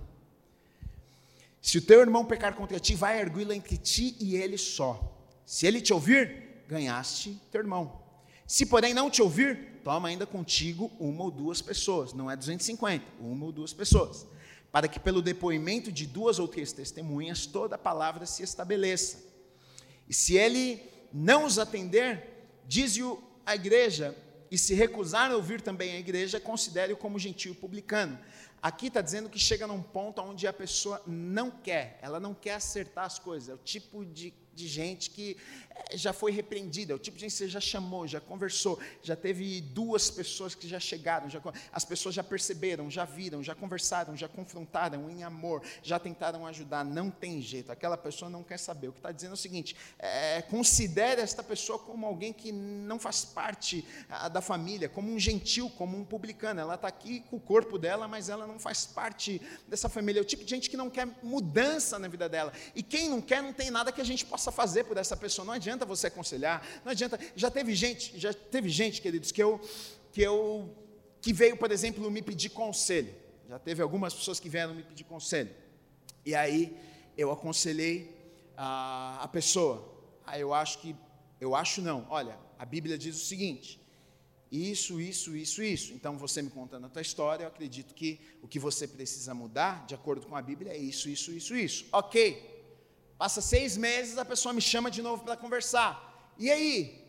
Se 1.60 1.80
o 1.80 1.82
teu 1.82 2.02
irmão 2.02 2.24
pecar 2.24 2.54
contra 2.54 2.80
ti, 2.80 2.95
vai 2.95 3.19
erguê-lo 3.19 3.52
entre 3.52 3.78
ti 3.78 4.15
e 4.19 4.36
ele 4.36 4.58
só. 4.58 5.17
Se 5.43 5.65
ele 5.65 5.82
te 5.82 5.91
ouvir, 5.91 6.63
ganhaste 6.67 7.41
teu 7.52 7.62
irmão. 7.62 8.02
Se 8.45 8.65
porém 8.65 8.93
não 8.93 9.10
te 9.10 9.24
ouvir, 9.24 9.82
toma 9.84 10.08
ainda 10.08 10.28
contigo 10.28 10.91
uma 11.00 11.24
ou 11.24 11.32
duas 11.32 11.62
pessoas. 11.62 12.13
Não 12.13 12.30
é 12.30 12.36
250, 12.36 13.04
uma 13.19 13.45
ou 13.45 13.52
duas 13.52 13.74
pessoas 13.74 14.28
para 14.71 14.88
que 14.88 14.99
pelo 14.99 15.21
depoimento 15.21 15.91
de 15.91 16.05
duas 16.05 16.39
ou 16.39 16.47
três 16.47 16.71
testemunhas 16.71 17.45
toda 17.45 17.75
a 17.75 17.79
palavra 17.79 18.25
se 18.25 18.43
estabeleça. 18.43 19.23
E 20.08 20.13
se 20.13 20.36
ele 20.36 20.82
não 21.12 21.45
os 21.45 21.58
atender, 21.58 22.47
diz-o 22.67 23.21
a 23.45 23.55
igreja, 23.55 24.15
e 24.51 24.58
se 24.58 24.73
recusar 24.73 25.32
a 25.32 25.36
ouvir 25.36 25.62
também 25.62 25.91
a 25.91 25.99
igreja, 25.99 26.39
considere-o 26.39 26.97
como 26.97 27.19
gentio 27.19 27.53
publicano. 27.53 28.17
Aqui 28.62 28.88
está 28.88 29.02
dizendo 29.02 29.30
que 29.30 29.39
chega 29.39 29.65
num 29.65 29.82
ponto 29.82 30.22
onde 30.22 30.48
a 30.48 30.54
pessoa 30.54 31.02
não 31.06 31.50
quer, 31.50 31.98
ela 32.02 32.19
não 32.19 32.34
quer 32.34 32.56
acertar 32.56 33.06
as 33.06 33.17
coisas. 33.17 33.50
É 33.50 33.54
o 33.54 33.58
tipo 33.58 34.06
de 34.06 34.34
de 34.60 34.67
gente 34.67 35.10
que 35.10 35.38
eh, 35.89 35.98
já 35.98 36.12
foi 36.12 36.32
repreendida, 36.32 36.91
é 36.91 36.95
o 36.95 37.00
tipo 37.00 37.15
de 37.15 37.22
gente 37.22 37.32
que 37.32 37.38
você 37.38 37.48
já 37.48 37.62
chamou, 37.62 38.06
já 38.06 38.19
conversou, 38.19 38.78
já 39.02 39.15
teve 39.15 39.62
duas 39.62 40.12
pessoas 40.12 40.54
que 40.54 40.67
já 40.67 40.80
chegaram, 40.80 41.30
já, 41.30 41.41
as 41.72 41.86
pessoas 41.86 42.13
já 42.13 42.24
perceberam, 42.24 42.91
já 42.91 43.06
viram, 43.06 43.41
já 43.41 43.56
conversaram, 43.56 44.17
já 44.17 44.28
confrontaram 44.28 45.10
em 45.10 45.24
amor, 45.24 45.63
já 45.82 45.98
tentaram 45.98 46.45
ajudar, 46.45 46.84
não 46.84 47.10
tem 47.10 47.41
jeito, 47.41 47.72
aquela 47.72 47.98
pessoa 47.98 48.30
não 48.30 48.43
quer 48.43 48.60
saber. 48.60 48.89
O 48.89 48.91
que 48.91 49.00
está 49.00 49.12
dizendo 49.12 49.32
é 49.32 49.34
o 49.34 49.38
seguinte: 49.38 49.76
é, 49.98 50.41
considere 50.41 51.22
esta 51.22 51.41
pessoa 51.41 51.80
como 51.80 52.06
alguém 52.06 52.34
que 52.34 52.52
não 52.52 53.00
faz 53.00 53.24
parte 53.24 53.86
a, 54.10 54.28
da 54.28 54.41
família, 54.41 54.89
como 54.89 55.12
um 55.12 55.19
gentil, 55.19 55.69
como 55.78 55.98
um 55.98 56.04
publicano. 56.04 56.60
Ela 56.60 56.76
está 56.76 56.88
aqui 56.88 57.22
com 57.30 57.38
o 57.38 57.39
corpo 57.39 57.78
dela, 57.78 58.08
mas 58.08 58.28
ela 58.28 58.45
não 58.53 58.59
faz 58.59 58.85
parte 58.85 59.41
dessa 59.67 59.88
família. 59.88 60.19
É 60.19 60.21
o 60.21 60.25
tipo 60.25 60.43
de 60.43 60.49
gente 60.49 60.69
que 60.69 60.77
não 60.77 60.89
quer 60.89 61.07
mudança 61.23 61.97
na 61.97 62.07
vida 62.07 62.27
dela. 62.27 62.51
E 62.75 62.83
quem 62.83 63.09
não 63.09 63.21
quer, 63.21 63.41
não 63.41 63.53
tem 63.53 63.71
nada 63.71 63.91
que 63.91 64.01
a 64.01 64.03
gente 64.03 64.25
possa 64.25 64.51
fazer 64.51 64.83
por 64.83 64.97
essa 64.97 65.15
pessoa. 65.15 65.45
Não 65.45 65.53
adianta 65.53 65.85
você 65.85 66.07
aconselhar, 66.07 66.65
não 66.83 66.91
adianta. 66.91 67.19
Já 67.35 67.49
teve 67.49 67.73
gente, 67.75 68.19
já 68.19 68.33
teve 68.33 68.69
gente, 68.69 69.01
queridos, 69.01 69.31
que 69.31 69.41
eu 69.41 69.59
que 70.12 70.21
eu 70.21 70.75
que 71.21 71.31
veio, 71.33 71.57
por 71.57 71.71
exemplo, 71.71 72.09
me 72.09 72.21
pedir 72.21 72.49
conselho. 72.49 73.13
Já 73.47 73.59
teve 73.59 73.81
algumas 73.81 74.13
pessoas 74.13 74.39
que 74.39 74.49
vieram 74.49 74.73
me 74.73 74.83
pedir 74.83 75.03
conselho. 75.03 75.49
E 76.25 76.35
aí 76.35 76.77
eu 77.17 77.31
aconselhei 77.31 78.15
a, 78.55 79.23
a 79.23 79.27
pessoa. 79.27 79.88
Aí 80.25 80.41
eu 80.41 80.53
acho 80.53 80.79
que 80.79 80.95
eu 81.39 81.55
acho 81.55 81.81
não. 81.81 82.05
Olha, 82.09 82.38
a 82.57 82.65
Bíblia 82.65 82.97
diz 82.97 83.15
o 83.15 83.25
seguinte: 83.25 83.81
isso, 84.51 84.99
isso, 84.99 85.35
isso, 85.35 85.62
isso. 85.62 85.93
Então, 85.93 86.17
você 86.17 86.41
me 86.41 86.49
contando 86.49 86.85
a 86.85 86.89
tua 86.89 87.01
história, 87.01 87.43
eu 87.43 87.47
acredito 87.47 87.93
que 87.93 88.19
o 88.41 88.47
que 88.47 88.57
você 88.57 88.88
precisa 88.88 89.33
mudar, 89.33 89.85
de 89.85 89.93
acordo 89.93 90.25
com 90.25 90.35
a 90.35 90.41
Bíblia, 90.41 90.73
é 90.73 90.77
isso, 90.77 91.07
isso, 91.07 91.31
isso, 91.31 91.55
isso. 91.55 91.85
Ok. 91.91 92.57
Passa 93.17 93.41
seis 93.41 93.77
meses, 93.77 94.17
a 94.17 94.25
pessoa 94.25 94.53
me 94.53 94.62
chama 94.62 94.89
de 94.89 95.01
novo 95.01 95.23
para 95.23 95.38
conversar. 95.38 96.33
E 96.38 96.49
aí? 96.49 97.05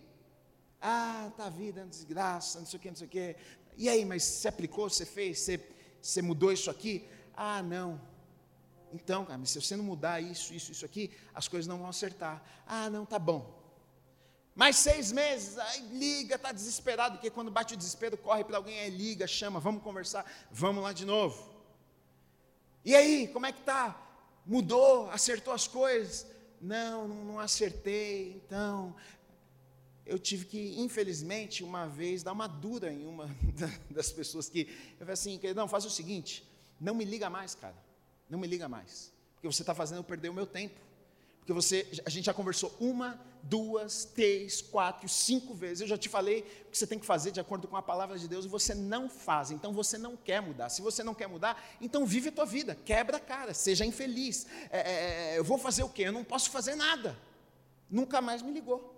Ah, 0.82 1.30
tá 1.36 1.48
vida, 1.48 1.86
desgraça, 1.86 2.58
não 2.58 2.66
sei 2.66 2.78
o 2.78 2.80
que, 2.80 2.88
não 2.88 2.96
sei 2.96 3.06
o 3.06 3.10
que. 3.10 3.36
E 3.76 3.88
aí, 3.88 4.04
mas 4.04 4.22
você 4.22 4.48
aplicou, 4.48 4.90
você 4.90 5.06
fez, 5.06 5.38
você, 5.38 5.60
você 6.02 6.20
mudou 6.20 6.52
isso 6.52 6.70
aqui? 6.70 7.06
Ah, 7.34 7.62
não. 7.62 8.00
Então, 8.92 9.24
cara, 9.24 9.44
se 9.46 9.60
você 9.60 9.76
não 9.76 9.84
mudar 9.84 10.20
isso, 10.20 10.52
isso, 10.52 10.72
isso 10.72 10.84
aqui, 10.84 11.10
as 11.32 11.48
coisas 11.48 11.66
não 11.66 11.78
vão 11.78 11.88
acertar. 11.88 12.42
Ah, 12.66 12.90
não, 12.90 13.06
tá 13.06 13.18
bom. 13.18 13.59
Mais 14.54 14.76
seis 14.76 15.12
meses, 15.12 15.56
aí 15.58 15.80
liga, 15.92 16.34
está 16.34 16.52
desesperado, 16.52 17.16
porque 17.16 17.30
quando 17.30 17.50
bate 17.50 17.74
o 17.74 17.76
desespero, 17.76 18.16
corre 18.16 18.44
para 18.44 18.56
alguém, 18.56 18.78
aí 18.80 18.90
liga, 18.90 19.26
chama, 19.26 19.60
vamos 19.60 19.82
conversar, 19.82 20.24
vamos 20.50 20.82
lá 20.82 20.92
de 20.92 21.06
novo. 21.06 21.50
E 22.84 22.94
aí, 22.94 23.28
como 23.28 23.46
é 23.46 23.52
que 23.52 23.62
tá? 23.62 24.06
mudou, 24.50 25.08
acertou 25.10 25.52
as 25.52 25.66
coisas. 25.66 26.26
Não, 26.60 27.08
não 27.08 27.40
acertei. 27.40 28.42
Então, 28.44 28.94
eu 30.04 30.18
tive 30.18 30.44
que, 30.44 30.80
infelizmente, 30.80 31.62
uma 31.62 31.86
vez, 31.86 32.22
dar 32.22 32.32
uma 32.32 32.46
dura 32.46 32.92
em 32.92 33.06
uma 33.06 33.30
das 33.88 34.10
pessoas 34.10 34.48
que. 34.48 34.62
Eu 34.92 35.06
falei 35.06 35.14
assim, 35.14 35.40
não, 35.54 35.68
faz 35.68 35.84
o 35.84 35.90
seguinte, 35.90 36.46
não 36.80 36.94
me 36.94 37.04
liga 37.04 37.30
mais, 37.30 37.54
cara. 37.54 37.76
Não 38.28 38.38
me 38.38 38.46
liga 38.46 38.68
mais. 38.68 39.12
Porque 39.34 39.46
você 39.46 39.62
está 39.62 39.74
fazendo 39.74 39.98
eu 39.98 40.04
perder 40.04 40.28
o 40.28 40.34
meu 40.34 40.46
tempo. 40.46 40.78
Porque 41.40 41.52
você, 41.52 41.86
a 42.04 42.10
gente 42.10 42.26
já 42.26 42.34
conversou 42.34 42.74
uma, 42.78 43.20
duas, 43.42 44.04
três, 44.04 44.60
quatro, 44.60 45.08
cinco 45.08 45.54
vezes. 45.54 45.80
Eu 45.80 45.88
já 45.88 45.98
te 45.98 46.08
falei 46.08 46.40
o 46.66 46.70
que 46.70 46.78
você 46.78 46.86
tem 46.86 46.98
que 46.98 47.06
fazer 47.06 47.30
de 47.30 47.40
acordo 47.40 47.66
com 47.66 47.76
a 47.76 47.82
palavra 47.82 48.18
de 48.18 48.28
Deus 48.28 48.44
e 48.44 48.48
você 48.48 48.74
não 48.74 49.08
faz. 49.08 49.50
Então 49.50 49.72
você 49.72 49.98
não 49.98 50.16
quer 50.16 50.40
mudar. 50.40 50.68
Se 50.68 50.82
você 50.82 51.02
não 51.02 51.14
quer 51.14 51.26
mudar, 51.26 51.62
então 51.80 52.06
vive 52.06 52.28
a 52.28 52.32
tua 52.32 52.46
vida, 52.46 52.76
quebra 52.84 53.16
a 53.16 53.20
cara, 53.20 53.54
seja 53.54 53.84
infeliz. 53.84 54.46
É, 54.70 54.78
é, 54.78 55.34
é 55.34 55.38
eu 55.38 55.44
vou 55.44 55.58
fazer 55.58 55.82
o 55.82 55.88
quê? 55.88 56.02
Eu 56.02 56.12
não 56.12 56.24
posso 56.24 56.50
fazer 56.50 56.74
nada. 56.74 57.18
Nunca 57.90 58.20
mais 58.20 58.42
me 58.42 58.52
ligou. 58.52 58.96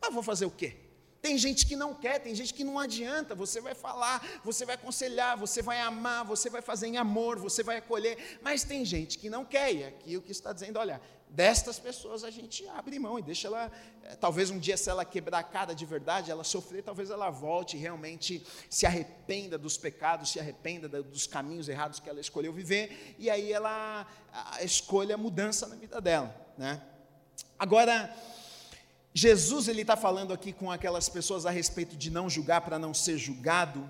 Mas 0.00 0.12
vou 0.12 0.22
fazer 0.22 0.46
o 0.46 0.50
quê? 0.50 0.76
Tem 1.20 1.36
gente 1.36 1.66
que 1.66 1.76
não 1.76 1.94
quer, 1.94 2.18
tem 2.18 2.34
gente 2.34 2.54
que 2.54 2.64
não 2.64 2.78
adianta. 2.78 3.34
Você 3.34 3.60
vai 3.60 3.74
falar, 3.74 4.26
você 4.42 4.64
vai 4.64 4.74
aconselhar, 4.74 5.36
você 5.36 5.60
vai 5.60 5.78
amar, 5.78 6.24
você 6.24 6.48
vai 6.48 6.62
fazer 6.62 6.86
em 6.86 6.96
amor, 6.96 7.38
você 7.38 7.62
vai 7.62 7.76
acolher. 7.76 8.38
Mas 8.40 8.64
tem 8.64 8.84
gente 8.86 9.18
que 9.18 9.28
não 9.28 9.44
quer. 9.44 9.74
E 9.74 9.84
aqui 9.84 10.16
o 10.16 10.22
que 10.22 10.32
está 10.32 10.50
dizendo, 10.50 10.78
olha, 10.78 11.00
destas 11.30 11.78
pessoas 11.78 12.24
a 12.24 12.30
gente 12.30 12.66
abre 12.68 12.98
mão 12.98 13.18
e 13.18 13.22
deixa 13.22 13.48
ela. 13.48 13.70
Eh, 14.02 14.16
talvez 14.16 14.50
um 14.50 14.58
dia, 14.58 14.76
se 14.76 14.90
ela 14.90 15.04
quebrar 15.04 15.38
a 15.38 15.42
cara 15.42 15.74
de 15.74 15.86
verdade, 15.86 16.30
ela 16.30 16.44
sofrer, 16.44 16.82
talvez 16.82 17.10
ela 17.10 17.30
volte 17.30 17.76
e 17.76 17.80
realmente 17.80 18.44
se 18.68 18.84
arrependa 18.84 19.56
dos 19.56 19.78
pecados, 19.78 20.30
se 20.30 20.40
arrependa 20.40 20.88
dos 20.88 21.26
caminhos 21.26 21.68
errados 21.68 22.00
que 22.00 22.08
ela 22.08 22.20
escolheu 22.20 22.52
viver. 22.52 23.14
E 23.18 23.30
aí 23.30 23.52
ela 23.52 24.06
escolha 24.60 25.14
a 25.14 25.18
mudança 25.18 25.66
na 25.66 25.76
vida 25.76 26.00
dela. 26.00 26.34
Né? 26.58 26.82
Agora. 27.58 28.14
Jesus 29.12 29.66
ele 29.66 29.80
está 29.80 29.96
falando 29.96 30.32
aqui 30.32 30.52
com 30.52 30.70
aquelas 30.70 31.08
pessoas 31.08 31.44
a 31.44 31.50
respeito 31.50 31.96
de 31.96 32.10
não 32.10 32.30
julgar 32.30 32.60
para 32.60 32.78
não 32.78 32.94
ser 32.94 33.18
julgado. 33.18 33.84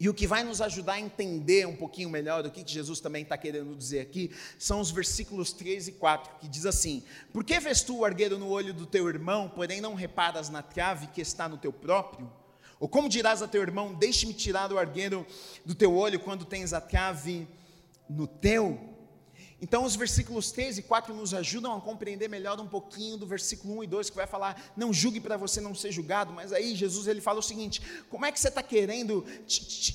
E 0.00 0.08
o 0.08 0.14
que 0.14 0.26
vai 0.26 0.42
nos 0.42 0.62
ajudar 0.62 0.94
a 0.94 1.00
entender 1.00 1.66
um 1.66 1.76
pouquinho 1.76 2.08
melhor 2.08 2.42
do 2.42 2.50
que 2.50 2.64
Jesus 2.66 3.00
também 3.00 3.22
está 3.22 3.36
querendo 3.36 3.76
dizer 3.76 4.00
aqui, 4.00 4.30
são 4.58 4.80
os 4.80 4.90
versículos 4.90 5.52
3 5.52 5.88
e 5.88 5.92
4, 5.92 6.40
que 6.40 6.48
diz 6.48 6.64
assim: 6.64 7.02
Por 7.34 7.44
que 7.44 7.60
vês 7.60 7.82
tu 7.82 7.98
o 7.98 8.04
argueiro 8.06 8.38
no 8.38 8.48
olho 8.48 8.72
do 8.72 8.86
teu 8.86 9.06
irmão, 9.10 9.50
porém 9.54 9.78
não 9.78 9.94
reparas 9.94 10.48
na 10.48 10.62
trave 10.62 11.08
que 11.08 11.20
está 11.20 11.46
no 11.46 11.58
teu 11.58 11.70
próprio? 11.70 12.32
Ou 12.80 12.88
como 12.88 13.10
dirás 13.10 13.42
a 13.42 13.46
teu 13.46 13.60
irmão, 13.60 13.92
deixe-me 13.92 14.32
tirar 14.32 14.72
o 14.72 14.78
argueiro 14.78 15.26
do 15.66 15.74
teu 15.74 15.94
olho 15.94 16.18
quando 16.18 16.46
tens 16.46 16.72
a 16.72 16.80
trave 16.80 17.46
no 18.08 18.26
teu? 18.26 18.89
Então, 19.62 19.84
os 19.84 19.94
versículos 19.94 20.50
3 20.50 20.78
e 20.78 20.82
4 20.82 21.14
nos 21.14 21.34
ajudam 21.34 21.76
a 21.76 21.80
compreender 21.80 22.28
melhor 22.28 22.58
um 22.60 22.66
pouquinho 22.66 23.16
do 23.18 23.26
versículo 23.26 23.78
1 23.78 23.84
e 23.84 23.86
2, 23.86 24.10
que 24.10 24.16
vai 24.16 24.26
falar: 24.26 24.72
não 24.76 24.92
julgue 24.92 25.20
para 25.20 25.36
você 25.36 25.60
não 25.60 25.74
ser 25.74 25.92
julgado. 25.92 26.32
Mas 26.32 26.52
aí, 26.52 26.74
Jesus 26.74 27.06
ele 27.06 27.20
fala 27.20 27.40
o 27.40 27.42
seguinte: 27.42 27.82
como 28.08 28.24
é 28.24 28.32
que 28.32 28.40
você 28.40 28.48
está 28.48 28.62
querendo 28.62 29.24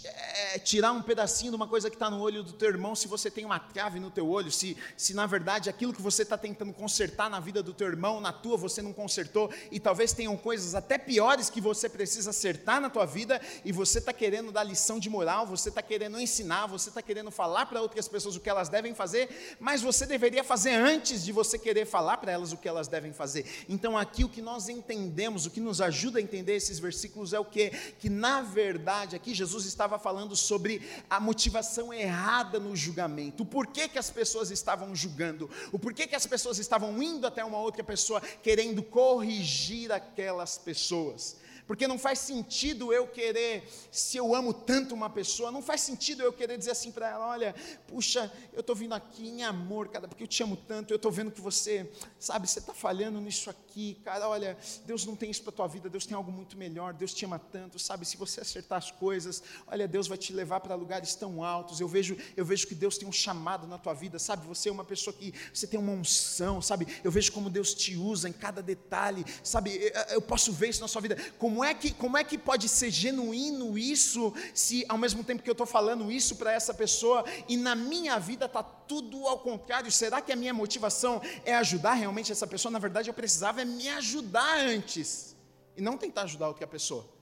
é, 0.04 0.60
tirar 0.60 0.92
um 0.92 1.02
pedacinho 1.02 1.52
de 1.52 1.56
uma 1.56 1.68
coisa 1.68 1.90
que 1.90 1.96
está 1.96 2.10
no 2.10 2.20
olho 2.20 2.44
do 2.44 2.54
teu 2.54 2.70
irmão, 2.70 2.96
se 2.96 3.08
você 3.08 3.32
tem 3.32 3.44
uma 3.44 3.60
trave 3.60 4.00
no 4.00 4.12
teu 4.12 4.30
olho? 4.30 4.52
Se, 4.52 4.78
se 4.96 5.14
na 5.14 5.26
verdade 5.26 5.70
aquilo 5.70 5.94
que 5.94 6.02
você 6.02 6.22
está 6.22 6.38
tentando 6.38 6.72
consertar 6.72 7.30
na 7.30 7.40
vida 7.40 7.64
do 7.64 7.74
teu 7.74 7.88
irmão, 7.88 8.22
na 8.22 8.32
tua, 8.32 8.58
você 8.58 8.82
não 8.82 8.94
consertou, 8.94 9.52
e 9.72 9.80
talvez 9.80 10.14
tenham 10.14 10.38
coisas 10.38 10.76
até 10.76 10.98
piores 10.98 11.50
que 11.50 11.60
você 11.60 11.90
precisa 11.90 12.30
acertar 12.30 12.80
na 12.80 12.90
tua 12.90 13.06
vida, 13.06 13.42
e 13.64 13.72
você 13.72 13.98
está 13.98 14.14
querendo 14.14 14.52
dar 14.52 14.64
lição 14.64 15.00
de 15.00 15.10
moral, 15.10 15.48
você 15.48 15.70
está 15.70 15.82
querendo 15.82 16.20
ensinar, 16.20 16.68
você 16.68 16.90
está 16.90 17.02
querendo 17.02 17.32
falar 17.32 17.66
para 17.66 17.82
outras 17.82 18.08
pessoas 18.08 18.36
o 18.36 18.40
que 18.40 18.50
elas 18.50 18.70
devem 18.70 18.94
fazer 18.94 19.55
mas 19.60 19.82
você 19.82 20.06
deveria 20.06 20.44
fazer 20.44 20.72
antes 20.72 21.24
de 21.24 21.32
você 21.32 21.58
querer 21.58 21.86
falar 21.86 22.18
para 22.18 22.32
elas 22.32 22.52
o 22.52 22.58
que 22.58 22.68
elas 22.68 22.88
devem 22.88 23.14
fazer. 23.14 23.46
Então, 23.68 23.98
aqui 23.98 24.24
o 24.24 24.30
que 24.30 24.42
nós 24.42 24.70
entendemos, 24.70 25.46
o 25.46 25.52
que 25.52 25.60
nos 25.60 25.82
ajuda 25.82 26.20
a 26.20 26.22
entender 26.22 26.56
esses 26.56 26.80
versículos 26.80 27.34
é 27.34 27.40
o 27.40 27.46
que? 27.46 27.70
Que 28.00 28.10
na 28.10 28.42
verdade, 28.42 29.16
aqui 29.16 29.34
Jesus 29.34 29.66
estava 29.66 29.98
falando 30.00 30.36
sobre 30.36 30.82
a 31.10 31.20
motivação 31.20 31.94
errada 31.94 32.60
no 32.60 32.76
julgamento, 32.76 33.44
o 33.44 33.46
porquê 33.46 33.88
que 33.88 34.00
as 34.00 34.10
pessoas 34.10 34.52
estavam 34.52 34.96
julgando, 34.96 35.50
o 35.72 35.80
porquê 35.80 36.08
que 36.08 36.16
as 36.16 36.26
pessoas 36.26 36.58
estavam 36.58 37.02
indo 37.02 37.28
até 37.28 37.44
uma 37.44 37.60
outra 37.60 37.84
pessoa 37.84 38.22
querendo 38.42 38.84
corrigir 38.84 39.92
aquelas 39.92 40.58
pessoas. 40.58 41.38
Porque 41.68 41.88
não 41.88 41.98
faz 41.98 42.20
sentido 42.20 42.94
eu 42.94 43.08
querer, 43.08 43.68
se 43.92 44.18
eu 44.18 44.36
amo 44.36 44.54
tanto 44.54 44.94
uma 44.94 45.10
pessoa, 45.10 45.52
não 45.52 45.62
faz 45.62 45.82
sentido 45.82 46.22
eu 46.22 46.32
querer 46.32 46.58
dizer 46.58 46.72
assim 46.72 46.92
para 46.92 47.10
ela: 47.10 47.28
olha, 47.28 47.56
puxa, 47.88 48.32
eu 48.54 48.60
estou 48.60 48.76
vindo 48.76 48.94
aqui 48.94 49.28
em 49.28 49.44
amor, 49.44 49.88
cara, 49.88 50.08
porque 50.08 50.24
eu 50.24 50.28
te 50.28 50.44
amo 50.44 50.56
tanto, 50.56 50.92
eu 50.92 50.98
estou 50.98 51.12
vendo 51.12 51.32
que 51.32 51.42
você, 51.42 51.90
sabe, 52.20 52.48
você 52.48 52.60
está 52.60 52.74
falhando 52.74 53.20
nisso 53.20 53.50
aqui, 53.50 54.00
cara, 54.04 54.30
olha, 54.30 54.58
Deus 54.86 55.06
não 55.06 55.16
tem 55.16 55.32
isso 55.32 55.42
para 55.42 55.52
tua 55.52 55.68
vida, 55.68 55.90
Deus 55.90 56.06
tem 56.06 56.16
algo 56.16 56.32
muito 56.32 56.58
melhor, 56.58 56.94
Deus 56.94 57.14
te 57.14 57.26
ama 57.26 57.40
tanto, 57.40 57.80
sabe, 57.80 58.06
se 58.06 58.16
você 58.16 58.42
acertar 58.42 58.78
as 58.78 58.92
coisas, 58.92 59.42
olha, 59.66 59.88
Deus 59.88 60.08
vai 60.08 60.18
te 60.18 60.34
levar 60.34 60.60
para 60.60 60.76
lugares 60.76 61.16
tão 61.16 61.44
altos, 61.44 61.80
eu 61.80 61.88
vejo, 61.88 62.16
eu 62.38 62.46
vejo 62.46 62.68
que 62.68 62.76
Deus 62.76 62.98
tem 62.98 63.08
um 63.08 63.12
chamado 63.12 63.66
na 63.68 63.78
tua 63.78 63.94
vida, 63.94 64.20
sabe, 64.20 64.46
você 64.46 64.70
é 64.70 64.72
uma 64.72 64.86
pessoa 64.86 65.14
que, 65.14 65.34
você 65.54 65.66
tem 65.66 65.80
uma 65.80 65.92
unção, 65.92 66.62
sabe, 66.62 66.88
eu 67.04 67.12
vejo 67.12 67.32
como 67.32 67.50
Deus 67.50 67.74
te 67.74 67.96
usa 67.96 68.30
em 68.30 68.34
cada 68.34 68.62
detalhe, 68.62 69.26
sabe, 69.44 69.92
eu 70.10 70.22
posso 70.22 70.52
ver 70.52 70.70
isso 70.70 70.82
na 70.82 70.88
sua 70.88 71.02
vida, 71.02 71.18
como 71.38 71.55
como 71.56 71.64
é 71.64 71.74
que, 71.74 71.92
como 71.94 72.18
é 72.18 72.24
que 72.26 72.38
pode 72.38 72.68
ser 72.68 72.92
genuíno 72.92 73.78
isso, 73.78 74.34
se 74.54 74.84
ao 74.90 74.98
mesmo 74.98 75.24
tempo 75.24 75.42
que 75.42 75.50
eu 75.50 75.54
estou 75.54 75.66
falando 75.66 76.12
isso 76.12 76.36
para 76.36 76.52
essa 76.52 76.74
pessoa 76.74 77.24
e 77.48 77.56
na 77.56 77.74
minha 77.74 78.20
vida 78.20 78.46
está 78.46 78.62
tudo 78.62 79.26
ao 79.26 79.40
contrário? 79.40 79.90
Será 79.90 80.20
que 80.20 80.34
a 80.34 80.36
minha 80.36 80.54
motivação 80.54 81.22
é 81.46 81.56
ajudar 81.56 81.94
realmente 81.94 82.30
essa 82.30 82.46
pessoa? 82.46 82.74
Na 82.74 82.80
verdade, 82.80 83.10
eu 83.10 83.14
precisava 83.14 83.62
é 83.62 83.66
me 83.66 83.88
ajudar 83.88 84.60
antes 84.60 85.34
e 85.78 85.82
não 85.82 85.98
tentar 85.98 86.24
ajudar 86.24 86.50
outra 86.50 86.68
pessoa. 86.68 87.15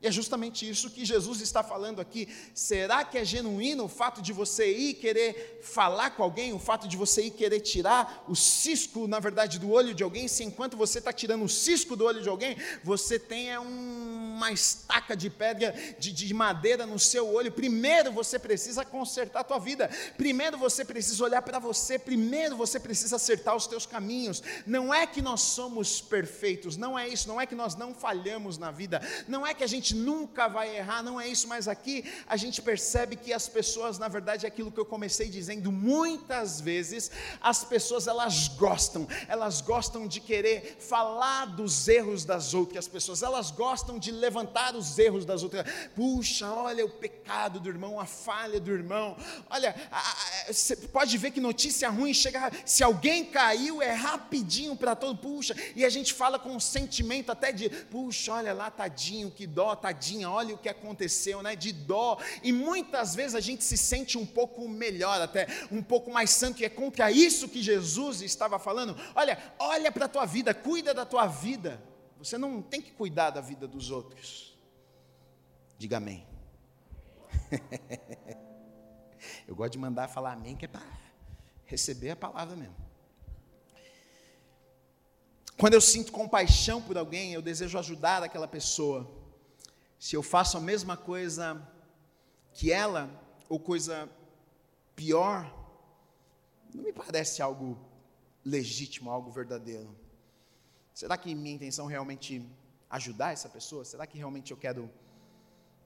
E 0.00 0.06
é 0.06 0.10
justamente 0.10 0.68
isso 0.68 0.90
que 0.90 1.06
Jesus 1.06 1.40
está 1.40 1.62
falando 1.62 2.00
aqui. 2.00 2.28
Será 2.54 3.02
que 3.02 3.16
é 3.16 3.24
genuíno 3.24 3.84
o 3.84 3.88
fato 3.88 4.20
de 4.20 4.30
você 4.30 4.70
ir 4.70 4.94
querer 4.94 5.60
falar 5.62 6.10
com 6.10 6.22
alguém, 6.22 6.52
o 6.52 6.58
fato 6.58 6.86
de 6.86 6.98
você 6.98 7.22
ir 7.22 7.30
querer 7.30 7.60
tirar 7.60 8.24
o 8.28 8.36
cisco, 8.36 9.08
na 9.08 9.18
verdade, 9.18 9.58
do 9.58 9.70
olho 9.70 9.94
de 9.94 10.02
alguém, 10.02 10.28
se 10.28 10.44
enquanto 10.44 10.76
você 10.76 10.98
está 10.98 11.14
tirando 11.14 11.44
o 11.44 11.48
cisco 11.48 11.96
do 11.96 12.04
olho 12.04 12.22
de 12.22 12.28
alguém, 12.28 12.56
você 12.84 13.18
tem 13.18 13.50
é, 13.50 13.58
um, 13.58 14.34
uma 14.36 14.52
estaca 14.52 15.16
de 15.16 15.30
pedra, 15.30 15.74
de, 15.98 16.12
de 16.12 16.34
madeira 16.34 16.84
no 16.84 16.98
seu 16.98 17.26
olho? 17.26 17.50
Primeiro 17.50 18.12
você 18.12 18.38
precisa 18.38 18.84
consertar 18.84 19.40
a 19.40 19.44
tua 19.44 19.58
vida, 19.58 19.88
primeiro 20.18 20.58
você 20.58 20.84
precisa 20.84 21.24
olhar 21.24 21.40
para 21.40 21.58
você, 21.58 21.98
primeiro 21.98 22.54
você 22.54 22.78
precisa 22.78 23.16
acertar 23.16 23.56
os 23.56 23.66
teus 23.66 23.86
caminhos. 23.86 24.42
Não 24.66 24.92
é 24.92 25.06
que 25.06 25.22
nós 25.22 25.40
somos 25.40 26.02
perfeitos, 26.02 26.76
não 26.76 26.98
é 26.98 27.08
isso, 27.08 27.26
não 27.26 27.40
é 27.40 27.46
que 27.46 27.54
nós 27.54 27.74
não 27.74 27.94
falhamos 27.94 28.58
na 28.58 28.70
vida, 28.70 29.00
não 29.26 29.46
é 29.46 29.54
que 29.54 29.64
a 29.64 29.66
gente 29.66 29.85
gente 29.86 29.94
nunca 29.94 30.48
vai 30.48 30.76
errar, 30.76 31.00
não 31.00 31.20
é 31.20 31.28
isso, 31.28 31.46
mas 31.46 31.68
aqui 31.68 32.04
a 32.26 32.36
gente 32.36 32.60
percebe 32.60 33.14
que 33.14 33.32
as 33.32 33.48
pessoas, 33.48 33.98
na 33.98 34.08
verdade, 34.08 34.44
é 34.44 34.48
aquilo 34.48 34.72
que 34.72 34.80
eu 34.80 34.84
comecei 34.84 35.28
dizendo, 35.28 35.70
muitas 35.70 36.60
vezes 36.60 37.10
as 37.40 37.62
pessoas 37.62 38.08
elas 38.08 38.48
gostam, 38.48 39.06
elas 39.28 39.60
gostam 39.60 40.08
de 40.08 40.18
querer 40.18 40.76
falar 40.80 41.46
dos 41.46 41.86
erros 41.86 42.24
das 42.24 42.52
outras 42.52 42.88
pessoas, 42.88 43.22
elas 43.22 43.52
gostam 43.52 43.96
de 43.96 44.10
levantar 44.10 44.74
os 44.74 44.98
erros 44.98 45.24
das 45.24 45.44
outras. 45.44 45.64
Puxa, 45.94 46.50
olha 46.50 46.84
o 46.84 46.90
pecado 46.90 47.60
do 47.60 47.68
irmão, 47.68 48.00
a 48.00 48.06
falha 48.06 48.58
do 48.58 48.72
irmão. 48.72 49.16
Olha, 49.48 49.74
você 50.48 50.74
pode 50.74 51.16
ver 51.16 51.30
que 51.30 51.40
notícia 51.40 51.88
ruim 51.90 52.12
chega, 52.12 52.50
se 52.64 52.82
alguém 52.82 53.24
caiu 53.24 53.80
é 53.80 53.92
rapidinho 53.92 54.74
para 54.74 54.96
todo, 54.96 55.16
puxa, 55.16 55.54
e 55.76 55.84
a 55.84 55.90
gente 55.90 56.12
fala 56.12 56.38
com 56.38 56.50
um 56.50 56.60
sentimento 56.60 57.30
até 57.30 57.52
de, 57.52 57.68
puxa, 57.68 58.32
olha 58.32 58.52
lá, 58.52 58.68
tadinho, 58.68 59.30
que 59.30 59.46
dó, 59.46 59.75
tadinha, 59.76 60.30
olha 60.30 60.54
o 60.54 60.58
que 60.58 60.68
aconteceu, 60.68 61.42
né? 61.42 61.54
De 61.54 61.72
dó. 61.72 62.18
E 62.42 62.52
muitas 62.52 63.14
vezes 63.14 63.34
a 63.34 63.40
gente 63.40 63.62
se 63.62 63.76
sente 63.76 64.18
um 64.18 64.26
pouco 64.26 64.68
melhor, 64.68 65.20
até 65.20 65.46
um 65.70 65.82
pouco 65.82 66.10
mais 66.10 66.30
santo, 66.30 66.62
e 66.62 66.64
é 66.64 66.68
contra 66.68 67.10
isso 67.10 67.48
que 67.48 67.62
Jesus 67.62 68.22
estava 68.22 68.58
falando. 68.58 68.96
Olha, 69.14 69.38
olha 69.58 69.92
para 69.92 70.06
a 70.06 70.08
tua 70.08 70.26
vida, 70.26 70.52
cuida 70.54 70.92
da 70.92 71.04
tua 71.04 71.26
vida. 71.26 71.80
Você 72.18 72.36
não 72.38 72.62
tem 72.62 72.80
que 72.80 72.92
cuidar 72.92 73.30
da 73.30 73.40
vida 73.40 73.68
dos 73.68 73.90
outros. 73.90 74.58
Diga 75.78 75.98
amém. 75.98 76.26
Eu 79.46 79.54
gosto 79.54 79.72
de 79.72 79.78
mandar 79.78 80.08
falar 80.08 80.32
amém, 80.32 80.56
que 80.56 80.64
é 80.64 80.68
para 80.68 80.82
receber 81.64 82.10
a 82.10 82.16
palavra 82.16 82.56
mesmo. 82.56 82.74
Quando 85.58 85.74
eu 85.74 85.80
sinto 85.80 86.12
compaixão 86.12 86.82
por 86.82 86.98
alguém, 86.98 87.32
eu 87.32 87.40
desejo 87.40 87.78
ajudar 87.78 88.22
aquela 88.22 88.46
pessoa 88.46 89.10
se 89.98 90.14
eu 90.14 90.22
faço 90.22 90.56
a 90.56 90.60
mesma 90.60 90.96
coisa 90.96 91.60
que 92.52 92.72
ela, 92.72 93.10
ou 93.48 93.58
coisa 93.58 94.08
pior, 94.94 95.52
não 96.74 96.82
me 96.82 96.92
parece 96.92 97.42
algo 97.42 97.78
legítimo, 98.44 99.10
algo 99.10 99.30
verdadeiro. 99.30 99.94
Será 100.94 101.16
que 101.16 101.34
minha 101.34 101.54
intenção 101.54 101.86
realmente 101.86 102.42
ajudar 102.88 103.32
essa 103.32 103.48
pessoa? 103.48 103.84
Será 103.84 104.06
que 104.06 104.16
realmente 104.16 104.50
eu 104.50 104.56
quero 104.56 104.90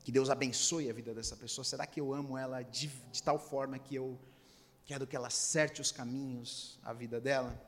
que 0.05 0.13
Deus 0.13 0.31
abençoe 0.31 0.89
a 0.89 0.93
vida 0.93 1.15
dessa 1.15 1.37
pessoa? 1.37 1.65
Será 1.65 1.87
que 1.87 2.01
eu 2.01 2.13
amo 2.13 2.37
ela 2.37 2.63
de, 2.63 2.87
de 2.87 3.23
tal 3.23 3.39
forma 3.39 3.79
que 3.79 3.95
eu 3.95 4.19
quero 4.85 5.07
que 5.07 5.17
ela 5.17 5.29
acerte 5.29 5.81
os 5.81 5.91
caminhos, 5.91 6.79
a 6.83 6.93
vida 6.93 7.21
dela? 7.21 7.61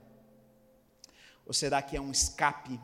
Ou 1.47 1.53
será 1.53 1.83
que 1.83 1.97
é 1.97 2.01
um 2.01 2.11
escape 2.11 2.81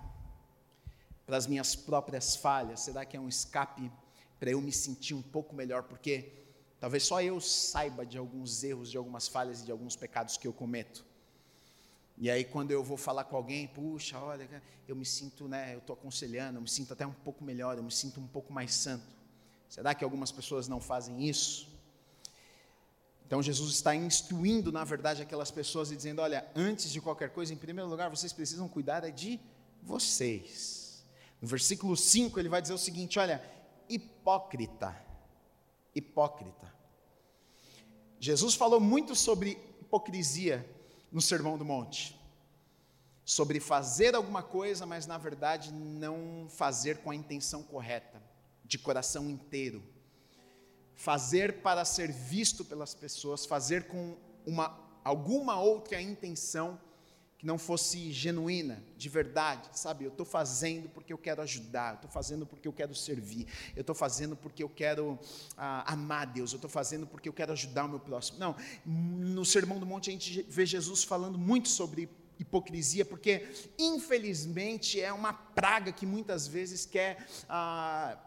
para 1.29 1.37
as 1.37 1.47
minhas 1.47 1.77
próprias 1.77 2.37
falhas? 2.37 2.81
Será 2.81 3.05
que 3.05 3.15
é 3.15 3.21
um 3.21 3.29
escape 3.29 3.93
para 4.41 4.51
eu 4.51 4.63
me 4.63 4.73
sentir 4.73 5.13
um 5.13 5.21
pouco 5.21 5.55
melhor? 5.55 5.83
Porque 5.83 6.33
talvez 6.81 7.05
só 7.05 7.21
eu 7.21 7.39
saiba 7.39 8.07
de 8.07 8.17
alguns 8.17 8.65
erros, 8.65 8.91
de 8.91 8.97
algumas 8.97 9.29
falhas 9.29 9.61
e 9.61 9.67
de 9.67 9.71
alguns 9.71 9.95
pecados 9.95 10.39
que 10.39 10.49
eu 10.49 10.55
cometo. 10.55 11.05
E 12.17 12.31
aí, 12.31 12.47
quando 12.47 12.71
eu 12.71 12.83
vou 12.83 12.97
falar 12.97 13.25
com 13.25 13.37
alguém, 13.37 13.69
puxa, 13.69 14.19
olha, 14.19 14.49
eu 14.89 14.97
me 14.97 15.05
sinto, 15.05 15.47
né, 15.47 15.75
eu 15.75 15.81
estou 15.81 15.93
aconselhando, 15.93 16.57
eu 16.57 16.63
me 16.63 16.69
sinto 16.71 16.95
até 16.95 17.07
um 17.07 17.13
pouco 17.13 17.45
melhor, 17.45 17.77
eu 17.77 17.83
me 17.83 17.93
sinto 17.93 18.19
um 18.21 18.27
pouco 18.27 18.51
mais 18.51 18.73
santo. 18.73 19.05
Será 19.69 19.95
que 19.95 20.03
algumas 20.03 20.33
pessoas 20.33 20.67
não 20.67 20.81
fazem 20.81 21.29
isso? 21.29 21.69
Então, 23.27 23.43
Jesus 23.43 23.75
está 23.75 23.95
instruindo, 23.95 24.73
na 24.73 24.83
verdade, 24.83 25.21
aquelas 25.21 25.51
pessoas 25.51 25.93
e 25.93 25.97
dizendo: 25.97 26.23
olha, 26.23 26.51
antes 26.57 26.91
de 26.91 27.03
qualquer 27.03 27.29
coisa, 27.29 27.53
em 27.53 27.57
primeiro 27.59 27.91
lugar, 27.91 28.09
vocês 28.09 28.33
precisam 28.33 28.67
cuidar 28.67 29.05
é 29.05 29.11
de 29.11 29.39
vocês. 29.83 30.88
No 31.41 31.49
versículo 31.49 31.97
5 31.97 32.39
ele 32.39 32.49
vai 32.49 32.61
dizer 32.61 32.75
o 32.75 32.79
seguinte: 32.79 33.19
olha, 33.19 33.43
hipócrita, 33.89 34.97
hipócrita. 35.95 36.73
Jesus 38.21 38.55
falou 38.55 38.81
muito 38.81 39.15
sobre 39.15 39.53
hipocrisia 39.81 40.69
no 41.11 41.23
Sermão 41.23 41.57
do 41.57 41.65
Monte. 41.65 42.19
Sobre 43.25 43.61
fazer 43.61 44.15
alguma 44.15 44.43
coisa, 44.43 44.87
mas 44.87 45.07
na 45.07 45.19
verdade 45.19 45.73
não 45.73 46.47
fazer 46.49 46.99
com 46.99 47.11
a 47.11 47.15
intenção 47.15 47.63
correta, 47.63 48.23
de 48.65 48.79
coração 48.79 49.31
inteiro. 49.31 49.83
Fazer 50.95 51.63
para 51.63 51.85
ser 51.85 52.11
visto 52.11 52.65
pelas 52.65 52.95
pessoas, 52.95 53.47
fazer 53.47 53.87
com 53.87 54.17
uma, 54.45 54.77
alguma 55.05 55.61
outra 55.61 56.01
intenção 56.01 56.81
que 57.39 57.47
não 57.47 57.57
fosse 57.57 58.13
genuína, 58.13 58.83
de 58.97 59.09
verdade, 59.09 59.69
sabe? 59.73 60.05
Eu 60.05 60.11
estou 60.11 60.27
fazendo 60.27 60.89
porque 60.89 61.13
eu 61.13 61.19
quero 61.19 61.41
ajudar, 61.41 61.93
eu 61.93 61.95
estou 61.95 62.11
fazendo 62.11 62.45
porque 62.45 62.67
eu 62.67 62.73
quero 62.73 62.93
servir, 62.97 63.47
eu 63.77 63.83
estou 63.83 63.95
fazendo 63.95 64.35
porque 64.35 64.61
eu 64.61 64.69
quero 64.69 65.17
ah, 65.57 65.93
amar 65.93 66.27
Deus, 66.27 66.53
eu 66.53 66.57
estou 66.57 66.69
fazendo 66.69 67.07
porque 67.07 67.29
eu 67.29 67.33
quero 67.33 67.53
ajudar 67.53 67.85
o 67.85 67.89
meu 67.89 68.01
próximo. 68.01 68.41
Não, 68.41 68.57
no 68.85 69.45
Sermão 69.45 69.79
do 69.79 69.87
Monte 69.87 70.11
a 70.11 70.13
gente 70.13 70.43
vê 70.49 70.67
Jesus 70.67 71.05
falando 71.05 71.39
muito 71.39 71.69
sobre 71.69 72.11
hipocrisia, 72.41 73.05
porque 73.05 73.49
infelizmente 73.79 75.01
é 75.01 75.13
uma 75.13 75.33
praga 75.33 75.93
que 75.93 76.05
muitas 76.05 76.49
vezes 76.49 76.85
quer. 76.85 77.25
Ah, 77.49 78.19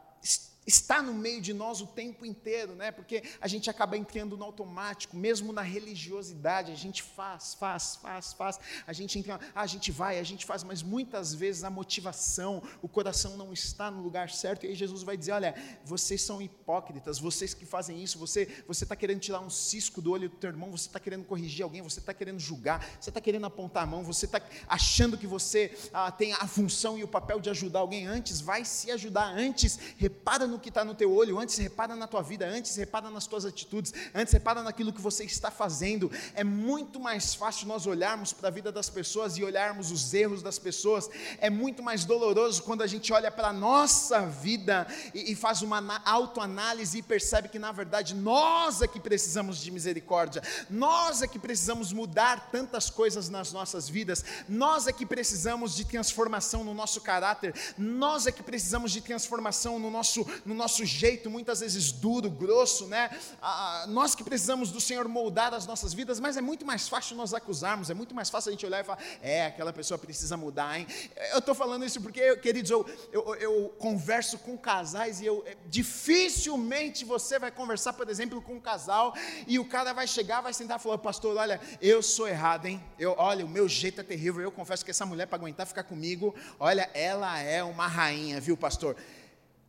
está 0.65 1.01
no 1.01 1.13
meio 1.13 1.41
de 1.41 1.53
nós 1.53 1.81
o 1.81 1.87
tempo 1.87 2.25
inteiro, 2.25 2.75
né? 2.75 2.91
Porque 2.91 3.23
a 3.39 3.47
gente 3.47 3.69
acaba 3.69 3.97
entrando 3.97 4.37
no 4.37 4.43
automático, 4.43 5.17
mesmo 5.17 5.51
na 5.51 5.61
religiosidade, 5.61 6.71
a 6.71 6.75
gente 6.75 7.01
faz, 7.01 7.55
faz, 7.55 7.95
faz, 7.95 8.33
faz, 8.33 8.59
a 8.85 8.93
gente 8.93 9.17
entra, 9.17 9.39
a 9.55 9.65
gente 9.65 9.91
vai, 9.91 10.19
a 10.19 10.23
gente 10.23 10.45
faz, 10.45 10.63
mas 10.63 10.83
muitas 10.83 11.33
vezes 11.33 11.63
a 11.63 11.69
motivação, 11.69 12.61
o 12.81 12.87
coração 12.87 13.35
não 13.37 13.51
está 13.51 13.89
no 13.89 14.01
lugar 14.01 14.29
certo, 14.29 14.65
e 14.65 14.69
aí 14.69 14.75
Jesus 14.75 15.01
vai 15.01 15.17
dizer: 15.17 15.31
olha, 15.31 15.55
vocês 15.83 16.21
são 16.21 16.41
hipócritas, 16.41 17.17
vocês 17.17 17.53
que 17.53 17.65
fazem 17.65 18.01
isso, 18.01 18.19
você 18.19 18.63
você 18.67 18.83
está 18.83 18.95
querendo 18.95 19.19
tirar 19.19 19.39
um 19.39 19.49
cisco 19.49 20.01
do 20.01 20.11
olho 20.11 20.29
do 20.29 20.35
teu 20.35 20.49
irmão, 20.49 20.71
você 20.71 20.87
está 20.87 20.99
querendo 20.99 21.25
corrigir 21.25 21.63
alguém, 21.63 21.81
você 21.81 21.99
está 21.99 22.13
querendo 22.13 22.39
julgar, 22.39 22.85
você 22.99 23.09
está 23.09 23.19
querendo 23.19 23.45
apontar 23.45 23.83
a 23.83 23.85
mão, 23.85 24.03
você 24.03 24.25
está 24.25 24.39
achando 24.67 25.17
que 25.17 25.25
você 25.25 25.75
ah, 25.91 26.11
tem 26.11 26.33
a 26.33 26.47
função 26.47 26.97
e 26.97 27.03
o 27.03 27.07
papel 27.07 27.39
de 27.39 27.49
ajudar 27.49 27.79
alguém 27.79 28.05
antes, 28.05 28.41
vai 28.41 28.63
se 28.63 28.91
ajudar 28.91 29.25
antes, 29.25 29.79
repara 29.97 30.50
no 30.51 30.59
que 30.59 30.69
está 30.69 30.85
no 30.85 30.93
teu 30.93 31.11
olho, 31.11 31.39
antes 31.39 31.57
repara 31.57 31.95
na 31.95 32.05
tua 32.05 32.21
vida, 32.21 32.45
antes 32.45 32.75
repara 32.75 33.09
nas 33.09 33.25
tuas 33.25 33.45
atitudes, 33.45 33.93
antes 34.13 34.33
repara 34.33 34.61
naquilo 34.61 34.93
que 34.93 35.01
você 35.01 35.23
está 35.23 35.49
fazendo. 35.49 36.11
É 36.35 36.43
muito 36.43 36.99
mais 36.99 37.33
fácil 37.33 37.67
nós 37.67 37.87
olharmos 37.87 38.33
para 38.33 38.49
a 38.49 38.51
vida 38.51 38.71
das 38.71 38.89
pessoas 38.89 39.37
e 39.37 39.43
olharmos 39.43 39.89
os 39.89 40.13
erros 40.13 40.43
das 40.43 40.59
pessoas. 40.59 41.09
É 41.39 41.49
muito 41.49 41.81
mais 41.81 42.05
doloroso 42.05 42.63
quando 42.63 42.83
a 42.83 42.87
gente 42.87 43.11
olha 43.13 43.31
para 43.31 43.47
a 43.47 43.53
nossa 43.53 44.25
vida 44.27 44.85
e, 45.13 45.31
e 45.31 45.35
faz 45.35 45.61
uma 45.61 46.01
autoanálise 46.05 46.99
e 46.99 47.01
percebe 47.01 47.49
que 47.49 47.57
na 47.57 47.71
verdade 47.71 48.13
nós 48.13 48.81
é 48.81 48.87
que 48.87 48.99
precisamos 48.99 49.59
de 49.59 49.71
misericórdia, 49.71 50.41
nós 50.69 51.21
é 51.21 51.27
que 51.27 51.39
precisamos 51.39 51.93
mudar 51.93 52.49
tantas 52.51 52.89
coisas 52.89 53.29
nas 53.29 53.51
nossas 53.51 53.87
vidas, 53.87 54.23
nós 54.47 54.87
é 54.87 54.91
que 54.91 55.05
precisamos 55.05 55.75
de 55.75 55.85
transformação 55.85 56.63
no 56.63 56.73
nosso 56.73 57.01
caráter, 57.01 57.53
nós 57.77 58.27
é 58.27 58.31
que 58.31 58.43
precisamos 58.43 58.91
de 58.91 59.01
transformação 59.01 59.79
no 59.79 59.89
nosso, 59.89 60.25
no 60.45 60.53
nosso 60.53 60.85
jeito, 60.85 61.29
muitas 61.29 61.59
vezes 61.59 61.91
duro, 61.91 62.29
grosso, 62.29 62.87
né? 62.87 63.09
Ah, 63.41 63.85
nós 63.87 64.15
que 64.15 64.23
precisamos 64.23 64.71
do 64.71 64.79
Senhor 64.79 65.07
moldar 65.07 65.53
as 65.53 65.65
nossas 65.65 65.93
vidas, 65.93 66.19
mas 66.19 66.37
é 66.37 66.41
muito 66.41 66.65
mais 66.65 66.87
fácil 66.87 67.15
nós 67.15 67.33
acusarmos, 67.33 67.89
é 67.89 67.93
muito 67.93 68.13
mais 68.13 68.29
fácil 68.29 68.49
a 68.49 68.51
gente 68.51 68.65
olhar 68.65 68.81
e 68.81 68.83
falar, 68.83 68.99
é, 69.21 69.45
aquela 69.45 69.73
pessoa 69.73 69.97
precisa 69.97 70.35
mudar, 70.37 70.79
hein? 70.79 70.87
Eu 71.31 71.39
estou 71.39 71.53
falando 71.53 71.85
isso 71.85 72.01
porque, 72.01 72.35
queridos, 72.37 72.71
eu, 72.71 72.85
eu, 73.11 73.35
eu, 73.35 73.69
converso 73.77 74.37
com 74.39 74.57
casais 74.57 75.21
e 75.21 75.25
eu 75.25 75.43
é, 75.45 75.55
dificilmente 75.67 77.05
você 77.05 77.39
vai 77.39 77.51
conversar, 77.51 77.93
por 77.93 78.09
exemplo, 78.09 78.41
com 78.41 78.55
um 78.55 78.59
casal 78.59 79.13
e 79.47 79.59
o 79.59 79.65
cara 79.65 79.93
vai 79.93 80.07
chegar, 80.07 80.41
vai 80.41 80.53
sentar 80.53 80.79
e 80.79 80.81
falar, 80.81 80.97
pastor, 80.97 81.37
olha, 81.37 81.59
eu 81.81 82.01
sou 82.01 82.27
errado, 82.27 82.65
hein? 82.65 82.83
Eu, 82.97 83.15
olha, 83.17 83.45
o 83.45 83.49
meu 83.49 83.67
jeito 83.67 84.01
é 84.01 84.03
terrível, 84.03 84.41
eu 84.41 84.51
confesso 84.51 84.83
que 84.83 84.91
essa 84.91 85.05
mulher 85.05 85.27
para 85.27 85.37
aguentar 85.37 85.65
ficar 85.65 85.83
comigo, 85.83 86.35
olha, 86.59 86.89
ela 86.93 87.39
é 87.39 87.63
uma 87.63 87.87
rainha, 87.87 88.39
viu, 88.39 88.57
pastor? 88.57 88.95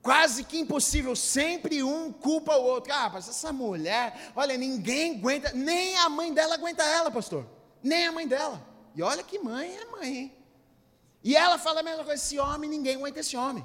Quase 0.03 0.43
que 0.45 0.59
impossível, 0.59 1.15
sempre 1.15 1.83
um 1.83 2.13
culpa 2.13 2.57
o 2.57 2.65
outro. 2.65 2.93
Ah, 2.93 3.09
mas 3.13 3.29
essa 3.29 3.53
mulher, 3.53 4.33
olha, 4.35 4.57
ninguém 4.59 5.17
aguenta, 5.17 5.53
nem 5.53 5.97
a 5.97 6.09
mãe 6.09 6.35
dela 6.35 6.55
aguenta 6.55 6.83
ela, 6.83 7.11
pastor, 7.11 7.47
nem 7.83 8.07
a 8.07 8.13
mãe 8.13 8.27
dela. 8.27 8.61
E 8.95 9.03
olha 9.03 9.23
que 9.23 9.39
mãe 9.39 9.75
é 9.77 9.85
mãe, 9.87 10.17
hein? 10.17 10.37
E 11.25 11.37
ela 11.37 11.57
fala 11.57 11.81
a 11.81 11.83
mesma 11.83 12.05
coisa: 12.05 12.23
esse 12.23 12.39
homem, 12.39 12.69
ninguém 12.69 12.97
aguenta 12.97 13.21
esse 13.21 13.37
homem. 13.37 13.65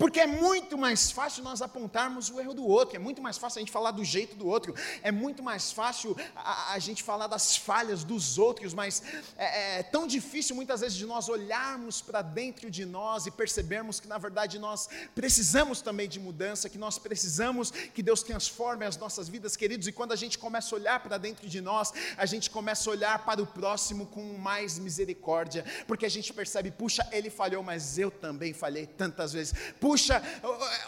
Porque 0.00 0.18
é 0.18 0.26
muito 0.26 0.78
mais 0.78 1.10
fácil 1.10 1.44
nós 1.44 1.60
apontarmos 1.60 2.30
o 2.30 2.40
erro 2.40 2.54
do 2.54 2.66
outro, 2.66 2.96
é 2.96 2.98
muito 2.98 3.20
mais 3.20 3.36
fácil 3.36 3.58
a 3.58 3.60
gente 3.60 3.70
falar 3.70 3.90
do 3.90 4.02
jeito 4.02 4.34
do 4.34 4.46
outro, 4.46 4.74
é 5.02 5.12
muito 5.12 5.42
mais 5.42 5.72
fácil 5.72 6.16
a, 6.34 6.72
a 6.72 6.78
gente 6.78 7.02
falar 7.02 7.26
das 7.26 7.54
falhas 7.54 8.02
dos 8.02 8.38
outros, 8.38 8.72
mas 8.72 9.02
é, 9.36 9.80
é 9.80 9.82
tão 9.82 10.06
difícil 10.06 10.56
muitas 10.56 10.80
vezes 10.80 10.96
de 10.96 11.04
nós 11.04 11.28
olharmos 11.28 12.00
para 12.00 12.22
dentro 12.22 12.70
de 12.70 12.86
nós 12.86 13.26
e 13.26 13.30
percebermos 13.30 14.00
que 14.00 14.08
na 14.08 14.16
verdade 14.16 14.58
nós 14.58 14.88
precisamos 15.14 15.82
também 15.82 16.08
de 16.08 16.18
mudança, 16.18 16.70
que 16.70 16.78
nós 16.78 16.98
precisamos 16.98 17.70
que 17.70 18.02
Deus 18.02 18.22
transforme 18.22 18.86
as 18.86 18.96
nossas 18.96 19.28
vidas, 19.28 19.54
queridos, 19.54 19.86
e 19.86 19.92
quando 19.92 20.12
a 20.12 20.16
gente 20.16 20.38
começa 20.38 20.74
a 20.74 20.78
olhar 20.78 21.00
para 21.00 21.18
dentro 21.18 21.46
de 21.46 21.60
nós, 21.60 21.92
a 22.16 22.24
gente 22.24 22.48
começa 22.48 22.88
a 22.88 22.92
olhar 22.94 23.18
para 23.26 23.42
o 23.42 23.46
próximo 23.46 24.06
com 24.06 24.38
mais 24.38 24.78
misericórdia, 24.78 25.62
porque 25.86 26.06
a 26.06 26.10
gente 26.10 26.32
percebe, 26.32 26.70
puxa, 26.70 27.06
ele 27.12 27.28
falhou, 27.28 27.62
mas 27.62 27.98
eu 27.98 28.10
também 28.10 28.54
falhei 28.54 28.86
tantas 28.86 29.34
vezes. 29.34 29.52
Puxa, 29.78 29.89
puxa, 29.90 30.22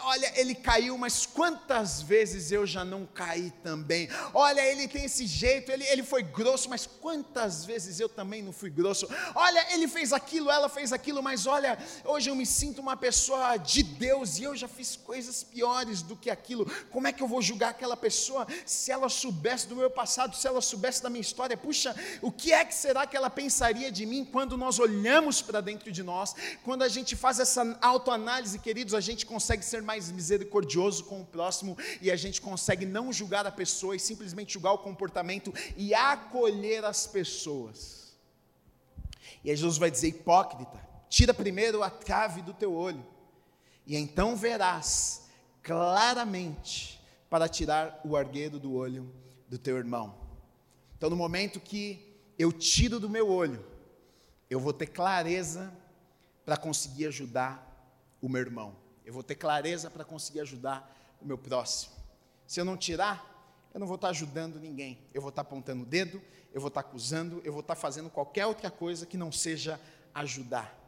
olha, 0.03 0.31
ele 0.39 0.55
caiu, 0.55 0.97
mas 0.97 1.25
quantas 1.25 2.01
vezes 2.01 2.53
eu 2.53 2.65
já 2.65 2.85
não 2.85 3.05
caí 3.05 3.51
também? 3.61 4.07
Olha, 4.33 4.61
ele 4.65 4.87
tem 4.87 5.03
esse 5.03 5.27
jeito, 5.27 5.69
ele, 5.69 5.83
ele 5.87 6.03
foi 6.03 6.23
grosso, 6.23 6.69
mas 6.69 6.85
quantas 6.85 7.65
vezes 7.65 7.99
eu 7.99 8.07
também 8.07 8.41
não 8.41 8.53
fui 8.53 8.69
grosso? 8.69 9.05
Olha, 9.35 9.73
ele 9.73 9.89
fez 9.89 10.13
aquilo, 10.13 10.49
ela 10.49 10.69
fez 10.69 10.93
aquilo, 10.93 11.21
mas 11.21 11.45
olha, 11.45 11.77
hoje 12.05 12.29
eu 12.29 12.35
me 12.35 12.45
sinto 12.45 12.79
uma 12.79 12.95
pessoa 12.95 13.57
de 13.57 13.83
Deus 13.83 14.37
e 14.37 14.43
eu 14.43 14.55
já 14.55 14.69
fiz 14.69 14.95
coisas 14.95 15.43
piores 15.43 16.01
do 16.01 16.15
que 16.15 16.29
aquilo. 16.29 16.65
Como 16.89 17.05
é 17.05 17.11
que 17.11 17.21
eu 17.21 17.27
vou 17.27 17.41
julgar 17.41 17.71
aquela 17.71 17.97
pessoa 17.97 18.47
se 18.65 18.89
ela 18.89 19.09
soubesse 19.09 19.67
do 19.67 19.75
meu 19.75 19.89
passado, 19.89 20.33
se 20.33 20.47
ela 20.47 20.61
soubesse 20.61 21.03
da 21.03 21.09
minha 21.09 21.19
história? 21.19 21.57
Puxa, 21.57 21.93
o 22.21 22.31
que 22.31 22.53
é 22.53 22.63
que 22.63 22.73
será 22.73 23.05
que 23.05 23.17
ela 23.17 23.29
pensaria 23.29 23.91
de 23.91 24.05
mim 24.05 24.23
quando 24.23 24.55
nós 24.57 24.79
olhamos 24.79 25.41
para 25.41 25.59
dentro 25.59 25.91
de 25.91 26.01
nós, 26.01 26.33
quando 26.63 26.83
a 26.83 26.87
gente 26.87 27.17
faz 27.17 27.37
essa 27.41 27.77
autoanálise, 27.81 28.57
queridos? 28.59 28.92
A 28.95 29.01
gente 29.01 29.25
consegue 29.25 29.63
ser 29.63 29.81
mais 29.81 30.11
misericordioso 30.11 31.05
com 31.05 31.21
o 31.21 31.25
próximo 31.25 31.77
e 32.01 32.11
a 32.11 32.15
gente 32.15 32.41
consegue 32.41 32.85
não 32.85 33.11
julgar 33.11 33.45
a 33.45 33.51
pessoa 33.51 33.95
e 33.95 33.99
simplesmente 33.99 34.53
julgar 34.53 34.73
o 34.73 34.77
comportamento 34.77 35.53
e 35.75 35.93
acolher 35.93 36.85
as 36.85 37.07
pessoas. 37.07 38.15
E 39.43 39.49
aí 39.49 39.55
Jesus 39.55 39.77
vai 39.77 39.91
dizer: 39.91 40.09
hipócrita, 40.09 40.79
tira 41.09 41.33
primeiro 41.33 41.83
a 41.83 41.89
trave 41.89 42.41
do 42.41 42.53
teu 42.53 42.73
olho, 42.73 43.05
e 43.85 43.95
então 43.95 44.35
verás 44.35 45.23
claramente 45.61 47.01
para 47.29 47.47
tirar 47.47 47.99
o 48.05 48.15
argueiro 48.15 48.59
do 48.59 48.73
olho 48.73 49.11
do 49.47 49.57
teu 49.57 49.77
irmão. 49.77 50.15
Então, 50.97 51.09
no 51.09 51.15
momento 51.15 51.59
que 51.59 52.15
eu 52.37 52.51
tiro 52.51 52.99
do 52.99 53.09
meu 53.09 53.29
olho, 53.29 53.65
eu 54.49 54.59
vou 54.59 54.71
ter 54.71 54.87
clareza 54.87 55.73
para 56.45 56.57
conseguir 56.57 57.07
ajudar 57.07 57.69
o 58.21 58.29
meu 58.29 58.41
irmão. 58.41 58.82
Eu 59.05 59.13
vou 59.13 59.23
ter 59.23 59.35
clareza 59.35 59.89
para 59.89 60.03
conseguir 60.03 60.39
ajudar 60.41 61.17
o 61.21 61.25
meu 61.25 61.37
próximo. 61.37 61.93
Se 62.47 62.59
eu 62.59 62.65
não 62.65 62.77
tirar, 62.77 63.33
eu 63.73 63.79
não 63.79 63.87
vou 63.87 63.95
estar 63.95 64.09
ajudando 64.09 64.59
ninguém. 64.59 64.99
Eu 65.13 65.21
vou 65.21 65.29
estar 65.29 65.41
apontando 65.41 65.83
o 65.83 65.85
dedo, 65.85 66.21
eu 66.53 66.61
vou 66.61 66.67
estar 66.67 66.81
acusando, 66.81 67.41
eu 67.43 67.51
vou 67.51 67.61
estar 67.61 67.75
fazendo 67.75 68.09
qualquer 68.09 68.45
outra 68.45 68.69
coisa 68.69 69.05
que 69.05 69.17
não 69.17 69.31
seja 69.31 69.79
ajudar. 70.13 70.79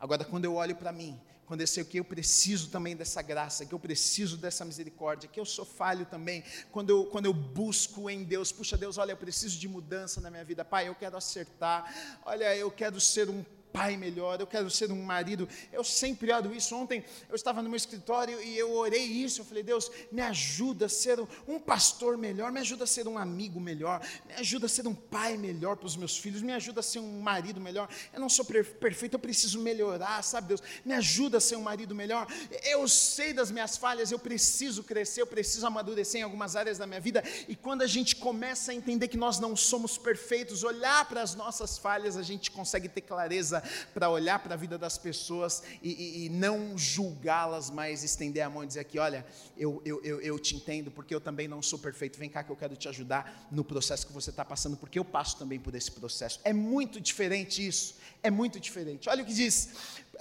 Agora, 0.00 0.24
quando 0.24 0.44
eu 0.44 0.54
olho 0.54 0.74
para 0.74 0.90
mim, 0.90 1.20
quando 1.46 1.60
eu 1.60 1.66
sei 1.66 1.84
que 1.84 2.00
eu 2.00 2.04
preciso 2.04 2.70
também 2.70 2.96
dessa 2.96 3.20
graça, 3.20 3.66
que 3.66 3.72
eu 3.72 3.78
preciso 3.78 4.36
dessa 4.36 4.64
misericórdia, 4.64 5.28
que 5.28 5.38
eu 5.38 5.44
sou 5.44 5.64
falho 5.64 6.06
também, 6.06 6.42
quando 6.70 6.90
eu, 6.90 7.04
quando 7.06 7.26
eu 7.26 7.34
busco 7.34 8.08
em 8.08 8.24
Deus, 8.24 8.50
puxa 8.50 8.76
Deus, 8.76 8.98
olha, 8.98 9.12
eu 9.12 9.16
preciso 9.16 9.58
de 9.58 9.68
mudança 9.68 10.20
na 10.20 10.30
minha 10.30 10.44
vida, 10.44 10.64
Pai, 10.64 10.88
eu 10.88 10.94
quero 10.94 11.16
acertar, 11.16 12.20
olha, 12.24 12.56
eu 12.56 12.70
quero 12.70 13.00
ser 13.00 13.28
um 13.28 13.44
pai 13.72 13.96
melhor, 13.96 14.38
eu 14.38 14.46
quero 14.46 14.70
ser 14.70 14.92
um 14.92 15.02
marido. 15.02 15.48
Eu 15.72 15.82
sempre 15.82 16.30
oro 16.30 16.54
isso. 16.54 16.76
Ontem 16.76 17.04
eu 17.28 17.34
estava 17.34 17.62
no 17.62 17.68
meu 17.68 17.76
escritório 17.76 18.40
e 18.42 18.56
eu 18.56 18.72
orei 18.72 19.02
isso. 19.02 19.40
Eu 19.40 19.44
falei, 19.44 19.62
Deus, 19.62 19.90
me 20.10 20.20
ajuda 20.20 20.86
a 20.86 20.88
ser 20.88 21.18
um 21.48 21.58
pastor 21.58 22.16
melhor, 22.18 22.52
me 22.52 22.60
ajuda 22.60 22.84
a 22.84 22.86
ser 22.86 23.08
um 23.08 23.16
amigo 23.16 23.58
melhor, 23.60 24.04
me 24.26 24.34
ajuda 24.34 24.66
a 24.66 24.68
ser 24.68 24.86
um 24.86 24.94
pai 24.94 25.36
melhor 25.36 25.76
para 25.76 25.86
os 25.86 25.96
meus 25.96 26.18
filhos, 26.18 26.42
me 26.42 26.52
ajuda 26.52 26.80
a 26.80 26.82
ser 26.82 26.98
um 26.98 27.20
marido 27.20 27.60
melhor. 27.60 27.88
Eu 28.12 28.20
não 28.20 28.28
sou 28.28 28.44
perfeito, 28.44 29.14
eu 29.14 29.18
preciso 29.18 29.60
melhorar, 29.60 30.22
sabe, 30.22 30.48
Deus? 30.48 30.62
Me 30.84 30.94
ajuda 30.94 31.38
a 31.38 31.40
ser 31.40 31.56
um 31.56 31.62
marido 31.62 31.94
melhor. 31.94 32.26
Eu 32.64 32.86
sei 32.86 33.32
das 33.32 33.50
minhas 33.50 33.76
falhas, 33.76 34.12
eu 34.12 34.18
preciso 34.18 34.82
crescer, 34.82 35.22
eu 35.22 35.26
preciso 35.26 35.66
amadurecer 35.66 36.20
em 36.20 36.24
algumas 36.24 36.56
áreas 36.56 36.78
da 36.78 36.86
minha 36.86 37.00
vida. 37.00 37.22
E 37.48 37.56
quando 37.56 37.82
a 37.82 37.86
gente 37.86 38.16
começa 38.16 38.72
a 38.72 38.74
entender 38.74 39.08
que 39.08 39.16
nós 39.16 39.38
não 39.38 39.56
somos 39.56 39.96
perfeitos, 39.96 40.62
olhar 40.62 41.08
para 41.08 41.22
as 41.22 41.34
nossas 41.34 41.78
falhas, 41.78 42.16
a 42.16 42.22
gente 42.22 42.50
consegue 42.50 42.88
ter 42.88 43.00
clareza 43.00 43.61
para 43.94 44.08
olhar 44.08 44.38
para 44.38 44.54
a 44.54 44.56
vida 44.56 44.76
das 44.78 44.98
pessoas 44.98 45.62
e, 45.82 45.90
e, 45.90 46.26
e 46.26 46.28
não 46.28 46.76
julgá-las, 46.76 47.70
mas 47.70 48.02
estender 48.02 48.42
a 48.42 48.50
mão 48.50 48.64
e 48.64 48.66
dizer 48.66 48.80
aqui: 48.80 48.98
olha, 48.98 49.24
eu, 49.56 49.82
eu, 49.84 50.02
eu, 50.02 50.20
eu 50.20 50.38
te 50.38 50.56
entendo, 50.56 50.90
porque 50.90 51.14
eu 51.14 51.20
também 51.20 51.48
não 51.48 51.62
sou 51.62 51.78
perfeito, 51.78 52.18
vem 52.18 52.28
cá 52.28 52.42
que 52.42 52.50
eu 52.50 52.56
quero 52.56 52.76
te 52.76 52.88
ajudar 52.88 53.48
no 53.50 53.64
processo 53.64 54.06
que 54.06 54.12
você 54.12 54.30
está 54.30 54.44
passando, 54.44 54.76
porque 54.76 54.98
eu 54.98 55.04
passo 55.04 55.38
também 55.38 55.58
por 55.58 55.74
esse 55.74 55.90
processo. 55.90 56.40
É 56.44 56.52
muito 56.52 57.00
diferente 57.00 57.66
isso, 57.66 57.96
é 58.22 58.30
muito 58.30 58.58
diferente. 58.58 59.08
Olha 59.08 59.22
o 59.22 59.26
que 59.26 59.34
diz, 59.34 59.70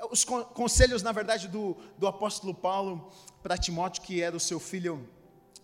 os 0.10 0.24
conselhos, 0.24 1.02
na 1.04 1.12
verdade, 1.12 1.48
do, 1.48 1.78
do 1.98 2.08
apóstolo 2.08 2.54
Paulo 2.54 3.12
para 3.42 3.58
Timóteo, 3.58 4.02
que 4.02 4.22
era 4.22 4.36
o 4.36 4.40
seu 4.40 4.60
filho 4.60 5.08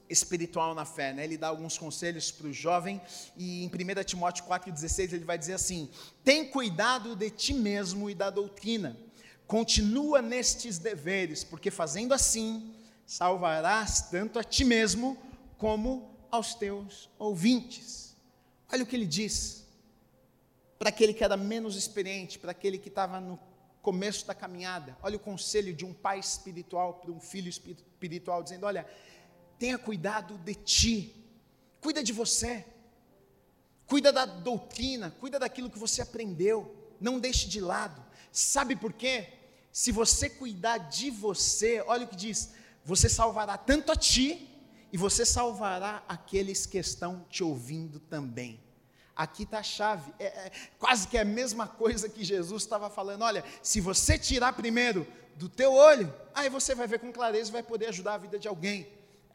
espiritual 0.10 0.74
na 0.74 0.86
fé, 0.86 1.14
né? 1.14 1.24
Ele 1.24 1.38
dá 1.38 1.48
alguns 1.48 1.78
conselhos 1.78 2.32
para 2.32 2.48
o 2.48 2.54
jovem 2.54 3.02
e 3.36 3.64
em 3.64 3.68
1 3.68 4.04
Timóteo 4.04 4.46
4,16 4.46 5.14
ele 5.14 5.26
vai 5.26 5.38
dizer 5.38 5.54
assim: 5.54 5.90
tem 6.24 6.46
cuidado 6.50 7.16
de 7.16 7.30
ti 7.30 7.54
mesmo 7.54 8.10
e 8.10 8.16
da 8.16 8.30
doutrina, 8.30 8.98
continua 9.46 10.22
nestes 10.22 10.78
deveres, 10.78 11.44
porque 11.44 11.72
fazendo 11.72 12.14
assim 12.14 12.74
salvarás 13.06 14.10
tanto 14.10 14.38
a 14.38 14.44
ti 14.44 14.66
mesmo 14.66 15.18
como 15.58 16.16
aos 16.30 16.54
teus 16.54 17.10
ouvintes. 17.18 18.16
Olha 18.72 18.84
o 18.84 18.86
que 18.86 18.96
ele 18.96 19.06
diz 19.06 19.66
para 20.78 20.90
aquele 20.90 21.14
que 21.14 21.24
era 21.24 21.38
menos 21.38 21.76
experiente, 21.76 22.38
para 22.38 22.52
aquele 22.52 22.78
que 22.78 22.90
estava 22.90 23.20
no 23.20 23.40
começo 23.82 24.28
da 24.28 24.36
caminhada. 24.36 24.98
Olha 25.02 25.16
o 25.16 25.20
conselho 25.20 25.74
de 25.74 25.86
um 25.86 25.94
pai 25.94 26.20
espiritual 26.20 26.96
para 26.96 27.12
um 27.12 27.20
filho 27.20 27.50
espiritual, 27.50 28.44
dizendo: 28.44 28.66
Olha, 28.66 28.86
tenha 29.60 29.78
cuidado 29.78 30.38
de 30.38 30.56
ti, 30.56 31.16
cuida 31.82 32.04
de 32.04 32.14
você, 32.14 32.66
cuida 33.86 34.12
da 34.12 34.26
doutrina, 34.26 35.12
cuida 35.20 35.40
daquilo 35.40 35.70
que 35.70 35.80
você 35.80 36.02
aprendeu, 36.02 36.76
não 37.00 37.20
deixe 37.20 37.48
de 37.48 37.60
lado. 37.60 38.04
Sabe 38.32 38.76
por 38.76 38.94
quê? 38.94 39.34
Se 39.72 39.92
você 39.92 40.30
cuidar 40.30 40.78
de 40.78 41.10
você, 41.10 41.84
olha 41.88 42.06
o 42.06 42.08
que 42.08 42.16
diz: 42.16 42.54
você 42.84 43.10
salvará 43.10 43.58
tanto 43.58 43.92
a 43.92 43.96
ti 43.96 44.50
e 44.92 44.98
você 44.98 45.26
salvará 45.26 46.04
aqueles 46.08 46.66
que 46.66 46.78
estão 46.78 47.26
te 47.30 47.44
ouvindo 47.44 48.00
também. 48.00 48.60
Aqui 49.16 49.44
está 49.44 49.60
a 49.60 49.64
chave, 49.64 50.14
é, 50.20 50.26
é, 50.26 50.52
quase 50.78 51.08
que 51.08 51.18
é 51.18 51.22
a 51.22 51.26
mesma 51.26 51.68
coisa 51.68 52.08
que 52.08 52.24
Jesus 52.24 52.64
estava 52.64 52.90
falando. 52.90 53.24
Olha, 53.24 53.44
se 53.64 53.82
você 53.82 54.18
tirar 54.18 54.54
primeiro 54.54 55.08
do 55.36 55.50
teu 55.50 55.74
olho, 55.74 56.14
aí 56.34 56.50
você 56.50 56.76
vai 56.76 56.88
ver 56.88 57.00
com 57.00 57.12
clareza 57.12 57.50
e 57.50 57.54
vai 57.54 57.64
poder 57.64 57.88
ajudar 57.88 58.14
a 58.14 58.18
vida 58.20 58.38
de 58.38 58.48
alguém. 58.48 58.88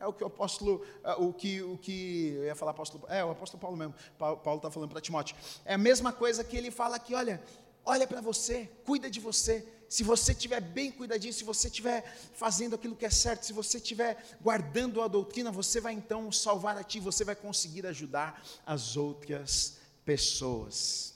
É 0.03 0.07
o 0.07 0.13
que 0.13 0.25
o 0.25 0.27
apóstolo, 0.27 0.85
é, 1.05 1.13
o 1.13 1.33
que, 1.33 1.63
o 1.63 1.79
que 1.79 2.33
eu 2.35 2.45
ia 2.45 2.57
falar 2.57 2.73
apóstolo, 2.73 3.05
é 3.09 3.25
o 3.25 3.31
apóstolo 3.31 3.61
Paulo 3.61 3.77
mesmo, 3.77 3.95
Paulo 4.19 4.57
está 4.57 4.69
falando 4.69 4.91
para 4.91 5.01
Timóteo. 5.01 5.37
É 5.65 5.75
a 5.75 5.79
mesma 5.79 6.13
coisa 6.13 6.43
que 6.43 6.57
ele 6.57 6.73
fala 6.73 6.97
aqui, 6.97 7.15
olha, 7.15 7.41
olha 7.85 8.05
para 8.05 8.21
você, 8.21 8.69
cuida 8.85 9.09
de 9.09 9.21
você. 9.21 9.65
Se 9.89 10.03
você 10.03 10.33
estiver 10.33 10.61
bem 10.61 10.91
cuidadinho, 10.91 11.33
se 11.33 11.45
você 11.45 11.69
estiver 11.69 12.03
fazendo 12.35 12.75
aquilo 12.75 12.97
que 12.97 13.07
é 13.07 13.11
certo, 13.11 13.47
se 13.47 13.53
você 13.53 13.77
estiver 13.77 14.21
guardando 14.41 15.01
a 15.01 15.07
doutrina, 15.07 15.53
você 15.53 15.81
vai 15.81 15.93
então 15.93 16.33
salvar 16.33 16.77
a 16.77 16.83
ti, 16.83 16.99
você 16.99 17.25
vai 17.25 17.37
conseguir 17.37 17.87
ajudar 17.87 18.43
as 18.67 18.97
outras 18.97 19.79
pessoas. 20.05 21.15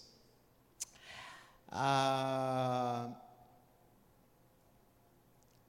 Ah, 1.69 3.11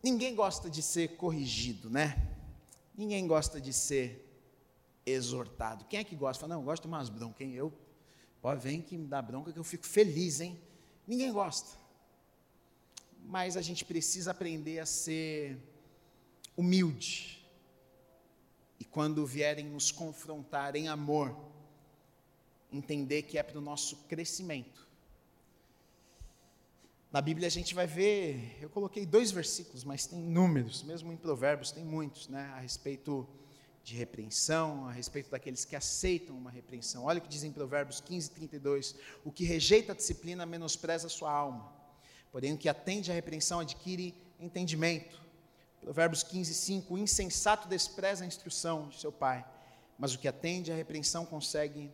ninguém 0.03 0.35
gosta 0.35 0.69
de 0.69 0.83
ser 0.83 1.17
corrigido, 1.17 1.89
né? 1.89 2.36
Ninguém 2.97 3.27
gosta 3.27 3.61
de 3.61 3.71
ser 3.71 4.27
exortado. 5.05 5.85
Quem 5.85 5.99
é 5.99 6.03
que 6.03 6.15
gosta? 6.15 6.41
Fala, 6.41 6.55
não, 6.55 6.61
eu 6.61 6.65
gosto 6.65 6.81
de 6.81 6.87
umas 6.87 7.09
broncas? 7.09 7.47
Eu, 7.53 7.71
pode 8.41 8.59
vem 8.61 8.81
que 8.81 8.97
me 8.97 9.05
dá 9.05 9.21
bronca 9.21 9.53
que 9.53 9.59
eu 9.59 9.63
fico 9.63 9.85
feliz, 9.85 10.41
hein? 10.41 10.59
Ninguém 11.05 11.31
gosta. 11.31 11.77
Mas 13.23 13.55
a 13.55 13.61
gente 13.61 13.85
precisa 13.85 14.31
aprender 14.31 14.79
a 14.79 14.85
ser 14.85 15.59
humilde. 16.55 17.47
E 18.79 18.83
quando 18.83 19.25
vierem 19.25 19.65
nos 19.65 19.91
confrontar 19.91 20.75
em 20.75 20.87
amor, 20.87 21.37
entender 22.71 23.21
que 23.23 23.37
é 23.37 23.43
para 23.43 23.59
o 23.59 23.61
nosso 23.61 23.95
crescimento 24.07 24.86
na 27.11 27.21
Bíblia 27.21 27.47
a 27.47 27.51
gente 27.51 27.73
vai 27.73 27.87
ver, 27.87 28.57
eu 28.61 28.69
coloquei 28.69 29.05
dois 29.05 29.31
versículos, 29.31 29.83
mas 29.83 30.05
tem 30.05 30.19
números, 30.19 30.83
mesmo 30.83 31.11
em 31.11 31.17
Provérbios 31.17 31.71
tem 31.71 31.85
muitos, 31.85 32.27
né, 32.27 32.51
a 32.53 32.59
respeito 32.59 33.27
de 33.81 33.95
repreensão, 33.95 34.85
a 34.85 34.91
respeito 34.91 35.31
daqueles 35.31 35.63
que 35.63 35.73
aceitam 35.73 36.35
uma 36.35 36.51
repreensão. 36.51 37.05
Olha 37.05 37.19
o 37.19 37.21
que 37.21 37.29
diz 37.29 37.43
em 37.43 37.51
Provérbios 37.53 38.01
15, 38.01 38.31
32: 38.31 38.95
O 39.23 39.31
que 39.31 39.45
rejeita 39.45 39.93
a 39.93 39.95
disciplina 39.95 40.45
menospreza 40.45 41.07
a 41.07 41.09
sua 41.09 41.31
alma, 41.31 41.71
porém 42.29 42.53
o 42.53 42.57
que 42.57 42.67
atende 42.67 43.09
à 43.09 43.13
repreensão 43.13 43.61
adquire 43.61 44.13
entendimento. 44.37 45.21
Provérbios 45.79 46.21
15, 46.23 46.53
5: 46.53 46.93
O 46.93 46.97
insensato 46.97 47.69
despreza 47.69 48.25
a 48.25 48.27
instrução 48.27 48.89
de 48.89 48.99
seu 48.99 49.13
pai, 49.13 49.45
mas 49.97 50.13
o 50.13 50.19
que 50.19 50.27
atende 50.27 50.69
à 50.69 50.75
repreensão 50.75 51.25
consegue 51.25 51.89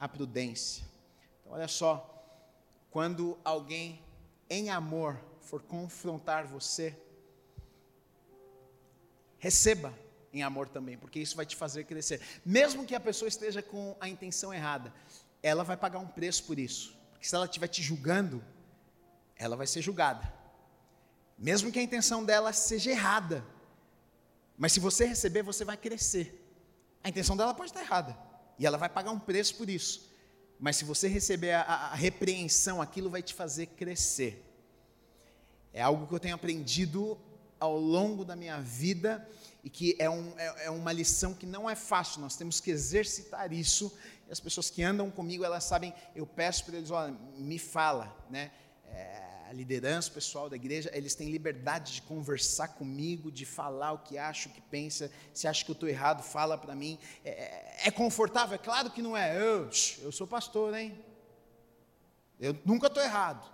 a 0.00 0.08
prudência. 0.08 0.84
Então, 1.40 1.52
olha 1.52 1.68
só, 1.68 2.12
quando 2.90 3.38
alguém 3.44 4.04
em 4.48 4.70
amor 4.70 5.20
for 5.40 5.62
confrontar 5.62 6.46
você, 6.46 6.96
receba 9.38 9.92
em 10.32 10.42
amor 10.42 10.68
também, 10.68 10.98
porque 10.98 11.18
isso 11.18 11.36
vai 11.36 11.46
te 11.46 11.56
fazer 11.56 11.84
crescer. 11.84 12.20
Mesmo 12.44 12.84
que 12.84 12.94
a 12.94 13.00
pessoa 13.00 13.28
esteja 13.28 13.62
com 13.62 13.96
a 14.00 14.08
intenção 14.08 14.52
errada, 14.52 14.92
ela 15.42 15.64
vai 15.64 15.76
pagar 15.76 15.98
um 15.98 16.06
preço 16.06 16.44
por 16.44 16.58
isso. 16.58 16.96
Porque 17.12 17.26
se 17.26 17.34
ela 17.34 17.44
estiver 17.44 17.68
te 17.68 17.82
julgando, 17.82 18.44
ela 19.36 19.56
vai 19.56 19.66
ser 19.66 19.82
julgada. 19.82 20.32
Mesmo 21.38 21.70
que 21.70 21.78
a 21.78 21.82
intenção 21.82 22.24
dela 22.24 22.52
seja 22.52 22.90
errada. 22.90 23.44
Mas 24.56 24.72
se 24.72 24.80
você 24.80 25.06
receber, 25.06 25.42
você 25.42 25.64
vai 25.64 25.76
crescer. 25.76 26.42
A 27.04 27.08
intenção 27.08 27.36
dela 27.36 27.54
pode 27.54 27.70
estar 27.70 27.82
errada. 27.82 28.16
E 28.58 28.66
ela 28.66 28.78
vai 28.78 28.88
pagar 28.88 29.10
um 29.10 29.18
preço 29.18 29.54
por 29.56 29.68
isso. 29.68 30.10
Mas 30.58 30.76
se 30.76 30.84
você 30.84 31.08
receber 31.08 31.52
a, 31.52 31.62
a, 31.62 31.94
repreensão, 31.94 32.80
aquilo 32.80 33.10
vai 33.10 33.22
te 33.22 33.34
fazer 33.34 33.66
crescer. 33.66 34.42
É 35.72 35.82
algo 35.82 36.06
que 36.06 36.14
eu 36.14 36.20
tenho 36.20 36.34
aprendido 36.34 37.18
ao 37.60 37.78
longo 37.78 38.24
da 38.24 38.34
minha 38.34 38.60
vida 38.60 39.26
e 39.62 39.68
que 39.68 39.96
é, 39.98 40.08
um, 40.08 40.32
é, 40.38 40.66
é, 40.66 40.70
uma 40.70 40.92
lição 40.92 41.34
que 41.34 41.44
não 41.44 41.68
é 41.68 41.74
fácil, 41.74 42.20
nós 42.20 42.36
temos 42.36 42.60
que 42.60 42.70
exercitar 42.70 43.52
isso. 43.52 43.92
E 44.28 44.32
as 44.32 44.40
pessoas 44.40 44.70
que 44.70 44.82
andam 44.82 45.10
comigo, 45.10 45.44
elas 45.44 45.64
sabem, 45.64 45.92
eu 46.14 46.26
peço 46.26 46.64
para 46.64 46.76
eles, 46.76 46.90
olha, 46.90 47.14
me 47.36 47.58
fala, 47.58 48.16
né? 48.30 48.50
É, 48.86 49.35
a 49.48 49.52
liderança, 49.52 50.10
pessoal 50.10 50.50
da 50.50 50.56
igreja, 50.56 50.90
eles 50.92 51.14
têm 51.14 51.30
liberdade 51.30 51.94
de 51.94 52.02
conversar 52.02 52.68
comigo, 52.68 53.30
de 53.30 53.46
falar 53.46 53.92
o 53.92 53.98
que 53.98 54.18
acha, 54.18 54.48
o 54.48 54.52
que 54.52 54.60
pensa. 54.60 55.10
Se 55.32 55.46
acha 55.46 55.64
que 55.64 55.70
eu 55.70 55.74
estou 55.74 55.88
errado, 55.88 56.22
fala 56.22 56.58
para 56.58 56.74
mim. 56.74 56.98
É, 57.24 57.30
é, 57.30 57.76
é, 57.84 57.90
confortável? 57.90 58.56
É 58.56 58.58
claro 58.58 58.90
que 58.90 59.00
não 59.00 59.16
é. 59.16 59.36
Eu, 59.36 59.70
eu 60.00 60.10
sou 60.10 60.26
pastor, 60.26 60.74
hein? 60.74 60.98
Eu 62.40 62.58
nunca 62.64 62.88
estou 62.88 63.02
errado. 63.02 63.48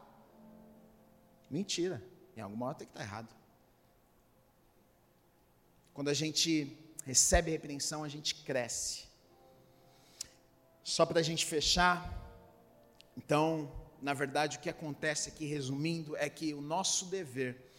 Mentira. 1.51 2.03
Em 2.36 2.40
alguma 2.40 2.66
hora 2.66 2.74
tem 2.76 2.86
que 2.86 2.93
estar 2.93 3.05
tá 3.05 3.07
errado. 3.07 3.28
Quando 5.93 6.09
a 6.09 6.14
gente 6.14 6.74
recebe 7.05 7.51
a 7.51 7.53
repreensão, 7.53 8.03
a 8.03 8.09
gente 8.09 8.34
cresce. 8.36 9.05
Só 10.82 11.05
para 11.05 11.20
a 11.20 11.22
gente 11.22 11.45
fechar, 11.45 12.18
então, 13.16 13.70
na 14.03 14.12
verdade, 14.12 14.59
o 14.59 14.61
que 14.61 14.68
acontece 14.68 15.28
aqui, 15.28 15.46
resumindo, 15.46 16.16
é 16.16 16.28
que 16.28 16.53
o 16.53 16.61
nosso 16.61 17.07
dever 17.07 17.72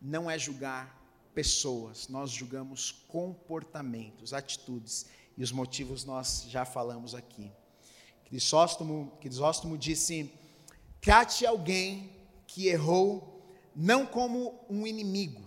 não 0.00 0.30
é 0.30 0.38
julgar 0.38 1.00
pessoas, 1.34 2.06
nós 2.08 2.30
julgamos 2.30 2.92
comportamentos, 3.08 4.34
atitudes, 4.34 5.06
e 5.38 5.42
os 5.42 5.50
motivos 5.50 6.04
nós 6.04 6.44
já 6.48 6.66
falamos 6.66 7.14
aqui. 7.14 7.50
Crisóstomo, 8.26 9.10
Crisóstomo 9.20 9.78
disse: 9.78 10.30
trate 11.00 11.46
alguém 11.46 12.12
que 12.46 12.68
errou 12.68 13.42
não 13.74 14.04
como 14.04 14.60
um 14.68 14.86
inimigo, 14.86 15.42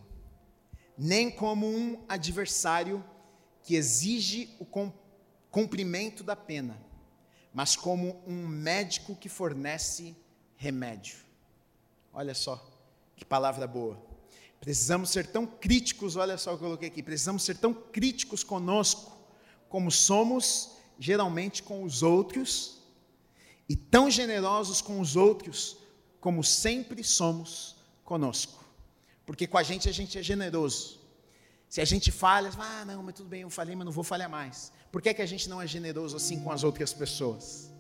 nem 0.98 1.30
como 1.30 1.68
um 1.68 2.04
adversário 2.10 3.04
que 3.62 3.76
exige 3.76 4.50
o 4.60 4.66
cumprimento 5.52 6.24
da 6.24 6.36
pena, 6.36 6.82
mas 7.54 7.76
como 7.76 8.22
um 8.26 8.48
médico 8.48 9.16
que 9.16 9.30
fornece 9.30 10.16
remédio. 10.64 11.18
Olha 12.14 12.34
só, 12.34 12.56
que 13.18 13.26
palavra 13.26 13.68
boa. 13.68 14.02
Precisamos 14.62 15.10
ser 15.10 15.28
tão 15.28 15.46
críticos, 15.46 16.16
olha 16.16 16.38
só 16.38 16.54
o 16.54 16.58
que 16.58 16.64
eu 16.64 16.68
coloquei 16.68 16.88
aqui, 16.88 17.04
precisamos 17.04 17.44
ser 17.44 17.58
tão 17.58 17.74
críticos 17.74 18.46
conosco, 18.46 19.12
como 19.68 19.92
somos 19.92 20.72
geralmente 20.98 21.62
com 21.62 21.84
os 21.84 22.02
outros, 22.02 22.78
e 23.68 23.76
tão 23.76 24.10
generosos 24.10 24.80
com 24.80 25.02
os 25.02 25.18
outros, 25.18 25.76
como 26.22 26.42
sempre 26.42 27.04
somos 27.04 27.76
conosco. 28.06 28.64
Porque 29.26 29.46
com 29.46 29.58
a 29.58 29.64
gente 29.64 29.90
a 29.90 29.92
gente 29.92 30.18
é 30.18 30.24
generoso. 30.24 31.02
Se 31.68 31.82
a 31.82 31.86
gente 31.86 32.10
falha, 32.10 32.50
ah, 32.58 32.86
não, 32.86 33.04
mas 33.04 33.16
tudo 33.16 33.28
bem, 33.28 33.42
eu 33.42 33.50
falei, 33.50 33.76
mas 33.76 33.84
não 33.84 33.92
vou 33.92 34.04
falhar 34.04 34.30
mais. 34.30 34.72
Por 34.90 35.02
que, 35.02 35.10
é 35.10 35.14
que 35.14 35.22
a 35.22 35.26
gente 35.26 35.50
não 35.50 35.62
é 35.62 35.68
generoso 35.68 36.16
assim 36.16 36.40
com 36.40 36.52
as 36.52 36.64
outras 36.64 36.94
pessoas? 36.94 37.73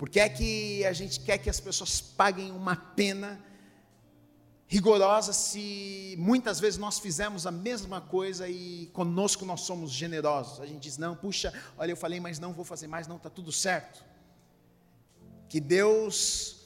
Por 0.00 0.08
que 0.08 0.18
é 0.18 0.30
que 0.30 0.82
a 0.86 0.94
gente 0.94 1.20
quer 1.20 1.36
que 1.36 1.50
as 1.50 1.60
pessoas 1.60 2.00
paguem 2.00 2.52
uma 2.52 2.74
pena 2.74 3.38
rigorosa 4.66 5.30
se 5.30 6.14
muitas 6.18 6.58
vezes 6.58 6.78
nós 6.78 6.98
fizemos 6.98 7.46
a 7.46 7.50
mesma 7.50 8.00
coisa 8.00 8.48
e 8.48 8.88
conosco 8.94 9.44
nós 9.44 9.60
somos 9.60 9.90
generosos? 9.90 10.58
A 10.58 10.64
gente 10.64 10.80
diz, 10.80 10.96
não, 10.96 11.14
puxa, 11.14 11.52
olha, 11.76 11.92
eu 11.92 11.98
falei, 11.98 12.18
mas 12.18 12.38
não 12.38 12.54
vou 12.54 12.64
fazer 12.64 12.86
mais, 12.86 13.06
não, 13.06 13.16
está 13.16 13.28
tudo 13.28 13.52
certo. 13.52 14.02
Que 15.50 15.60
Deus 15.60 16.60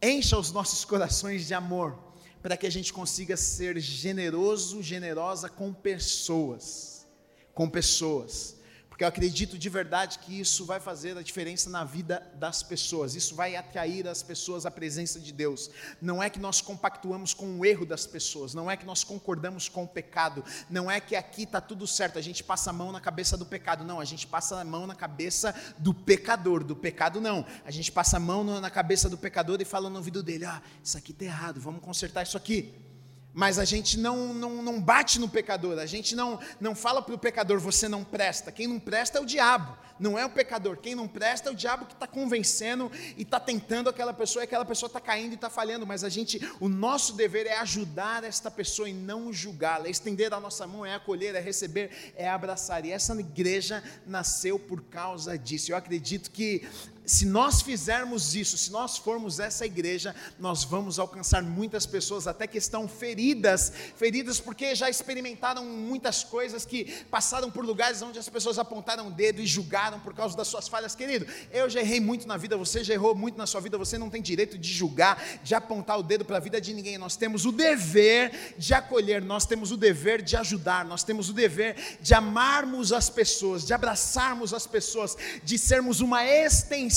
encha 0.00 0.38
os 0.38 0.50
nossos 0.50 0.82
corações 0.82 1.46
de 1.46 1.52
amor, 1.52 1.98
para 2.40 2.56
que 2.56 2.66
a 2.66 2.70
gente 2.70 2.90
consiga 2.90 3.36
ser 3.36 3.78
generoso, 3.78 4.82
generosa 4.82 5.46
com 5.46 5.74
pessoas. 5.74 7.06
Com 7.52 7.68
pessoas 7.68 8.61
porque 8.92 9.04
eu 9.04 9.08
acredito 9.08 9.58
de 9.58 9.70
verdade 9.70 10.18
que 10.18 10.38
isso 10.38 10.66
vai 10.66 10.78
fazer 10.78 11.16
a 11.16 11.22
diferença 11.22 11.70
na 11.70 11.82
vida 11.82 12.30
das 12.34 12.62
pessoas, 12.62 13.14
isso 13.14 13.34
vai 13.34 13.56
atrair 13.56 14.06
as 14.06 14.22
pessoas 14.22 14.66
à 14.66 14.70
presença 14.70 15.18
de 15.18 15.32
Deus. 15.32 15.70
Não 15.98 16.22
é 16.22 16.28
que 16.28 16.38
nós 16.38 16.60
compactuamos 16.60 17.32
com 17.32 17.58
o 17.58 17.64
erro 17.64 17.86
das 17.86 18.06
pessoas, 18.06 18.52
não 18.52 18.70
é 18.70 18.76
que 18.76 18.84
nós 18.84 19.02
concordamos 19.02 19.66
com 19.66 19.84
o 19.84 19.88
pecado, 19.88 20.44
não 20.68 20.90
é 20.90 21.00
que 21.00 21.16
aqui 21.16 21.44
está 21.44 21.58
tudo 21.58 21.86
certo, 21.86 22.18
a 22.18 22.22
gente 22.22 22.44
passa 22.44 22.68
a 22.68 22.72
mão 22.72 22.92
na 22.92 23.00
cabeça 23.00 23.34
do 23.34 23.46
pecado, 23.46 23.82
não, 23.82 23.98
a 23.98 24.04
gente 24.04 24.26
passa 24.26 24.60
a 24.60 24.64
mão 24.64 24.86
na 24.86 24.94
cabeça 24.94 25.54
do 25.78 25.94
pecador, 25.94 26.62
do 26.62 26.76
pecado 26.76 27.18
não, 27.18 27.46
a 27.64 27.70
gente 27.70 27.90
passa 27.90 28.18
a 28.18 28.20
mão 28.20 28.44
na 28.44 28.70
cabeça 28.70 29.08
do 29.08 29.16
pecador 29.16 29.62
e 29.62 29.64
fala 29.64 29.88
no 29.88 29.96
ouvido 29.96 30.22
dele: 30.22 30.44
ah, 30.44 30.60
isso 30.84 30.98
aqui 30.98 31.12
está 31.12 31.24
errado, 31.24 31.58
vamos 31.58 31.80
consertar 31.80 32.24
isso 32.24 32.36
aqui. 32.36 32.91
Mas 33.34 33.58
a 33.58 33.64
gente 33.64 33.98
não, 33.98 34.34
não, 34.34 34.62
não 34.62 34.80
bate 34.80 35.18
no 35.18 35.28
pecador, 35.28 35.78
a 35.78 35.86
gente 35.86 36.14
não, 36.14 36.38
não 36.60 36.74
fala 36.74 37.00
para 37.00 37.14
o 37.14 37.18
pecador, 37.18 37.58
você 37.58 37.88
não 37.88 38.04
presta. 38.04 38.52
Quem 38.52 38.66
não 38.66 38.78
presta 38.78 39.18
é 39.18 39.20
o 39.22 39.24
diabo, 39.24 39.76
não 39.98 40.18
é 40.18 40.26
o 40.26 40.30
pecador. 40.30 40.76
Quem 40.76 40.94
não 40.94 41.08
presta 41.08 41.48
é 41.48 41.52
o 41.52 41.54
diabo 41.54 41.86
que 41.86 41.94
está 41.94 42.06
convencendo 42.06 42.92
e 43.16 43.22
está 43.22 43.40
tentando 43.40 43.88
aquela 43.88 44.12
pessoa, 44.12 44.42
e 44.42 44.44
aquela 44.44 44.66
pessoa 44.66 44.88
está 44.88 45.00
caindo 45.00 45.32
e 45.32 45.34
está 45.36 45.48
falhando. 45.48 45.86
Mas 45.86 46.04
a 46.04 46.10
gente, 46.10 46.40
o 46.60 46.68
nosso 46.68 47.14
dever 47.14 47.46
é 47.46 47.56
ajudar 47.58 48.22
esta 48.22 48.50
pessoa 48.50 48.88
e 48.88 48.92
não 48.92 49.32
julgá-la, 49.32 49.86
é 49.86 49.90
estender 49.90 50.34
a 50.34 50.40
nossa 50.40 50.66
mão, 50.66 50.84
é 50.84 50.94
acolher, 50.94 51.34
é 51.34 51.40
receber, 51.40 52.12
é 52.14 52.28
abraçar. 52.28 52.84
E 52.84 52.90
essa 52.90 53.18
igreja 53.18 53.82
nasceu 54.06 54.58
por 54.58 54.82
causa 54.82 55.38
disso. 55.38 55.72
Eu 55.72 55.76
acredito 55.76 56.30
que 56.30 56.68
se 57.04 57.26
nós 57.26 57.62
fizermos 57.62 58.34
isso, 58.34 58.56
se 58.56 58.70
nós 58.70 58.96
formos 58.96 59.40
essa 59.40 59.66
igreja, 59.66 60.14
nós 60.38 60.62
vamos 60.62 60.98
alcançar 60.98 61.42
muitas 61.42 61.84
pessoas, 61.84 62.28
até 62.28 62.46
que 62.46 62.56
estão 62.56 62.86
feridas, 62.86 63.72
feridas 63.96 64.38
porque 64.38 64.74
já 64.74 64.88
experimentaram 64.88 65.64
muitas 65.64 66.22
coisas 66.22 66.64
que 66.64 66.84
passaram 67.10 67.50
por 67.50 67.64
lugares 67.64 68.00
onde 68.02 68.18
as 68.18 68.28
pessoas 68.28 68.58
apontaram 68.58 69.08
o 69.08 69.10
dedo 69.10 69.40
e 69.40 69.46
julgaram 69.46 69.98
por 69.98 70.14
causa 70.14 70.36
das 70.36 70.46
suas 70.46 70.68
falhas. 70.68 70.94
Querido, 70.94 71.26
eu 71.50 71.68
já 71.68 71.80
errei 71.80 71.98
muito 71.98 72.26
na 72.28 72.36
vida, 72.36 72.56
você 72.56 72.84
já 72.84 72.94
errou 72.94 73.14
muito 73.14 73.36
na 73.36 73.46
sua 73.46 73.60
vida, 73.60 73.76
você 73.76 73.98
não 73.98 74.08
tem 74.08 74.22
direito 74.22 74.56
de 74.56 74.72
julgar, 74.72 75.20
de 75.42 75.54
apontar 75.54 75.98
o 75.98 76.02
dedo 76.02 76.24
para 76.24 76.36
a 76.36 76.40
vida 76.40 76.60
de 76.60 76.72
ninguém. 76.72 76.98
Nós 76.98 77.16
temos 77.16 77.44
o 77.44 77.50
dever 77.50 78.54
de 78.56 78.74
acolher, 78.74 79.20
nós 79.22 79.44
temos 79.44 79.72
o 79.72 79.76
dever 79.76 80.22
de 80.22 80.36
ajudar, 80.36 80.84
nós 80.84 81.02
temos 81.02 81.28
o 81.28 81.32
dever 81.32 81.98
de 82.00 82.14
amarmos 82.14 82.92
as 82.92 83.10
pessoas, 83.10 83.66
de 83.66 83.74
abraçarmos 83.74 84.54
as 84.54 84.66
pessoas, 84.68 85.16
de 85.42 85.58
sermos 85.58 86.00
uma 86.00 86.24
extensão 86.24 86.91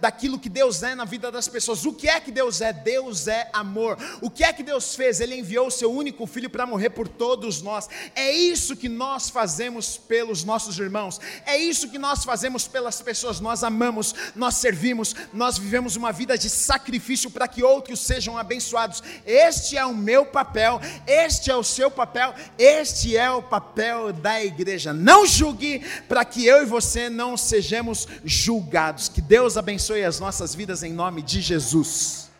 daquilo 0.00 0.38
que 0.38 0.48
Deus 0.48 0.82
é 0.82 0.94
na 0.94 1.04
vida 1.04 1.30
das 1.30 1.48
pessoas. 1.48 1.84
O 1.84 1.92
que 1.92 2.08
é 2.08 2.20
que 2.20 2.30
Deus 2.30 2.60
é? 2.60 2.72
Deus 2.72 3.28
é 3.28 3.48
amor. 3.52 3.96
O 4.20 4.30
que 4.30 4.44
é 4.44 4.52
que 4.52 4.62
Deus 4.62 4.94
fez? 4.94 5.20
Ele 5.20 5.36
enviou 5.36 5.66
o 5.66 5.70
seu 5.70 5.92
único 5.92 6.26
filho 6.26 6.50
para 6.50 6.66
morrer 6.66 6.90
por 6.90 7.08
todos 7.08 7.62
nós. 7.62 7.88
É 8.14 8.32
isso 8.32 8.76
que 8.76 8.88
nós 8.88 9.30
fazemos 9.30 9.96
pelos 9.96 10.44
nossos 10.44 10.78
irmãos. 10.78 11.20
É 11.46 11.56
isso 11.56 11.88
que 11.88 11.98
nós 11.98 12.24
fazemos 12.24 12.66
pelas 12.66 13.00
pessoas. 13.00 13.40
Nós 13.40 13.62
amamos, 13.62 14.14
nós 14.34 14.56
servimos, 14.56 15.14
nós 15.32 15.58
vivemos 15.58 15.96
uma 15.96 16.12
vida 16.12 16.36
de 16.36 16.48
sacrifício 16.48 17.30
para 17.30 17.48
que 17.48 17.62
outros 17.62 18.00
sejam 18.00 18.36
abençoados. 18.36 19.02
Este 19.24 19.76
é 19.76 19.84
o 19.84 19.94
meu 19.94 20.26
papel, 20.26 20.80
este 21.06 21.50
é 21.50 21.56
o 21.56 21.62
seu 21.62 21.90
papel, 21.90 22.34
este 22.58 23.16
é 23.16 23.30
o 23.30 23.42
papel 23.42 24.12
da 24.12 24.42
igreja. 24.42 24.92
Não 24.92 25.26
julgue 25.26 25.80
para 26.08 26.24
que 26.24 26.46
eu 26.46 26.62
e 26.62 26.66
você 26.66 27.08
não 27.08 27.36
sejamos 27.36 28.06
julgados. 28.24 29.08
Que 29.12 29.20
Deus 29.20 29.56
abençoe 29.56 30.04
as 30.04 30.18
nossas 30.18 30.54
vidas 30.54 30.82
em 30.82 30.92
nome 30.92 31.20
de 31.20 31.40
Jesus. 31.40 32.31